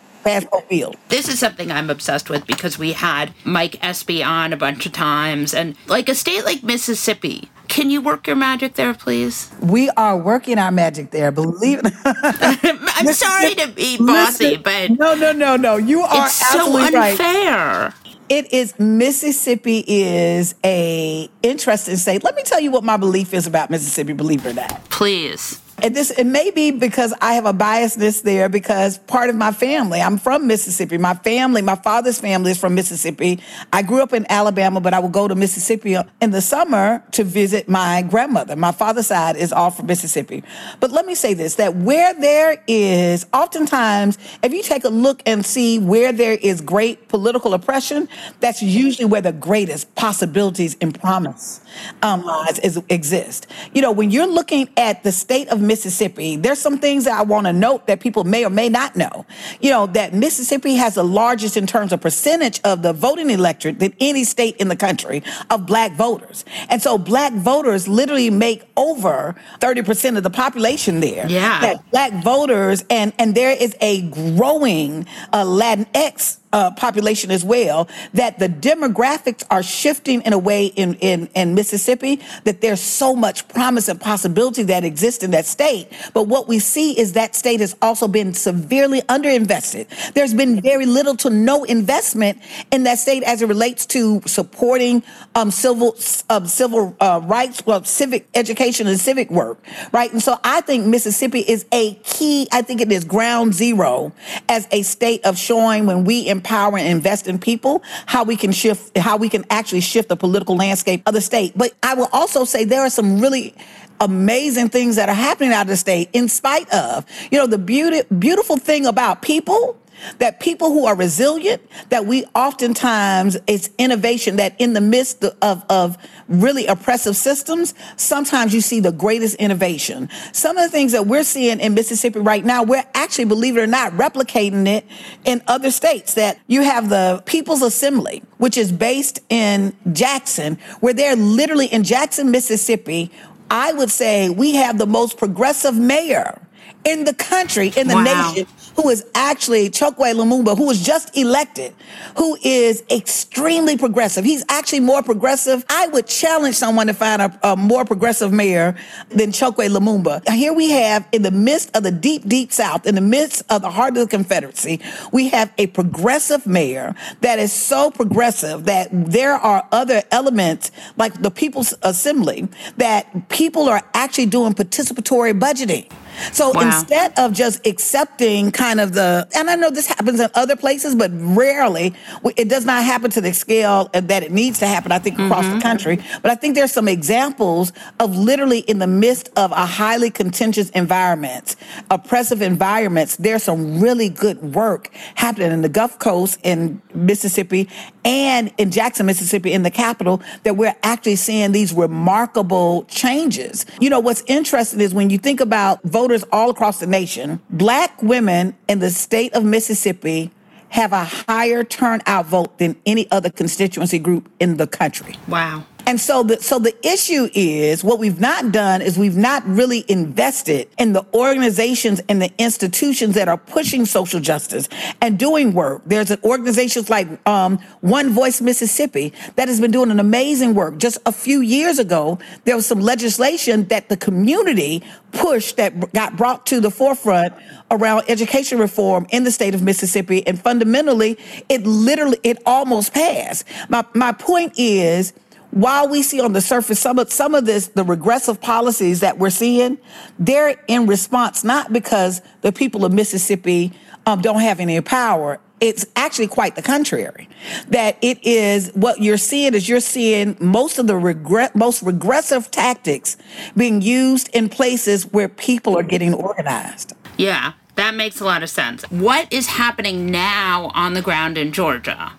This 1.09 1.29
is 1.29 1.39
something 1.39 1.70
I'm 1.70 1.91
obsessed 1.91 2.31
with 2.31 2.47
because 2.47 2.79
we 2.79 2.93
had 2.93 3.35
Mike 3.45 3.83
Espy 3.83 4.23
on 4.23 4.53
a 4.53 4.57
bunch 4.57 4.87
of 4.87 4.93
times. 4.93 5.55
And 5.55 5.77
like 5.87 6.09
a 6.09 6.14
state 6.14 6.45
like 6.45 6.62
Mississippi, 6.62 7.51
can 7.73 7.89
you 7.89 8.03
work 8.03 8.27
your 8.27 8.37
magic 8.37 8.75
there, 8.75 8.93
please? 8.93 9.51
We 9.62 9.89
are 9.91 10.14
working 10.14 10.59
our 10.59 10.70
magic 10.70 11.11
there. 11.11 11.33
Believe 11.33 11.81
it. 11.83 11.93
I'm 12.05 13.07
sorry 13.14 13.55
to 13.55 13.68
be 13.68 13.97
bossy, 13.97 14.59
Listen, 14.59 14.62
but 14.62 14.91
no, 14.91 15.14
no, 15.14 15.33
no, 15.33 15.57
no. 15.57 15.79
You 15.79 16.03
are 16.03 16.27
it's 16.27 16.35
so 16.35 16.59
absolutely 16.59 16.99
right. 16.99 17.11
unfair. 17.12 17.95
It 18.29 18.53
is 18.53 18.79
Mississippi 18.79 19.85
is 19.87 20.55
a 20.62 21.31
interesting 21.43 21.97
state. 21.97 22.23
Let 22.23 22.35
me 22.35 22.43
tell 22.43 22.61
you 22.61 22.70
what 22.70 22.85
my 22.85 22.99
belief 22.99 23.33
is 23.33 23.47
about 23.47 23.70
Mississippi. 23.70 24.12
Believe 24.12 24.45
it 24.45 24.51
or 24.51 24.55
not. 24.55 24.85
Please. 24.91 25.62
And 25.83 25.97
this 25.97 26.12
it 26.12 26.26
may 26.26 26.53
be 26.53 26.70
because 26.70 27.12
I 27.20 27.35
have 27.35 27.45
a 27.45 27.53
biasness 27.53 28.22
there 28.22 28.49
because 28.49 28.99
part 28.99 29.28
of 29.30 29.35
my 29.35 29.51
family, 29.51 30.01
I'm 30.01 30.16
from 30.16 30.47
Mississippi. 30.47 30.97
My 30.97 31.14
family, 31.14 31.61
my 31.61 31.74
father's 31.74 32.20
family 32.20 32.53
is 32.53 32.59
from 32.59 32.76
Mississippi. 32.76 33.41
I 33.72 33.83
grew 33.83 34.01
up 34.01 34.12
in 34.12 34.24
Alabama, 34.28 34.80
but 34.80 34.95
I 34.95 35.01
would 35.01 35.11
go 35.11 35.26
to 35.26 35.35
Mississippi 35.35 35.97
in 36.20 36.30
the 36.30 36.41
summer 36.41 37.03
to 37.12 37.24
visit 37.24 37.68
my 37.68 38.03
grandmother. 38.03 38.55
My 38.55 38.70
father's 38.70 39.09
side 39.09 39.35
is 39.35 39.53
all 39.53 39.72
from 39.72 39.87
Mississippi. 39.87 40.45
But 40.78 40.93
let 40.93 41.05
me 41.05 41.16
say 41.16 41.35
this 41.35 41.57
that 41.57 41.74
where 41.74 42.14
there 42.14 42.62
is 42.68 43.26
oftentimes, 43.33 44.18
if 44.45 44.53
you 44.53 44.62
take 44.62 44.85
a 44.85 44.89
look 44.89 45.20
and 45.26 45.45
see 45.45 45.80
where 45.80 46.12
there 46.12 46.35
is 46.35 46.61
great 46.61 47.09
political 47.09 47.55
oppression, 47.55 48.09
that's 48.39 48.62
usually 48.62 49.07
where 49.07 49.20
the 49.20 49.33
greatest 49.33 49.93
possibilities 49.97 50.76
and 50.80 50.99
promise 51.01 51.61
um, 52.03 52.22
lies 52.22 52.61
is, 52.61 52.80
exist. 52.89 53.49
You 53.74 53.83
know, 53.83 53.91
when 53.91 54.12
you're 54.12 54.28
looking 54.28 54.68
at 54.76 55.03
the 55.03 55.11
state 55.11 55.49
of 55.49 55.61
Mississippi, 55.73 56.37
there's 56.37 56.59
some 56.59 56.79
things 56.79 57.05
that 57.05 57.18
I 57.18 57.23
want 57.23 57.47
to 57.47 57.53
note 57.55 57.87
that 57.87 58.01
people 58.01 58.25
may 58.25 58.45
or 58.45 58.51
may 58.51 58.68
not 58.68 58.95
know. 58.95 59.25
You 59.62 59.70
know, 59.70 59.87
that 59.87 60.12
Mississippi 60.12 60.75
has 60.75 60.97
the 60.97 61.03
largest 61.03 61.57
in 61.57 61.66
terms 61.66 61.95
of 61.95 62.03
percentage 62.03 62.61
of 62.62 62.83
the 62.83 62.93
voting 62.93 63.31
electorate 63.31 63.79
than 63.79 63.95
any 63.99 64.25
state 64.25 64.59
in 64.59 64.68
the 64.68 64.77
country 64.77 65.23
of 65.49 65.64
black 65.64 65.93
voters. 65.93 66.45
And 66.68 66.83
so 66.83 66.99
black 66.99 67.33
voters 67.33 67.89
literally 67.89 68.29
make 68.29 68.64
over 68.77 69.35
30% 69.61 70.18
of 70.18 70.25
the 70.25 70.29
population 70.29 71.01
there. 71.01 71.27
Yeah. 71.27 71.61
That 71.62 71.91
black 71.91 72.12
voters 72.23 72.85
and 72.91 73.14
and 73.18 73.35
there 73.35 73.53
is 73.53 73.75
a 73.81 74.03
growing 74.11 75.07
uh, 75.33 75.45
Latinx 75.45 76.37
uh, 76.53 76.71
population 76.73 77.31
as 77.31 77.45
well, 77.45 77.89
that 78.15 78.39
the 78.39 78.49
demographics 78.49 79.45
are 79.51 79.63
shifting 79.63 80.23
in 80.23 80.33
a 80.33 80.39
way 80.39 80.67
in, 80.67 80.95
in, 80.95 81.29
in 81.35 81.55
Mississippi 81.55 82.21
that 82.45 82.61
there's 82.61 82.81
so 82.81 83.15
much 83.15 83.49
promise 83.49 83.89
and 83.89 84.01
possibility 84.01 84.63
that 84.65 84.85
exists 84.85 85.23
in 85.25 85.31
that 85.31 85.47
state. 85.47 85.89
But 86.13 86.25
what 86.25 86.49
we 86.49 86.59
see 86.59 86.99
is 86.99 87.15
that 87.15 87.35
state 87.35 87.61
has 87.61 87.77
also 87.83 88.09
been 88.09 88.35
severely 88.35 89.03
underinvested. 89.03 90.13
There's 90.15 90.35
been 90.35 90.61
very 90.61 90.87
little 90.87 91.17
to 91.17 91.31
no 91.31 91.65
investment 91.65 92.39
in 92.71 92.85
that 92.85 92.99
state 92.99 93.23
as 93.23 93.43
it 93.43 93.47
relates 93.47 93.87
to 93.87 94.21
supporting 94.27 95.03
um, 95.35 95.51
civil 95.51 95.97
uh, 96.29 96.45
civil 96.47 96.97
uh, 97.01 97.21
rights, 97.25 97.65
well, 97.67 97.85
civic 97.85 98.29
education 98.35 98.87
and 98.87 98.99
civic 98.99 99.31
work, 99.31 99.59
right? 99.93 100.13
And 100.13 100.23
so 100.23 100.39
I 100.45 100.61
think 100.61 100.87
Mississippi 100.87 101.41
is 101.41 101.65
a 101.73 101.95
key. 102.05 102.49
I 102.53 102.63
think 102.63 102.81
it 102.81 102.91
is 102.93 103.05
ground 103.05 103.55
zero 103.55 104.13
as 104.49 104.69
a 104.71 104.83
state 104.83 105.25
of 105.25 105.39
showing 105.39 105.87
when 105.87 106.05
we 106.05 106.29
empower 106.43 106.76
and 106.76 106.88
invest 106.88 107.28
in 107.28 107.38
people, 107.38 107.82
how 108.07 108.24
we 108.24 108.36
can 108.36 108.51
shift, 108.51 108.97
how 108.99 109.16
we 109.16 109.28
can 109.28 109.45
actually 109.49 109.80
shift 109.80 110.09
the 110.09 110.16
political 110.16 110.57
landscape 110.57 111.03
of 111.07 111.14
the 111.14 111.20
state. 111.20 111.53
But 111.57 111.72
I 111.82 111.95
will 111.95 112.09
also 112.12 112.45
say 112.45 112.64
there 112.64 112.80
are 112.80 112.90
some 112.90 113.20
really 113.20 113.55
amazing 114.01 114.68
things 114.68 114.97
that 114.97 115.09
are 115.09 115.14
happening 115.14 115.53
out 115.53 115.62
of 115.62 115.68
the 115.68 115.76
state 115.76 116.11
in 116.12 116.28
spite 116.28 116.68
of, 116.74 117.07
you 117.30 117.38
know, 117.38 117.47
the 117.47 117.59
beauty, 117.59 118.03
beautiful 118.18 118.57
thing 118.57 118.86
about 118.86 119.22
people 119.22 119.78
that 120.19 120.41
people 120.41 120.69
who 120.69 120.87
are 120.87 120.95
resilient, 120.95 121.63
that 121.89 122.07
we 122.07 122.25
oftentimes, 122.35 123.37
it's 123.47 123.71
innovation 123.79 124.37
that 124.37 124.55
in 124.59 124.73
the 124.73 124.81
midst 124.81 125.25
of, 125.25 125.65
of 125.69 125.97
really 126.29 126.67
oppressive 126.67 127.17
systems, 127.17 127.75
sometimes 127.97 128.55
you 128.55 128.61
see 128.61 128.81
the 128.81 128.93
greatest 128.93 129.37
innovation. 129.37 130.09
Some 130.33 130.57
of 130.57 130.65
the 130.65 130.71
things 130.71 130.93
that 130.93 131.07
we're 131.07 131.25
seeing 131.25 131.61
in 131.61 131.75
Mississippi 131.75 132.21
right 132.21 132.45
now, 132.45 132.63
we're 132.63 132.85
actually, 132.95 133.27
believe 133.27 133.57
it 133.57 133.61
or 133.61 133.67
not, 133.67 133.93
replicating 133.93 134.67
it 134.67 134.87
in 135.25 135.43
other 135.47 135.71
states 135.71 136.15
that 136.15 136.39
you 136.47 136.63
have 136.63 136.89
the 136.89 137.23
People's 137.27 137.63
Assembly, 137.63 138.23
which 138.39 138.57
is 138.57 138.73
based 138.73 139.21
in 139.29 139.77
Jackson, 139.93 140.59
where 140.81 140.95
they're 140.95 141.17
literally 141.17 141.67
in 141.67 141.85
Jackson, 141.85 142.31
Mississippi. 142.31 143.11
I 143.51 143.73
would 143.73 143.91
say 143.91 144.31
we 144.31 144.55
have 144.55 144.79
the 144.79 144.87
most 144.87 145.19
progressive 145.19 145.79
mayor 145.79 146.41
in 146.85 147.05
the 147.05 147.14
country, 147.14 147.72
in 147.76 147.89
the 147.89 147.95
wow. 147.95 148.33
nation, 148.33 148.47
who 148.76 148.89
is 148.89 149.05
actually 149.14 149.70
Chokwe 149.70 150.14
Lumumba, 150.14 150.57
who 150.57 150.66
was 150.66 150.83
just 150.83 151.16
elected, 151.16 151.74
who 152.16 152.37
is 152.43 152.83
extremely 152.91 153.76
progressive. 153.76 154.24
He's 154.24 154.45
actually 154.49 154.80
more 154.80 155.03
progressive. 155.03 155.64
I 155.68 155.89
would 155.89 156.07
challenge 156.07 156.57
someone 156.57 156.87
to 156.87 156.95
find 156.95 157.22
a, 157.22 157.39
a 157.43 157.57
more 157.57 157.85
progressive 157.85 158.33
mayor 158.33 158.76
than 159.11 159.30
Chokwe 159.30 159.68
Lumumba. 159.68 160.26
Here 160.28 160.53
we 160.53 160.70
have, 160.70 161.07
in 161.12 161.22
the 161.22 161.30
midst 161.30 161.76
of 161.76 161.83
the 161.83 161.91
deep, 161.93 162.26
deep 162.26 162.53
South, 162.53 162.87
in 162.87 162.95
the 162.95 163.01
midst 163.01 163.43
of 163.51 163.62
the 163.62 163.70
heart 163.70 163.97
of 163.97 164.05
the 164.05 164.09
Confederacy, 164.09 164.80
we 165.12 165.28
have 165.28 165.53
a 165.59 165.66
progressive 165.68 166.47
mayor 166.47 166.95
that 167.20 167.39
is 167.39 167.53
so 167.53 167.91
progressive 167.91 168.64
that 168.64 168.89
there 168.93 169.35
are 169.35 169.66
other 169.72 170.03
elements 170.11 170.70
like 170.97 171.22
the 171.22 171.30
People's 171.30 171.74
Assembly 171.83 172.49
that 172.76 173.28
people 173.28 173.68
are 173.68 173.83
actually 173.95 174.26
doing 174.26 174.55
participatory 174.55 175.39
budgeting. 175.39 175.91
So 176.33 176.51
wow. 176.51 176.63
instead 176.63 177.19
of 177.19 177.33
just 177.33 177.67
accepting 177.67 178.53
kind 178.53 178.81
of 178.81 178.95
the, 178.95 179.29
and 179.35 179.51
I 179.51 179.57
know 179.57 179.71
this 179.71 179.87
happens 179.87 180.21
in 180.21 180.29
other 180.35 180.57
places, 180.57 180.95
but 180.95 181.11
rarely, 181.15 181.95
it 182.37 182.49
does 182.49 182.65
not 182.65 182.85
happen 182.85 183.11
to 183.13 183.21
the 183.21 183.33
scale 183.33 183.91
that 183.93 184.23
it 184.23 184.33
needs 184.33 184.59
to 184.61 184.67
happen, 184.67 184.93
I 184.93 184.99
think, 184.99 185.19
across 185.19 185.45
mm-hmm. 185.45 185.57
the 185.57 185.63
country. 185.63 185.99
But 186.23 186.31
I 186.31 186.35
think 186.35 186.55
there's 186.55 186.73
some 186.73 186.89
examples 186.89 187.73
of 188.01 188.17
literally 188.17 188.61
in 188.61 188.79
the 188.79 188.87
midst 188.87 189.31
of 189.37 189.53
a 189.53 189.67
highly 189.67 190.11
contentious 190.11 190.71
environment, 190.71 191.57
oppressive 191.91 192.43
environments, 192.43 193.17
there's 193.17 193.43
some 193.43 193.81
really 193.81 194.09
good 194.09 194.55
work 194.55 194.91
happening 195.15 195.53
in 195.53 195.63
the 195.63 195.69
Gulf 195.69 195.99
Coast 195.99 196.39
in 196.43 196.81
Mississippi 196.95 197.69
and 198.05 198.53
in 198.59 198.71
Jackson, 198.71 199.07
Mississippi, 199.07 199.53
in 199.53 199.63
the 199.63 199.71
capital, 199.71 200.23
that 200.43 200.57
we're 200.57 200.75
actually 200.83 201.17
seeing 201.17 201.53
these 201.53 201.73
remarkable 201.73 202.85
changes. 202.85 203.65
You 203.81 203.91
know, 203.91 204.01
what's 204.01 204.23
interesting 204.27 204.81
is 204.81 204.93
when 204.93 205.11
you 205.11 205.19
think 205.19 205.41
about 205.41 205.83
voters 205.85 206.25
all 206.33 206.51
across 206.51 206.81
the 206.81 206.87
nation, 206.87 207.41
black 207.51 208.03
women 208.03 208.57
in 208.69 208.81
the 208.81 208.91
state 208.91 209.33
of 209.35 209.45
Mississippi 209.45 210.31
have 210.71 210.93
a 210.93 211.05
higher 211.05 211.63
turnout 211.65 212.27
vote 212.27 212.59
than 212.59 212.75
any 212.87 213.11
other 213.11 213.29
constituency 213.29 213.99
group 213.99 214.31
in 214.41 214.57
the 214.57 214.67
country. 214.67 215.15
Wow. 215.29 215.65
And 215.87 216.01
so 216.01 216.22
the 216.22 216.41
so 216.41 216.59
the 216.59 216.74
issue 216.87 217.28
is 217.35 217.83
what 217.83 217.99
we've 217.99 218.20
not 218.20 218.53
done 218.53 218.83
is 218.83 218.99
we've 218.99 219.16
not 219.16 219.47
really 219.47 219.85
invested 219.89 220.68
in 220.78 220.93
the 220.93 221.05
organizations 221.12 222.01
and 222.09 222.22
the 222.22 222.33
institutions 222.39 223.14
that 223.16 223.28
are 223.28 223.37
pushing 223.37 223.85
social 223.85 224.20
justice 224.20 224.68
and 225.01 225.18
doing 225.18 225.53
work. 225.53 225.83
There's 225.87 226.11
an 226.11 226.20
organizations 226.24 226.89
like 226.89 227.09
um, 227.26 227.59
One 227.80 228.11
Voice 228.11 228.41
Mississippi 228.41 229.12
that 229.37 229.49
has 229.49 229.61
been 229.61 229.70
doing 229.70 229.91
an 229.91 230.01
amazing 230.01 230.55
work. 230.55 230.78
Just 230.78 230.99
a 231.05 231.12
few 231.12 231.41
years 231.41 231.78
ago, 231.78 232.18
there 232.45 232.57
was 232.57 232.66
some 232.66 232.80
legislation 232.80 233.64
that 233.68 233.89
the 233.89 233.97
community 233.97 234.83
pushed 235.12 235.57
that 235.57 235.93
got 235.93 236.16
brought 236.16 236.47
to 236.47 236.61
the 236.61 236.70
forefront 236.70 237.35
around 237.70 238.05
education 238.09 238.59
reform 238.59 239.07
in 239.11 239.24
the 239.24 239.30
state 239.30 239.55
of 239.55 239.62
Mississippi, 239.62 240.26
and 240.26 240.41
fundamentally, 240.41 241.18
it 241.49 241.66
literally 241.66 242.18
it 242.22 242.39
almost 242.47 242.95
passed. 242.95 243.45
My 243.68 243.85
my 243.95 244.12
point 244.12 244.55
is 244.57 245.12
while 245.53 245.89
we 245.89 246.03
see 246.03 246.21
on 246.21 246.33
the 246.33 246.41
surface 246.41 246.81
some 246.81 246.99
of 246.99 247.13
some 247.13 247.35
of 247.35 247.45
this 247.45 247.69
the 247.69 247.85
regressive 247.85 248.41
policies 248.41 249.01
that 249.01 249.19
we're 249.19 249.31
seeing 249.31 249.79
they're 250.19 250.57
in 250.67 250.87
response 250.87 251.45
not 251.45 251.73
because 251.73 252.21
the 252.41 252.51
people 252.51 252.85
of 252.85 252.93
mississippi 252.93 253.73
um, 254.07 254.21
don't 254.21 254.41
have 254.41 254.61
any 254.61 254.81
power. 254.81 255.39
It's 255.61 255.87
actually 255.95 256.27
quite 256.27 256.57
the 256.57 256.63
contrary 256.63 257.29
that 257.69 257.97
it 258.03 258.19
is 258.27 258.73
what 258.75 259.01
you're 259.01 259.17
seeing 259.17 259.55
is 259.55 259.69
you're 259.69 259.79
seeing 259.79 260.37
most 260.41 260.79
of 260.79 260.89
the 260.89 260.97
regret 260.97 261.55
most 261.55 261.83
regressive 261.83 262.51
tactics 262.51 263.17
being 263.57 263.81
used 263.81 264.29
in 264.35 264.49
places 264.49 265.05
where 265.13 265.29
people 265.29 265.79
are 265.79 265.85
getting 265.85 266.15
organized. 266.15 266.95
Yeah 267.17 267.53
that 267.75 267.95
makes 267.95 268.21
a 268.21 268.25
lot 268.25 268.43
of 268.43 268.51
sense. 268.51 268.83
What 268.91 269.33
is 269.33 269.47
happening 269.47 270.11
now 270.11 270.71
on 270.75 270.93
the 270.95 271.01
ground 271.01 271.39
in 271.39 271.53
georgia 271.53 272.13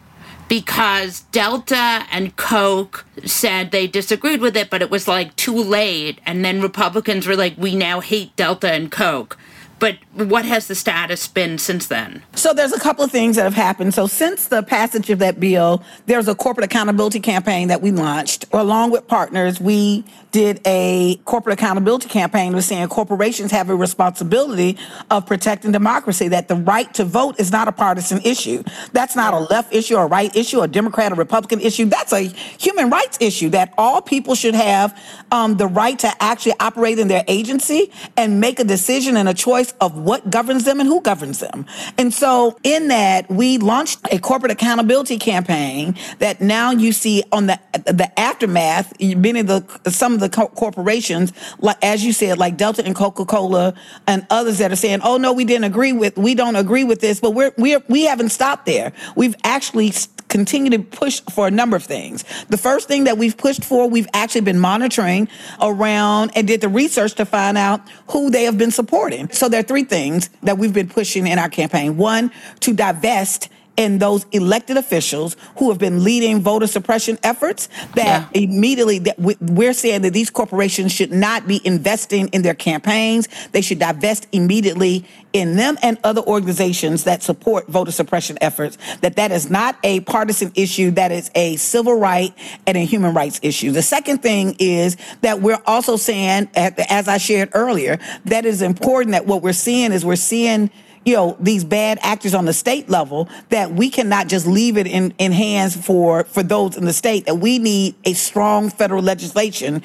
because 0.48 1.22
Delta 1.32 2.06
and 2.12 2.36
Coke 2.36 3.06
said 3.26 3.72
they 3.72 3.88
disagreed 3.88 4.42
with 4.42 4.56
it, 4.56 4.70
but 4.70 4.82
it 4.82 4.90
was 4.90 5.08
like 5.08 5.36
too 5.36 5.56
late. 5.56 6.20
And 6.26 6.44
then 6.44 6.62
Republicans 6.62 7.28
were 7.28 7.36
like, 7.36 7.56
we 7.58 7.76
now 7.76 8.00
hate 8.00 8.36
Delta 8.36 8.72
and 8.72 8.92
Coke. 8.92 9.38
But 9.84 9.98
what 10.14 10.46
has 10.46 10.68
the 10.68 10.76
status 10.76 11.28
been 11.28 11.58
since 11.58 11.88
then? 11.88 12.24
So 12.36 12.54
there's 12.54 12.72
a 12.72 12.80
couple 12.80 13.04
of 13.04 13.12
things 13.12 13.36
that 13.36 13.44
have 13.44 13.54
happened. 13.54 13.94
So 13.94 14.08
since 14.08 14.48
the 14.48 14.64
passage 14.64 15.10
of 15.10 15.20
that 15.20 15.42
bill, 15.42 15.84
there's 16.06 16.30
a 16.30 16.36
corporate 16.36 16.64
accountability 16.64 17.20
campaign 17.20 17.68
that 17.68 17.82
we 17.82 17.92
launched. 17.92 18.46
Along 18.54 18.92
with 18.92 19.10
partners, 19.10 19.60
we 19.60 20.06
did 20.32 20.62
a 20.66 21.18
corporate 21.26 21.60
accountability 21.60 22.08
campaign 22.08 22.54
was 22.56 22.66
saying 22.66 22.88
corporations 22.88 23.52
have 23.52 23.70
a 23.70 23.76
responsibility 23.76 24.78
of 25.12 25.26
protecting 25.26 25.74
democracy, 25.74 26.30
that 26.30 26.48
the 26.48 26.56
right 26.56 26.92
to 26.94 27.04
vote 27.04 27.40
is 27.40 27.52
not 27.52 27.68
a 27.68 27.72
partisan 27.72 28.22
issue. 28.22 28.64
That's 28.94 29.18
not 29.18 29.34
a 29.34 29.40
left 29.40 29.74
issue, 29.74 29.98
a 29.98 30.08
right 30.08 30.34
issue, 30.34 30.62
a 30.62 30.68
Democrat 30.68 31.12
or 31.12 31.16
Republican 31.16 31.60
issue. 31.60 31.86
That's 31.86 32.14
a 32.14 32.22
human 32.58 32.90
rights 32.90 33.18
issue 33.20 33.50
that 33.50 33.74
all 33.78 34.02
people 34.02 34.34
should 34.34 34.56
have 34.56 34.98
um, 35.32 35.58
the 35.58 35.68
right 35.68 36.00
to 36.00 36.24
actually 36.24 36.54
operate 36.62 37.00
in 37.00 37.10
their 37.10 37.26
agency 37.28 37.92
and 38.16 38.40
make 38.40 38.60
a 38.60 38.64
decision 38.64 39.18
and 39.18 39.28
a 39.28 39.34
choice 39.34 39.73
of 39.82 39.98
what 39.98 40.30
governs 40.30 40.64
them 40.64 40.80
and 40.80 40.88
who 40.88 41.02
governs 41.02 41.40
them. 41.40 41.66
And 41.98 42.14
so 42.14 42.58
in 42.64 42.88
that, 42.90 43.30
we 43.30 43.58
launched 43.58 44.00
a 44.12 44.20
corporate 44.20 44.52
accountability 44.52 45.18
campaign 45.18 45.96
that 46.20 46.42
now 46.42 46.72
you 46.72 46.92
see 46.92 47.24
on 47.32 47.48
the 47.48 47.60
the 47.86 48.12
aftermath, 48.20 48.94
many 49.00 49.40
of 49.40 49.48
the 49.48 49.92
some 49.92 50.14
of 50.14 50.20
the 50.20 50.30
co- 50.30 50.48
corporations, 50.50 51.34
like 51.60 51.78
as 51.84 52.06
you 52.06 52.14
said, 52.14 52.38
like 52.38 52.58
Delta 52.58 52.86
and 52.86 52.96
Coca 52.96 53.26
Cola 53.26 53.74
and 54.08 54.26
others 54.30 54.58
that 54.60 54.72
are 54.72 54.76
saying, 54.78 55.02
"Oh 55.04 55.18
no, 55.18 55.34
we 55.34 55.46
didn't 55.46 55.66
agree 55.66 55.94
with, 55.94 56.18
we 56.18 56.36
don't 56.36 56.56
agree 56.56 56.84
with 56.84 57.02
this," 57.02 57.20
but 57.20 57.32
we're 57.32 57.52
we 57.58 57.78
we 57.90 58.04
haven't 58.04 58.30
stopped 58.30 58.66
there. 58.66 58.94
We've 59.16 59.36
actually 59.44 59.94
continued 60.34 60.72
to 60.72 60.80
push 60.98 61.22
for 61.30 61.48
a 61.48 61.52
number 61.52 61.78
of 61.78 61.84
things. 61.84 62.26
The 62.50 62.58
first 62.58 62.88
thing 62.88 63.04
that 63.04 63.20
we've 63.20 63.38
pushed 63.38 63.64
for, 63.64 63.88
we've 63.88 64.08
actually 64.16 64.42
been 64.42 64.60
monitoring 64.60 65.30
around 65.62 66.32
and 66.36 66.48
did 66.48 66.60
the 66.60 66.70
research 66.70 67.14
to 67.16 67.26
find 67.26 67.56
out 67.56 67.82
who 68.08 68.32
they 68.32 68.46
have 68.46 68.58
been 68.58 68.72
supporting. 68.72 69.30
So 69.30 69.48
there 69.48 69.60
are 69.60 69.64
three 69.64 69.84
things 69.84 70.32
that 70.42 70.58
we've 70.58 70.74
been 70.74 70.90
pushing 70.90 71.28
in 71.28 71.38
our 71.38 71.50
campaign. 71.50 71.98
One, 71.98 72.32
to 72.62 72.74
divest 72.74 73.50
and 73.78 74.00
those 74.00 74.26
elected 74.32 74.78
officials 74.78 75.36
who 75.58 75.70
have 75.70 75.80
been 75.80 76.04
leading 76.04 76.42
voter 76.42 76.68
suppression 76.68 77.18
efforts 77.24 77.68
that 77.96 78.30
yeah. 78.34 78.42
immediately 78.42 79.00
that 79.00 79.20
we're 79.20 79.74
saying 79.74 80.02
that 80.04 80.14
these 80.14 80.30
corporations 80.30 80.92
should 80.92 81.12
not 81.12 81.48
be 81.48 81.62
investing 81.66 82.28
in 82.30 82.42
their 82.42 82.54
campaigns. 82.54 83.28
They 83.52 83.62
should 83.62 83.80
divest 83.80 84.28
immediately 84.32 85.06
in 85.34 85.56
them 85.56 85.78
and 85.82 85.98
other 86.04 86.22
organizations 86.22 87.06
that 87.06 87.24
support 87.24 87.68
voter 87.68 87.92
suppression 87.92 88.38
efforts 88.40 88.78
that 89.02 89.16
that 89.16 89.32
is 89.32 89.50
not 89.50 89.78
a 89.84 90.02
partisan 90.02 90.52
issue. 90.56 90.92
That 90.92 91.12
is 91.12 91.32
a 91.34 91.56
civil 91.56 91.96
right 91.96 92.34
and 92.68 92.78
a 92.78 92.82
human 92.82 93.14
rights 93.14 93.40
issue. 93.42 93.72
The 93.72 93.82
second 93.82 94.20
thing 94.20 94.56
is 94.60 94.98
that 95.22 95.42
we're 95.42 95.62
also 95.66 95.98
saying 95.98 96.50
as 96.56 97.08
i 97.08 97.18
shared 97.18 97.50
earlier 97.54 97.98
that 98.26 98.46
is 98.46 98.62
important 98.62 99.12
that 99.14 99.26
what 99.26 99.42
we're 99.42 99.54
seeing 99.54 99.92
is 99.92 100.06
we're 100.06 100.16
seeing 100.16 100.70
you 101.06 101.16
know, 101.16 101.36
these 101.40 101.64
bad 101.64 102.00
actors 102.02 102.34
on 102.34 102.46
the 102.46 102.54
state 102.54 102.90
level 102.90 103.28
that 103.50 103.72
we 103.72 103.90
cannot 103.90 104.28
just 104.28 104.48
leave 104.48 104.78
it 104.78 104.88
in, 104.88 105.14
in 105.18 105.32
hands 105.32 105.76
for, 105.76 106.24
for 106.26 106.44
those 106.44 106.78
in 106.78 106.86
the 106.86 106.94
state, 106.94 107.26
that 107.26 107.36
we 107.36 107.60
need 107.60 107.96
a 108.06 108.14
strong 108.14 108.70
federal 108.70 109.04
legislation, 109.04 109.82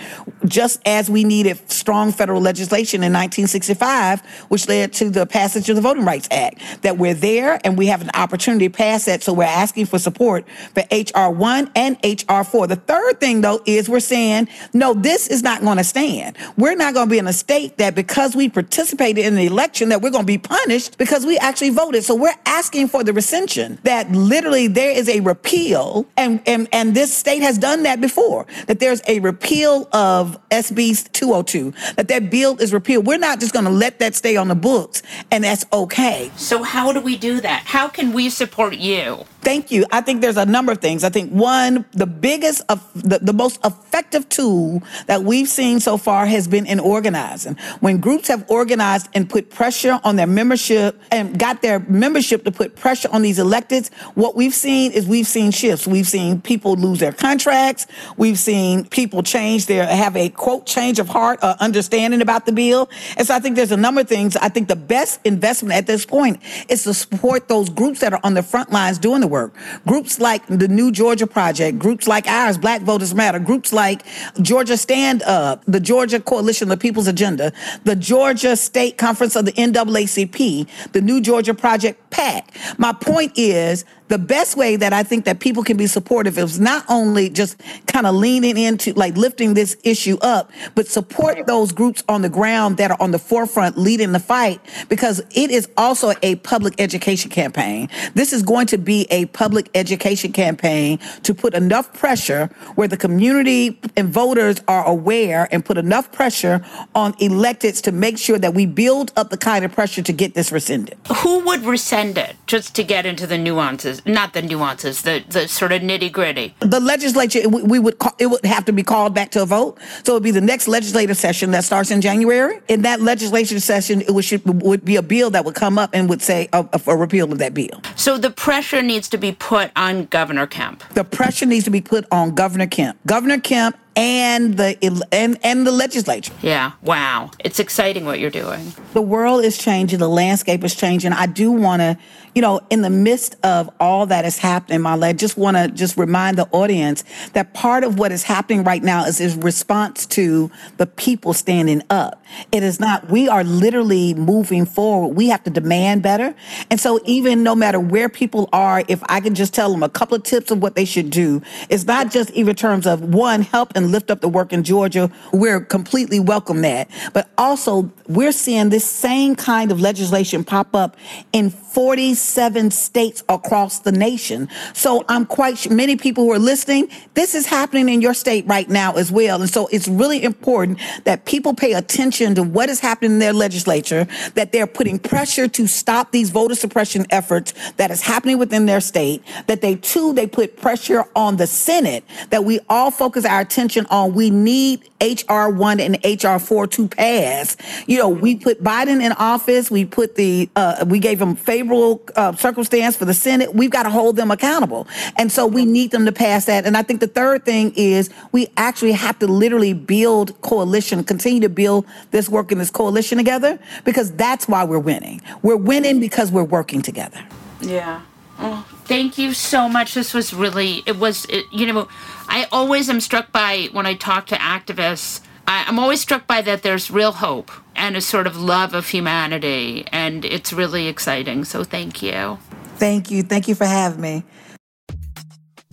just 0.46 0.80
as 0.86 1.10
we 1.10 1.24
needed 1.24 1.58
strong 1.70 2.12
federal 2.12 2.40
legislation 2.40 2.98
in 2.98 3.12
1965, 3.12 4.20
which 4.48 4.68
led 4.68 4.92
to 4.92 5.10
the 5.10 5.26
passage 5.26 5.68
of 5.68 5.76
the 5.76 5.82
Voting 5.82 6.04
Rights 6.04 6.28
Act, 6.30 6.82
that 6.82 6.98
we're 6.98 7.14
there 7.14 7.60
and 7.64 7.76
we 7.76 7.86
have 7.86 8.00
an 8.00 8.10
opportunity 8.14 8.68
to 8.68 8.74
pass 8.74 9.06
that. 9.06 9.22
So 9.22 9.32
we're 9.32 9.44
asking 9.44 9.86
for 9.86 9.98
support 9.98 10.48
for 10.74 10.84
H.R. 10.90 11.30
1 11.30 11.70
and 11.74 11.98
H.R. 12.02 12.44
4. 12.44 12.66
The 12.66 12.76
third 12.76 13.20
thing, 13.20 13.40
though, 13.40 13.60
is 13.66 13.88
we're 13.88 14.00
saying, 14.00 14.48
no, 14.72 14.94
this 14.94 15.28
is 15.28 15.42
not 15.42 15.62
going 15.62 15.78
to 15.78 15.84
stand. 15.84 16.36
We're 16.56 16.76
not 16.76 16.94
going 16.94 17.08
to 17.08 17.10
be 17.10 17.18
in 17.18 17.26
a 17.26 17.32
state 17.32 17.78
that 17.78 17.94
because 17.94 18.36
we 18.36 18.48
participated 18.48 19.24
in 19.24 19.34
the 19.34 19.46
election 19.46 19.88
that 19.88 20.02
we're 20.02 20.10
going 20.10 20.22
to 20.22 20.26
be 20.26 20.38
punished 20.38 20.98
because 21.08 21.24
we 21.24 21.38
actually 21.38 21.70
voted. 21.70 22.04
So 22.04 22.14
we're 22.14 22.34
asking 22.44 22.88
for 22.88 23.02
the 23.02 23.12
rescission 23.12 23.80
that 23.84 24.12
literally 24.12 24.66
there 24.66 24.90
is 24.90 25.08
a 25.08 25.20
repeal 25.20 26.06
and, 26.18 26.42
and, 26.46 26.68
and 26.70 26.94
this 26.94 27.16
state 27.16 27.40
has 27.40 27.56
done 27.56 27.84
that 27.84 27.98
before, 27.98 28.46
that 28.66 28.78
there's 28.78 29.00
a 29.08 29.18
repeal 29.20 29.88
of 29.92 30.38
SB 30.50 31.10
202, 31.12 31.72
that 31.94 32.08
that 32.08 32.30
bill 32.30 32.58
is 32.58 32.74
repealed. 32.74 33.06
We're 33.06 33.16
not 33.16 33.40
just 33.40 33.54
going 33.54 33.64
to 33.64 33.70
let 33.70 34.00
that 34.00 34.16
stay 34.16 34.36
on 34.36 34.48
the 34.48 34.54
books 34.54 35.02
and 35.30 35.44
that's 35.44 35.64
okay. 35.72 36.30
So, 36.36 36.62
how 36.62 36.92
do 36.92 37.00
we 37.00 37.16
do 37.16 37.40
that? 37.40 37.62
How 37.64 37.88
can 37.88 38.12
we 38.12 38.28
support 38.28 38.74
you? 38.74 39.24
Thank 39.42 39.70
you. 39.70 39.86
I 39.92 40.00
think 40.00 40.20
there's 40.20 40.36
a 40.36 40.44
number 40.44 40.72
of 40.72 40.78
things. 40.78 41.04
I 41.04 41.10
think 41.10 41.30
one, 41.30 41.84
the 41.92 42.06
biggest, 42.06 42.62
of 42.68 42.82
the, 42.94 43.20
the 43.20 43.32
most 43.32 43.64
effective 43.64 44.28
tool 44.28 44.82
that 45.06 45.22
we've 45.22 45.48
seen 45.48 45.78
so 45.78 45.96
far 45.96 46.26
has 46.26 46.48
been 46.48 46.66
in 46.66 46.80
organizing. 46.80 47.56
When 47.80 47.98
groups 47.98 48.28
have 48.28 48.44
organized 48.50 49.08
and 49.14 49.30
put 49.30 49.48
pressure 49.48 50.00
on 50.02 50.16
their 50.16 50.26
membership 50.26 51.00
and 51.12 51.38
got 51.38 51.62
their 51.62 51.78
membership 51.78 52.44
to 52.44 52.50
put 52.50 52.74
pressure 52.74 53.08
on 53.12 53.22
these 53.22 53.38
electeds, 53.38 53.92
what 54.14 54.34
we've 54.34 54.52
seen 54.52 54.90
is 54.90 55.06
we've 55.06 55.26
seen 55.26 55.52
shifts. 55.52 55.86
We've 55.86 56.08
seen 56.08 56.40
people 56.42 56.74
lose 56.74 56.98
their 56.98 57.12
contracts. 57.12 57.86
We've 58.16 58.38
seen 58.38 58.86
people 58.86 59.22
change 59.22 59.66
their, 59.66 59.86
have 59.86 60.16
a 60.16 60.30
quote, 60.30 60.66
change 60.66 60.98
of 60.98 61.08
heart 61.08 61.38
or 61.44 61.54
understanding 61.60 62.22
about 62.22 62.44
the 62.44 62.52
bill. 62.52 62.90
And 63.16 63.26
so 63.26 63.34
I 63.34 63.38
think 63.38 63.54
there's 63.54 63.72
a 63.72 63.76
number 63.76 64.00
of 64.00 64.08
things. 64.08 64.36
I 64.36 64.48
think 64.48 64.66
the 64.66 64.76
best 64.76 65.20
investment 65.24 65.76
at 65.76 65.86
this 65.86 66.04
point 66.04 66.42
is 66.68 66.82
to 66.84 66.92
support 66.92 67.46
those 67.46 67.68
groups 67.68 68.00
that 68.00 68.12
are 68.12 68.20
on 68.24 68.34
the 68.34 68.42
front 68.42 68.72
lines 68.72 68.98
doing 68.98 69.20
the 69.20 69.27
work. 69.28 69.54
Groups 69.86 70.20
like 70.20 70.46
the 70.46 70.68
New 70.68 70.90
Georgia 70.90 71.26
Project, 71.26 71.78
groups 71.78 72.08
like 72.08 72.26
ours, 72.26 72.58
Black 72.58 72.82
Voters 72.82 73.14
Matter, 73.14 73.38
groups 73.38 73.72
like 73.72 74.02
Georgia 74.40 74.76
Stand 74.76 75.22
Up, 75.22 75.62
the 75.66 75.80
Georgia 75.80 76.20
Coalition 76.20 76.70
of 76.70 76.78
the 76.78 76.82
People's 76.82 77.06
Agenda, 77.06 77.52
the 77.84 77.96
Georgia 77.96 78.56
State 78.56 78.98
Conference 78.98 79.36
of 79.36 79.44
the 79.44 79.52
NAACP, 79.52 80.92
the 80.92 81.00
New 81.00 81.20
Georgia 81.20 81.54
Project 81.54 82.10
PAC. 82.10 82.54
My 82.78 82.92
point 82.92 83.32
is 83.36 83.84
the 84.08 84.18
best 84.18 84.56
way 84.56 84.76
that 84.76 84.92
I 84.92 85.02
think 85.02 85.26
that 85.26 85.38
people 85.38 85.62
can 85.62 85.76
be 85.76 85.86
supportive 85.86 86.38
is 86.38 86.58
not 86.58 86.84
only 86.88 87.28
just 87.28 87.60
kind 87.86 88.06
of 88.06 88.14
leaning 88.14 88.56
into 88.56 88.92
like 88.94 89.16
lifting 89.16 89.54
this 89.54 89.76
issue 89.84 90.16
up, 90.22 90.50
but 90.74 90.88
support 90.88 91.46
those 91.46 91.72
groups 91.72 92.02
on 92.08 92.22
the 92.22 92.28
ground 92.28 92.78
that 92.78 92.90
are 92.90 92.96
on 93.00 93.10
the 93.10 93.18
forefront 93.18 93.78
leading 93.78 94.12
the 94.12 94.18
fight 94.18 94.60
because 94.88 95.20
it 95.34 95.50
is 95.50 95.68
also 95.76 96.12
a 96.22 96.36
public 96.36 96.74
education 96.78 97.30
campaign. 97.30 97.88
This 98.14 98.32
is 98.32 98.42
going 98.42 98.66
to 98.68 98.78
be 98.78 99.06
a 99.10 99.17
public 99.26 99.70
education 99.74 100.32
campaign 100.32 100.98
to 101.22 101.34
put 101.34 101.54
enough 101.54 101.92
pressure 101.94 102.46
where 102.74 102.88
the 102.88 102.96
community 102.96 103.80
and 103.96 104.08
voters 104.08 104.60
are 104.68 104.86
aware 104.86 105.48
and 105.50 105.64
put 105.64 105.78
enough 105.78 106.10
pressure 106.12 106.64
on 106.94 107.12
electeds 107.14 107.82
to 107.82 107.92
make 107.92 108.18
sure 108.18 108.38
that 108.38 108.54
we 108.54 108.66
build 108.66 109.12
up 109.16 109.30
the 109.30 109.36
kind 109.36 109.64
of 109.64 109.72
pressure 109.72 110.02
to 110.02 110.12
get 110.12 110.34
this 110.34 110.52
rescinded. 110.52 110.96
Who 111.18 111.40
would 111.40 111.62
rescind 111.64 112.18
it 112.18 112.36
just 112.46 112.74
to 112.76 112.84
get 112.84 113.06
into 113.06 113.26
the 113.26 113.38
nuances? 113.38 114.04
Not 114.06 114.32
the 114.32 114.42
nuances, 114.42 115.02
the, 115.02 115.24
the 115.28 115.48
sort 115.48 115.72
of 115.72 115.82
nitty 115.82 116.12
gritty. 116.12 116.54
The 116.60 116.80
legislature, 116.80 117.48
we, 117.48 117.78
would 117.78 117.98
call, 117.98 118.14
it 118.18 118.26
would 118.26 118.44
have 118.44 118.64
to 118.66 118.72
be 118.72 118.82
called 118.82 119.14
back 119.14 119.30
to 119.32 119.42
a 119.42 119.46
vote. 119.46 119.78
So 120.04 120.12
it 120.12 120.16
would 120.16 120.22
be 120.22 120.30
the 120.30 120.40
next 120.40 120.68
legislative 120.68 121.16
session 121.16 121.50
that 121.52 121.64
starts 121.64 121.90
in 121.90 122.00
January. 122.00 122.60
In 122.68 122.82
that 122.82 123.00
legislative 123.00 123.62
session, 123.62 124.02
it 124.02 124.10
would, 124.10 124.24
should, 124.24 124.42
would 124.62 124.84
be 124.84 124.96
a 124.96 125.02
bill 125.02 125.30
that 125.30 125.44
would 125.44 125.54
come 125.54 125.78
up 125.78 125.90
and 125.92 126.08
would 126.08 126.22
say 126.22 126.48
a, 126.52 126.66
a 126.86 126.96
repeal 126.96 127.30
of 127.32 127.38
that 127.38 127.54
bill. 127.54 127.80
So 127.96 128.18
the 128.18 128.30
pressure 128.30 128.82
needs 128.82 129.07
to 129.10 129.18
be 129.18 129.32
put 129.32 129.70
on 129.76 130.06
Governor 130.06 130.46
Kemp. 130.46 130.82
The 130.90 131.04
pressure 131.04 131.46
needs 131.46 131.64
to 131.64 131.70
be 131.70 131.80
put 131.80 132.06
on 132.10 132.34
Governor 132.34 132.66
Kemp. 132.66 132.98
Governor 133.06 133.40
Kemp 133.40 133.76
and 133.98 134.56
the 134.56 135.04
and 135.10 135.38
and 135.42 135.66
the 135.66 135.72
legislature. 135.72 136.32
Yeah, 136.40 136.72
wow. 136.82 137.32
It's 137.40 137.58
exciting 137.58 138.04
what 138.04 138.20
you're 138.20 138.30
doing. 138.30 138.72
The 138.92 139.02
world 139.02 139.44
is 139.44 139.58
changing, 139.58 139.98
the 139.98 140.08
landscape 140.08 140.62
is 140.62 140.76
changing. 140.76 141.12
I 141.12 141.26
do 141.26 141.50
want 141.50 141.82
to, 141.82 141.98
you 142.32 142.40
know, 142.40 142.60
in 142.70 142.82
the 142.82 142.90
midst 142.90 143.34
of 143.42 143.68
all 143.80 144.06
that 144.06 144.24
is 144.24 144.38
happening, 144.38 144.82
my 144.82 144.94
I 144.94 145.12
just 145.12 145.36
want 145.36 145.56
to 145.56 145.68
just 145.68 145.96
remind 145.96 146.38
the 146.38 146.48
audience 146.52 147.02
that 147.32 147.54
part 147.54 147.82
of 147.82 147.98
what 147.98 148.12
is 148.12 148.22
happening 148.22 148.62
right 148.62 148.82
now 148.82 149.04
is 149.04 149.20
is 149.20 149.34
response 149.34 150.06
to 150.06 150.48
the 150.76 150.86
people 150.86 151.32
standing 151.32 151.82
up. 151.90 152.22
It 152.52 152.62
is 152.62 152.78
not 152.78 153.10
we 153.10 153.28
are 153.28 153.42
literally 153.42 154.14
moving 154.14 154.64
forward. 154.64 155.16
We 155.16 155.28
have 155.30 155.42
to 155.42 155.50
demand 155.50 156.04
better. 156.04 156.36
And 156.70 156.78
so 156.78 157.00
even 157.04 157.42
no 157.42 157.56
matter 157.56 157.80
where 157.80 158.08
people 158.08 158.48
are, 158.52 158.84
if 158.86 159.02
I 159.08 159.20
can 159.20 159.34
just 159.34 159.54
tell 159.54 159.72
them 159.72 159.82
a 159.82 159.88
couple 159.88 160.16
of 160.16 160.22
tips 160.22 160.52
of 160.52 160.62
what 160.62 160.76
they 160.76 160.84
should 160.84 161.10
do, 161.10 161.42
it's 161.68 161.84
not 161.84 162.12
just 162.12 162.30
even 162.30 162.54
terms 162.54 162.86
of 162.86 163.02
one 163.02 163.42
help 163.42 163.72
and 163.74 163.87
lift 163.88 164.10
up 164.10 164.20
the 164.20 164.28
work 164.28 164.52
in 164.52 164.62
Georgia. 164.62 165.10
We're 165.32 165.60
completely 165.60 166.20
welcome 166.20 166.62
that. 166.62 166.88
But 167.12 167.30
also, 167.36 167.90
we're 168.06 168.32
seeing 168.32 168.68
this 168.68 168.84
same 168.84 169.34
kind 169.34 169.72
of 169.72 169.80
legislation 169.80 170.44
pop 170.44 170.74
up 170.74 170.96
in 171.32 171.50
47 171.50 172.70
states 172.70 173.22
across 173.28 173.80
the 173.80 173.92
nation. 173.92 174.48
So 174.72 175.04
I'm 175.08 175.26
quite 175.26 175.58
sure 175.58 175.72
many 175.72 175.96
people 175.96 176.24
who 176.24 176.32
are 176.32 176.38
listening, 176.38 176.88
this 177.14 177.34
is 177.34 177.46
happening 177.46 177.88
in 177.88 178.00
your 178.00 178.14
state 178.14 178.46
right 178.46 178.68
now 178.68 178.94
as 178.94 179.12
well. 179.12 179.40
And 179.40 179.50
so 179.50 179.68
it's 179.68 179.86
really 179.86 180.22
important 180.22 180.80
that 181.04 181.24
people 181.24 181.54
pay 181.54 181.74
attention 181.74 182.34
to 182.34 182.42
what 182.42 182.68
is 182.68 182.80
happening 182.80 183.12
in 183.12 183.18
their 183.18 183.32
legislature, 183.32 184.08
that 184.34 184.50
they're 184.52 184.66
putting 184.66 184.98
pressure 184.98 185.46
to 185.48 185.66
stop 185.66 186.10
these 186.10 186.30
voter 186.30 186.54
suppression 186.54 187.06
efforts 187.10 187.54
that 187.76 187.90
is 187.90 188.00
happening 188.00 188.38
within 188.38 188.66
their 188.66 188.80
state, 188.80 189.22
that 189.46 189.60
they 189.60 189.76
too, 189.76 190.12
they 190.12 190.26
put 190.26 190.56
pressure 190.56 191.04
on 191.14 191.36
the 191.36 191.46
Senate, 191.46 192.04
that 192.30 192.44
we 192.44 192.60
all 192.68 192.90
focus 192.90 193.24
our 193.24 193.40
attention 193.40 193.77
on 193.86 194.14
we 194.14 194.30
need 194.30 194.88
HR 195.00 195.48
1 195.48 195.80
and 195.80 195.98
HR 196.04 196.38
4 196.38 196.66
to 196.66 196.88
pass. 196.88 197.56
You 197.86 197.98
know, 197.98 198.08
we 198.08 198.36
put 198.36 198.62
Biden 198.62 199.02
in 199.02 199.12
office, 199.12 199.70
we 199.70 199.84
put 199.84 200.16
the, 200.16 200.48
uh, 200.56 200.84
we 200.88 200.98
gave 200.98 201.20
him 201.20 201.36
favorable 201.36 202.02
uh, 202.16 202.34
circumstance 202.34 202.96
for 202.96 203.04
the 203.04 203.14
Senate. 203.14 203.54
We've 203.54 203.70
got 203.70 203.84
to 203.84 203.90
hold 203.90 204.16
them 204.16 204.30
accountable. 204.30 204.86
And 205.16 205.30
so 205.30 205.46
we 205.46 205.64
need 205.64 205.90
them 205.90 206.04
to 206.06 206.12
pass 206.12 206.46
that. 206.46 206.66
And 206.66 206.76
I 206.76 206.82
think 206.82 207.00
the 207.00 207.06
third 207.06 207.44
thing 207.44 207.72
is 207.76 208.10
we 208.32 208.48
actually 208.56 208.92
have 208.92 209.18
to 209.20 209.26
literally 209.26 209.72
build 209.72 210.40
coalition, 210.42 211.04
continue 211.04 211.40
to 211.40 211.48
build 211.48 211.86
this 212.10 212.28
work 212.28 212.52
in 212.52 212.58
this 212.58 212.70
coalition 212.70 213.18
together 213.18 213.58
because 213.84 214.12
that's 214.12 214.48
why 214.48 214.64
we're 214.64 214.78
winning. 214.78 215.20
We're 215.42 215.56
winning 215.56 216.00
because 216.00 216.32
we're 216.32 216.44
working 216.44 216.82
together. 216.82 217.24
Yeah. 217.60 218.02
Oh, 218.38 218.66
thank 218.84 219.18
you 219.18 219.32
so 219.32 219.68
much. 219.68 219.94
This 219.94 220.14
was 220.14 220.32
really, 220.32 220.82
it 220.86 220.96
was, 220.96 221.24
it, 221.26 221.46
you 221.52 221.72
know, 221.72 221.88
I 222.28 222.46
always 222.52 222.88
am 222.88 223.00
struck 223.00 223.32
by 223.32 223.68
when 223.72 223.84
I 223.84 223.94
talk 223.94 224.26
to 224.28 224.36
activists, 224.36 225.20
I, 225.48 225.64
I'm 225.66 225.78
always 225.78 226.00
struck 226.00 226.26
by 226.26 226.42
that 226.42 226.62
there's 226.62 226.90
real 226.90 227.12
hope 227.12 227.50
and 227.74 227.96
a 227.96 228.00
sort 228.00 228.26
of 228.26 228.36
love 228.36 228.74
of 228.74 228.88
humanity. 228.88 229.86
And 229.90 230.24
it's 230.24 230.52
really 230.52 230.86
exciting. 230.86 231.44
So 231.44 231.64
thank 231.64 232.02
you. 232.02 232.38
Thank 232.76 233.10
you. 233.10 233.22
Thank 233.22 233.48
you 233.48 233.54
for 233.54 233.64
having 233.64 234.00
me. 234.00 234.24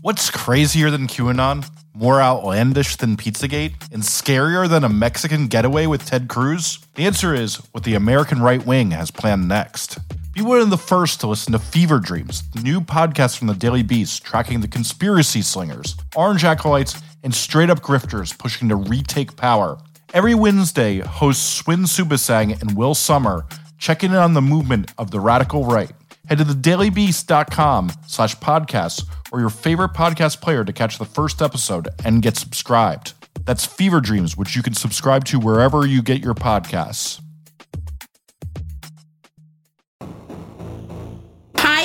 What's 0.01 0.29
crazier 0.29 0.89
than 0.89 1.07
QAnon? 1.07 1.67
More 1.93 2.21
outlandish 2.21 2.97
than 2.97 3.15
Pizzagate? 3.15 3.73
And 3.91 4.03
scarier 4.03 4.67
than 4.67 4.83
a 4.83 4.89
Mexican 4.89 5.47
getaway 5.47 5.87
with 5.87 6.05
Ted 6.05 6.27
Cruz? 6.27 6.79
The 6.95 7.05
answer 7.05 7.33
is 7.33 7.57
what 7.73 7.83
the 7.83 7.95
American 7.95 8.41
right 8.41 8.65
wing 8.65 8.91
has 8.91 9.11
planned 9.11 9.47
next. 9.47 9.97
Be 10.35 10.41
one 10.41 10.59
of 10.59 10.69
the 10.69 10.77
first 10.77 11.21
to 11.21 11.27
listen 11.27 11.53
to 11.53 11.59
Fever 11.59 11.97
Dreams, 11.97 12.43
the 12.49 12.59
new 12.59 12.81
podcast 12.81 13.37
from 13.37 13.47
the 13.47 13.53
Daily 13.53 13.83
Beast 13.83 14.25
tracking 14.25 14.59
the 14.59 14.67
conspiracy 14.67 15.41
slingers, 15.41 15.95
orange 16.13 16.43
acolytes, 16.43 17.01
and 17.23 17.33
straight 17.33 17.69
up 17.69 17.79
grifters 17.79 18.37
pushing 18.37 18.67
to 18.67 18.75
retake 18.75 19.37
power. 19.37 19.77
Every 20.13 20.35
Wednesday, 20.35 20.99
hosts 20.99 21.41
Swin 21.41 21.83
Suebsaeng 21.83 22.61
and 22.61 22.75
Will 22.75 22.93
Sommer 22.93 23.45
check 23.77 24.03
in 24.03 24.13
on 24.13 24.33
the 24.33 24.41
movement 24.41 24.91
of 24.97 25.09
the 25.09 25.21
radical 25.21 25.63
right. 25.63 25.93
Head 26.27 26.39
to 26.39 26.43
thedailybeast.com 26.43 27.93
slash 28.05 28.35
podcasts 28.35 29.05
or 29.31 29.39
your 29.39 29.49
favorite 29.49 29.93
podcast 29.93 30.41
player 30.41 30.65
to 30.65 30.73
catch 30.73 30.97
the 30.97 31.05
first 31.05 31.41
episode 31.41 31.87
and 32.03 32.21
get 32.21 32.35
subscribed. 32.35 33.13
That's 33.45 33.65
Fever 33.65 34.01
Dreams, 34.01 34.35
which 34.35 34.53
you 34.53 34.63
can 34.63 34.73
subscribe 34.73 35.23
to 35.25 35.39
wherever 35.39 35.87
you 35.87 36.01
get 36.01 36.21
your 36.21 36.35
podcasts. 36.35 37.21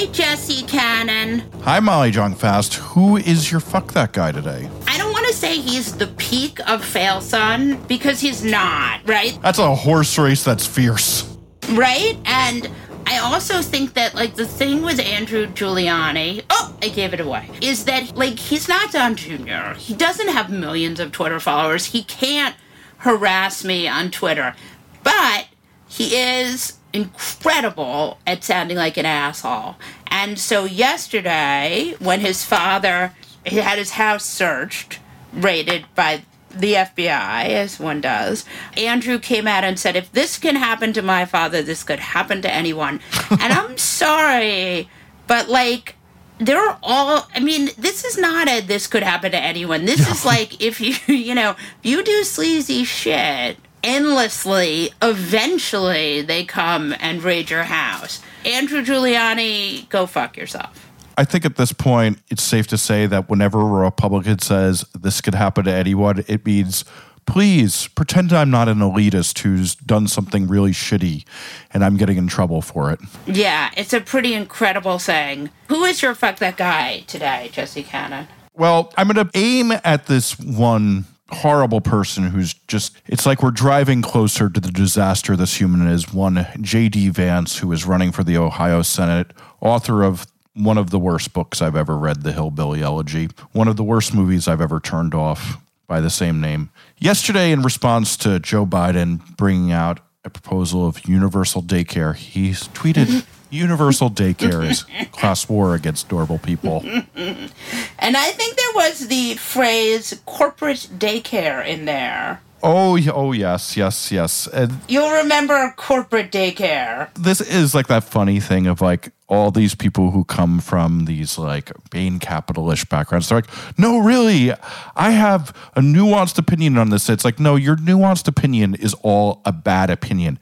Hi, 0.00 0.06
Jesse 0.06 0.62
Cannon. 0.62 1.40
Hi, 1.60 1.78
Molly 1.78 2.10
Jong 2.10 2.34
Fast. 2.34 2.76
Who 2.76 3.18
is 3.18 3.52
your 3.52 3.60
fuck 3.60 3.92
that 3.92 4.14
guy 4.14 4.32
today? 4.32 4.66
I 4.86 4.96
don't 4.96 5.12
want 5.12 5.26
to 5.26 5.34
say 5.34 5.60
he's 5.60 5.94
the 5.94 6.06
peak 6.06 6.58
of 6.66 6.82
Fail 6.82 7.20
Son 7.20 7.78
because 7.82 8.18
he's 8.18 8.42
not, 8.42 9.06
right? 9.06 9.38
That's 9.42 9.58
a 9.58 9.74
horse 9.74 10.16
race 10.16 10.42
that's 10.42 10.66
fierce. 10.66 11.36
Right? 11.72 12.16
And 12.24 12.70
I 13.04 13.18
also 13.18 13.60
think 13.60 13.92
that 13.92 14.14
like 14.14 14.36
the 14.36 14.46
thing 14.46 14.80
with 14.80 14.98
Andrew 15.00 15.46
Giuliani, 15.48 16.44
oh, 16.48 16.74
I 16.80 16.88
gave 16.88 17.12
it 17.12 17.20
away, 17.20 17.50
is 17.60 17.84
that 17.84 18.16
like 18.16 18.38
he's 18.38 18.70
not 18.70 18.92
Don 18.92 19.16
Jr. 19.16 19.74
He 19.76 19.92
doesn't 19.92 20.28
have 20.28 20.48
millions 20.48 20.98
of 20.98 21.12
Twitter 21.12 21.40
followers. 21.40 21.84
He 21.84 22.04
can't 22.04 22.56
harass 22.96 23.66
me 23.66 23.86
on 23.86 24.10
Twitter. 24.10 24.56
But 25.04 25.48
he 25.86 26.16
is 26.16 26.78
incredible 26.92 28.18
at 28.26 28.44
sounding 28.44 28.76
like 28.76 28.96
an 28.96 29.06
asshole. 29.06 29.76
And 30.06 30.38
so 30.38 30.64
yesterday, 30.64 31.94
when 31.98 32.20
his 32.20 32.44
father 32.44 33.12
he 33.44 33.56
had 33.56 33.78
his 33.78 33.92
house 33.92 34.24
searched, 34.24 34.98
raided 35.32 35.86
by 35.94 36.22
the 36.50 36.74
FBI, 36.74 37.46
as 37.48 37.78
one 37.78 38.00
does, 38.00 38.44
Andrew 38.76 39.18
came 39.18 39.46
out 39.46 39.64
and 39.64 39.78
said, 39.78 39.96
If 39.96 40.12
this 40.12 40.38
can 40.38 40.56
happen 40.56 40.92
to 40.94 41.02
my 41.02 41.24
father, 41.24 41.62
this 41.62 41.82
could 41.82 42.00
happen 42.00 42.42
to 42.42 42.52
anyone. 42.52 43.00
and 43.30 43.52
I'm 43.52 43.78
sorry, 43.78 44.88
but 45.26 45.48
like, 45.48 45.96
they're 46.38 46.78
all, 46.82 47.28
I 47.34 47.40
mean, 47.40 47.70
this 47.76 48.04
is 48.04 48.16
not 48.16 48.48
a 48.48 48.60
this 48.60 48.86
could 48.86 49.02
happen 49.02 49.32
to 49.32 49.38
anyone. 49.38 49.84
This 49.84 50.10
is 50.10 50.24
like, 50.24 50.60
if 50.60 50.80
you, 50.80 50.94
you 51.14 51.34
know, 51.34 51.50
if 51.50 51.78
you 51.82 52.02
do 52.02 52.24
sleazy 52.24 52.84
shit 52.84 53.58
endlessly, 53.82 54.92
eventually 55.02 56.22
they 56.22 56.44
come 56.44 56.94
and 57.00 57.22
raid 57.22 57.50
your 57.50 57.64
house. 57.64 58.22
Andrew 58.44 58.82
Giuliani, 58.82 59.88
go 59.88 60.06
fuck 60.06 60.36
yourself. 60.36 60.86
I 61.18 61.24
think 61.24 61.44
at 61.44 61.56
this 61.56 61.72
point, 61.72 62.18
it's 62.30 62.42
safe 62.42 62.66
to 62.68 62.78
say 62.78 63.06
that 63.06 63.28
whenever 63.28 63.60
a 63.60 63.64
Republican 63.64 64.38
says 64.38 64.84
this 64.98 65.20
could 65.20 65.34
happen 65.34 65.64
to 65.64 65.72
anyone, 65.72 66.24
it 66.26 66.46
means 66.46 66.84
please 67.26 67.88
pretend 67.88 68.32
I'm 68.32 68.50
not 68.50 68.68
an 68.68 68.78
elitist 68.78 69.38
who's 69.40 69.74
done 69.74 70.08
something 70.08 70.48
really 70.48 70.72
shitty 70.72 71.24
and 71.72 71.84
I'm 71.84 71.96
getting 71.96 72.16
in 72.16 72.26
trouble 72.26 72.62
for 72.62 72.90
it. 72.90 73.00
Yeah, 73.26 73.70
it's 73.76 73.92
a 73.92 74.00
pretty 74.00 74.34
incredible 74.34 74.98
saying. 74.98 75.50
Who 75.68 75.84
is 75.84 76.02
your 76.02 76.14
fuck 76.14 76.38
that 76.38 76.56
guy 76.56 77.00
today, 77.06 77.50
Jesse 77.52 77.82
Cannon? 77.82 78.26
Well, 78.54 78.92
I'm 78.96 79.08
going 79.08 79.26
to 79.26 79.38
aim 79.38 79.72
at 79.84 80.06
this 80.06 80.38
one 80.38 81.04
horrible 81.30 81.80
person 81.80 82.24
who's 82.24 82.54
just 82.66 82.96
it's 83.06 83.26
like 83.26 83.42
we're 83.42 83.50
driving 83.50 84.02
closer 84.02 84.48
to 84.48 84.60
the 84.60 84.70
disaster 84.70 85.36
this 85.36 85.60
human 85.60 85.86
is. 85.86 86.12
One 86.12 86.36
jd 86.36 87.10
vance 87.10 87.58
who 87.58 87.70
is 87.72 87.84
running 87.86 88.12
for 88.12 88.24
the 88.24 88.36
ohio 88.36 88.82
senate 88.82 89.32
author 89.60 90.02
of 90.02 90.26
one 90.54 90.78
of 90.78 90.90
the 90.90 90.98
worst 90.98 91.32
books 91.32 91.62
i've 91.62 91.76
ever 91.76 91.96
read 91.96 92.22
the 92.22 92.32
hillbilly 92.32 92.82
elegy. 92.82 93.28
One 93.52 93.68
of 93.68 93.76
the 93.76 93.84
worst 93.84 94.14
movies 94.14 94.48
i've 94.48 94.60
ever 94.60 94.80
turned 94.80 95.14
off 95.14 95.58
by 95.86 96.00
the 96.00 96.10
same 96.10 96.40
name. 96.40 96.70
Yesterday 96.98 97.52
in 97.52 97.62
response 97.62 98.16
to 98.18 98.40
joe 98.40 98.66
biden 98.66 99.36
bringing 99.36 99.72
out 99.72 100.00
a 100.24 100.30
proposal 100.30 100.86
of 100.86 101.08
universal 101.08 101.62
daycare 101.62 102.14
he 102.14 102.50
tweeted 102.50 103.24
universal 103.50 104.10
daycare 104.10 104.68
is 104.68 104.84
class 105.12 105.48
war 105.48 105.74
against 105.74 106.10
normal 106.10 106.38
people 106.38 106.82
And 106.84 108.16
I 108.16 108.30
think 108.32 108.56
there 108.56 108.74
was 108.74 109.08
the 109.08 109.34
phrase 109.34 110.20
corporate 110.26 110.88
daycare 110.98 111.64
in 111.66 111.84
there. 111.84 112.40
oh 112.62 112.98
oh 113.12 113.32
yes 113.32 113.76
yes 113.76 114.12
yes 114.12 114.46
and 114.46 114.72
You'll 114.88 115.10
remember 115.22 115.72
corporate 115.76 116.30
daycare. 116.30 117.08
this 117.14 117.40
is 117.40 117.74
like 117.74 117.86
that 117.88 118.04
funny 118.04 118.38
thing 118.40 118.66
of 118.66 118.80
like 118.80 119.12
all 119.28 119.50
these 119.52 119.74
people 119.76 120.10
who 120.10 120.24
come 120.24 120.58
from 120.60 121.04
these 121.04 121.38
like 121.38 121.70
Bain 121.90 122.18
capitalist 122.18 122.88
backgrounds. 122.88 123.28
They're 123.28 123.38
like, 123.38 123.78
no, 123.78 123.98
really, 124.00 124.52
I 124.96 125.10
have 125.12 125.54
a 125.76 125.80
nuanced 125.80 126.36
opinion 126.36 126.76
on 126.76 126.90
this. 126.90 127.08
It's 127.08 127.24
like, 127.24 127.38
no, 127.38 127.54
your 127.54 127.76
nuanced 127.76 128.26
opinion 128.26 128.74
is 128.74 128.92
all 129.04 129.40
a 129.44 129.52
bad 129.52 129.88
opinion. 129.88 130.40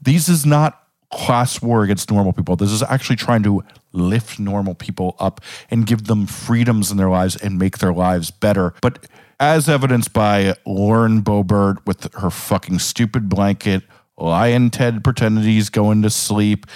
These 0.00 0.30
is 0.30 0.46
not 0.46 0.79
class 1.12 1.60
war 1.60 1.82
against 1.82 2.10
normal 2.10 2.32
people. 2.32 2.56
This 2.56 2.70
is 2.70 2.82
actually 2.82 3.16
trying 3.16 3.42
to 3.42 3.62
lift 3.92 4.38
normal 4.38 4.74
people 4.74 5.16
up 5.18 5.40
and 5.70 5.86
give 5.86 6.04
them 6.04 6.26
freedoms 6.26 6.90
in 6.90 6.96
their 6.96 7.10
lives 7.10 7.36
and 7.36 7.58
make 7.58 7.78
their 7.78 7.92
lives 7.92 8.30
better. 8.30 8.74
But 8.80 9.06
as 9.40 9.68
evidenced 9.68 10.12
by 10.12 10.54
Lauren 10.66 11.22
Boebert 11.22 11.84
with 11.86 12.12
her 12.14 12.30
fucking 12.30 12.78
stupid 12.78 13.28
blanket, 13.28 13.82
Lyin' 14.18 14.70
Ted 14.70 15.02
pretending 15.02 15.42
he's 15.42 15.70
going 15.70 16.02
to 16.02 16.10
sleep, 16.10 16.66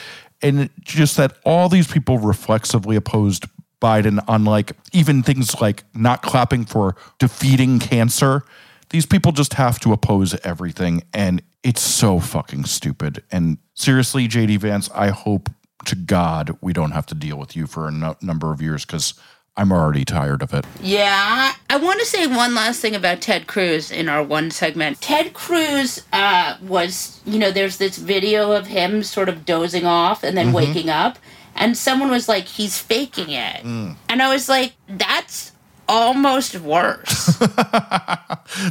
and 0.42 0.70
just 0.80 1.16
that 1.18 1.36
all 1.44 1.68
these 1.68 1.86
people 1.86 2.18
reflexively 2.18 2.96
opposed 2.96 3.46
Biden 3.80 4.22
on 4.26 4.46
like 4.46 4.72
even 4.92 5.22
things 5.22 5.60
like 5.60 5.84
not 5.94 6.22
clapping 6.22 6.64
for 6.64 6.96
defeating 7.18 7.78
cancer. 7.78 8.42
These 8.88 9.04
people 9.04 9.32
just 9.32 9.54
have 9.54 9.78
to 9.80 9.92
oppose 9.92 10.34
everything, 10.42 11.02
and 11.12 11.42
it's 11.64 11.80
so 11.80 12.20
fucking 12.20 12.66
stupid. 12.66 13.24
And 13.32 13.58
seriously, 13.74 14.28
JD 14.28 14.58
Vance, 14.58 14.90
I 14.94 15.08
hope 15.08 15.48
to 15.86 15.96
God 15.96 16.56
we 16.60 16.72
don't 16.72 16.92
have 16.92 17.06
to 17.06 17.14
deal 17.14 17.38
with 17.38 17.56
you 17.56 17.66
for 17.66 17.88
a 17.88 17.90
no- 17.90 18.16
number 18.22 18.52
of 18.52 18.62
years 18.62 18.84
because 18.84 19.14
I'm 19.56 19.72
already 19.72 20.04
tired 20.04 20.42
of 20.42 20.52
it. 20.52 20.66
Yeah, 20.80 21.52
I 21.70 21.76
want 21.76 22.00
to 22.00 22.06
say 22.06 22.26
one 22.26 22.54
last 22.54 22.80
thing 22.80 22.94
about 22.94 23.20
Ted 23.20 23.46
Cruz 23.46 23.90
in 23.90 24.08
our 24.08 24.22
one 24.22 24.50
segment. 24.50 25.00
Ted 25.00 25.32
Cruz 25.32 26.02
uh, 26.12 26.56
was, 26.62 27.20
you 27.24 27.38
know, 27.38 27.50
there's 27.50 27.78
this 27.78 27.96
video 27.96 28.52
of 28.52 28.66
him 28.66 29.02
sort 29.02 29.28
of 29.28 29.44
dozing 29.44 29.86
off 29.86 30.22
and 30.22 30.36
then 30.36 30.52
waking 30.52 30.90
up, 30.90 31.18
and 31.54 31.76
someone 31.76 32.10
was 32.10 32.28
like, 32.28 32.44
he's 32.46 32.78
faking 32.78 33.30
it. 33.30 33.64
And 33.64 33.96
I 34.22 34.32
was 34.32 34.48
like, 34.48 34.74
that's 34.88 35.52
almost 35.88 36.60
worse. 36.60 37.38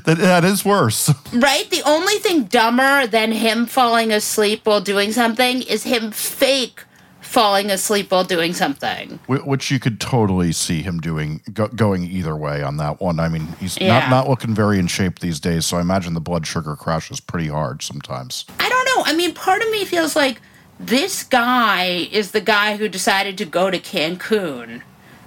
That, 0.06 0.18
that 0.20 0.46
is 0.46 0.64
worse. 0.64 1.12
Right? 1.34 1.70
The 1.70 1.82
only 1.86 2.16
thing 2.20 2.44
dumber 2.44 3.06
than 3.08 3.32
him 3.32 3.66
falling 3.66 4.12
asleep 4.12 4.62
while 4.66 4.80
doing 4.82 5.12
something 5.12 5.62
is 5.64 5.84
him 5.84 6.12
fake 6.12 6.84
falling 7.22 7.70
asleep 7.72 8.12
while 8.12 8.24
doing 8.24 8.54
something. 8.54 9.20
Which 9.28 9.72
you 9.72 9.80
could 9.80 10.00
totally 10.00 10.52
see 10.52 10.84
him 10.84 11.00
doing, 11.00 11.42
go, 11.52 11.68
going 11.68 12.04
either 12.04 12.36
way 12.36 12.62
on 12.62 12.78
that 12.78 13.02
one. 13.02 13.20
I 13.20 13.28
mean, 13.30 13.48
he's 13.60 13.78
Yeah. 13.82 14.00
not, 14.02 14.10
not 14.10 14.30
looking 14.30 14.54
very 14.54 14.78
in 14.80 14.88
shape 14.88 15.20
these 15.20 15.40
days, 15.40 15.66
so 15.66 15.78
I 15.78 15.82
imagine 15.82 16.14
the 16.14 16.22
blood 16.22 16.46
sugar 16.48 16.76
crashes 16.76 17.20
pretty 17.20 17.48
hard 17.48 17.82
sometimes. 17.82 18.46
I 18.60 18.70
don't 18.70 18.86
know. 18.96 19.04
I 19.06 19.14
mean, 19.16 19.34
part 19.34 19.62
of 19.62 19.70
me 19.72 19.84
feels 19.86 20.16
like 20.16 20.40
this 20.80 21.24
guy 21.24 22.08
is 22.12 22.32
the 22.32 22.42
guy 22.42 22.78
who 22.78 22.88
decided 22.88 23.38
to 23.40 23.46
go 23.46 23.70
to 23.72 23.80
Cancun 23.80 24.82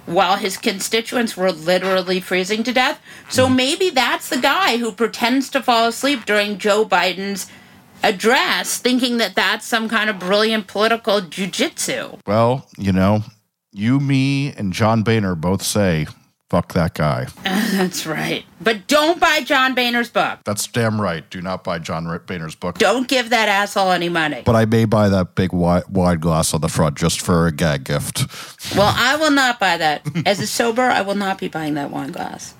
while 0.07 0.37
his 0.37 0.57
constituents 0.57 1.37
were 1.37 1.51
literally 1.51 2.19
freezing 2.19 2.63
to 2.63 2.73
death. 2.73 2.99
So 3.29 3.47
mm. 3.47 3.55
maybe 3.55 3.89
that's 3.91 4.29
the 4.29 4.37
guy 4.37 4.77
who 4.77 4.91
pretends 4.91 5.49
to 5.51 5.61
fall 5.61 5.87
asleep 5.87 6.25
during 6.25 6.57
Joe 6.57 6.85
Biden's 6.85 7.51
address, 8.01 8.77
thinking 8.77 9.17
that 9.17 9.35
that's 9.35 9.65
some 9.65 9.89
kind 9.89 10.09
of 10.09 10.17
brilliant 10.17 10.67
political 10.67 11.21
jujitsu. 11.21 12.19
Well, 12.25 12.67
you 12.77 12.93
know, 12.93 13.23
you, 13.73 13.99
me, 13.99 14.53
and 14.53 14.71
John 14.73 15.03
Boehner 15.03 15.35
both 15.35 15.61
say, 15.61 16.07
fuck 16.49 16.73
that 16.73 16.93
guy. 16.93 17.27
That's 17.43 18.05
right. 18.05 18.45
But 18.61 18.87
don't 18.87 19.19
buy 19.19 19.41
John 19.41 19.75
Boehner's 19.75 20.09
book. 20.09 20.39
That's 20.45 20.67
damn 20.67 20.99
right. 20.99 21.29
Do 21.29 21.41
not 21.41 21.63
buy 21.63 21.79
John 21.79 22.05
Boehner's 22.25 22.55
book. 22.55 22.77
Don't 22.77 23.07
give 23.07 23.29
that 23.29 23.49
asshole 23.49 23.91
any 23.91 24.09
money. 24.09 24.41
But 24.45 24.55
I 24.55 24.65
may 24.65 24.85
buy 24.85 25.09
that 25.09 25.35
big 25.35 25.53
wide, 25.53 25.87
wide 25.89 26.21
glass 26.21 26.53
on 26.53 26.61
the 26.61 26.69
front 26.69 26.97
just 26.97 27.21
for 27.21 27.47
a 27.47 27.51
gag 27.51 27.83
gift. 27.83 28.25
Well, 28.75 28.93
I 28.95 29.15
will 29.17 29.31
not 29.31 29.59
buy 29.59 29.77
that. 29.77 30.07
As 30.25 30.39
a 30.39 30.47
sober, 30.47 30.83
I 30.83 31.01
will 31.01 31.15
not 31.15 31.37
be 31.37 31.47
buying 31.47 31.73
that 31.75 31.91
wine 31.91 32.11
glass. 32.11 32.53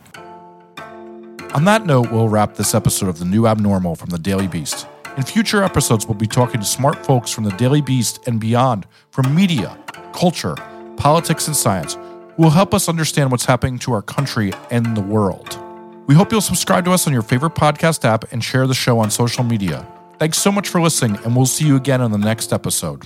On 1.53 1.63
that 1.63 1.85
note, 1.85 2.11
we'll 2.11 2.27
wrap 2.29 2.55
this 2.55 2.75
episode 2.75 3.07
of 3.07 3.19
The 3.19 3.25
New 3.25 3.47
Abnormal 3.47 3.95
from 3.95 4.09
the 4.09 4.19
Daily 4.19 4.47
Beast. 4.47 4.85
In 5.15 5.23
future 5.23 5.63
episodes, 5.63 6.05
we'll 6.05 6.17
be 6.17 6.27
talking 6.27 6.59
to 6.59 6.65
smart 6.65 7.03
folks 7.05 7.31
from 7.31 7.45
the 7.45 7.51
Daily 7.51 7.81
Beast 7.81 8.19
and 8.27 8.39
beyond, 8.39 8.85
from 9.11 9.33
media, 9.33 9.75
culture, 10.13 10.55
politics, 10.97 11.47
and 11.47 11.55
science, 11.55 11.97
will 12.37 12.51
help 12.51 12.73
us 12.73 12.87
understand 12.87 13.31
what's 13.31 13.45
happening 13.45 13.79
to 13.79 13.93
our 13.93 14.01
country 14.01 14.53
and 14.71 14.95
the 14.95 15.01
world. 15.01 15.59
We 16.07 16.15
hope 16.15 16.31
you'll 16.31 16.41
subscribe 16.41 16.85
to 16.85 16.91
us 16.91 17.07
on 17.07 17.13
your 17.13 17.21
favorite 17.21 17.55
podcast 17.55 18.05
app 18.05 18.31
and 18.31 18.43
share 18.43 18.67
the 18.67 18.73
show 18.73 18.99
on 18.99 19.11
social 19.11 19.43
media. 19.43 19.85
Thanks 20.19 20.37
so 20.37 20.51
much 20.51 20.69
for 20.69 20.79
listening, 20.79 21.17
and 21.23 21.35
we'll 21.35 21.45
see 21.45 21.65
you 21.65 21.75
again 21.75 22.01
on 22.01 22.11
the 22.11 22.17
next 22.17 22.53
episode. 22.53 23.05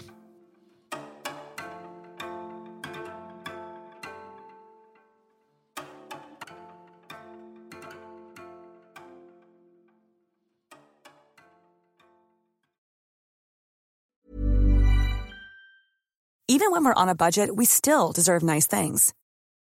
Even 16.48 16.72
when 16.72 16.84
we're 16.84 16.94
on 16.94 17.10
a 17.10 17.16
budget, 17.16 17.56
we 17.56 17.66
still 17.66 18.12
deserve 18.12 18.44
nice 18.44 18.68
things. 18.68 19.14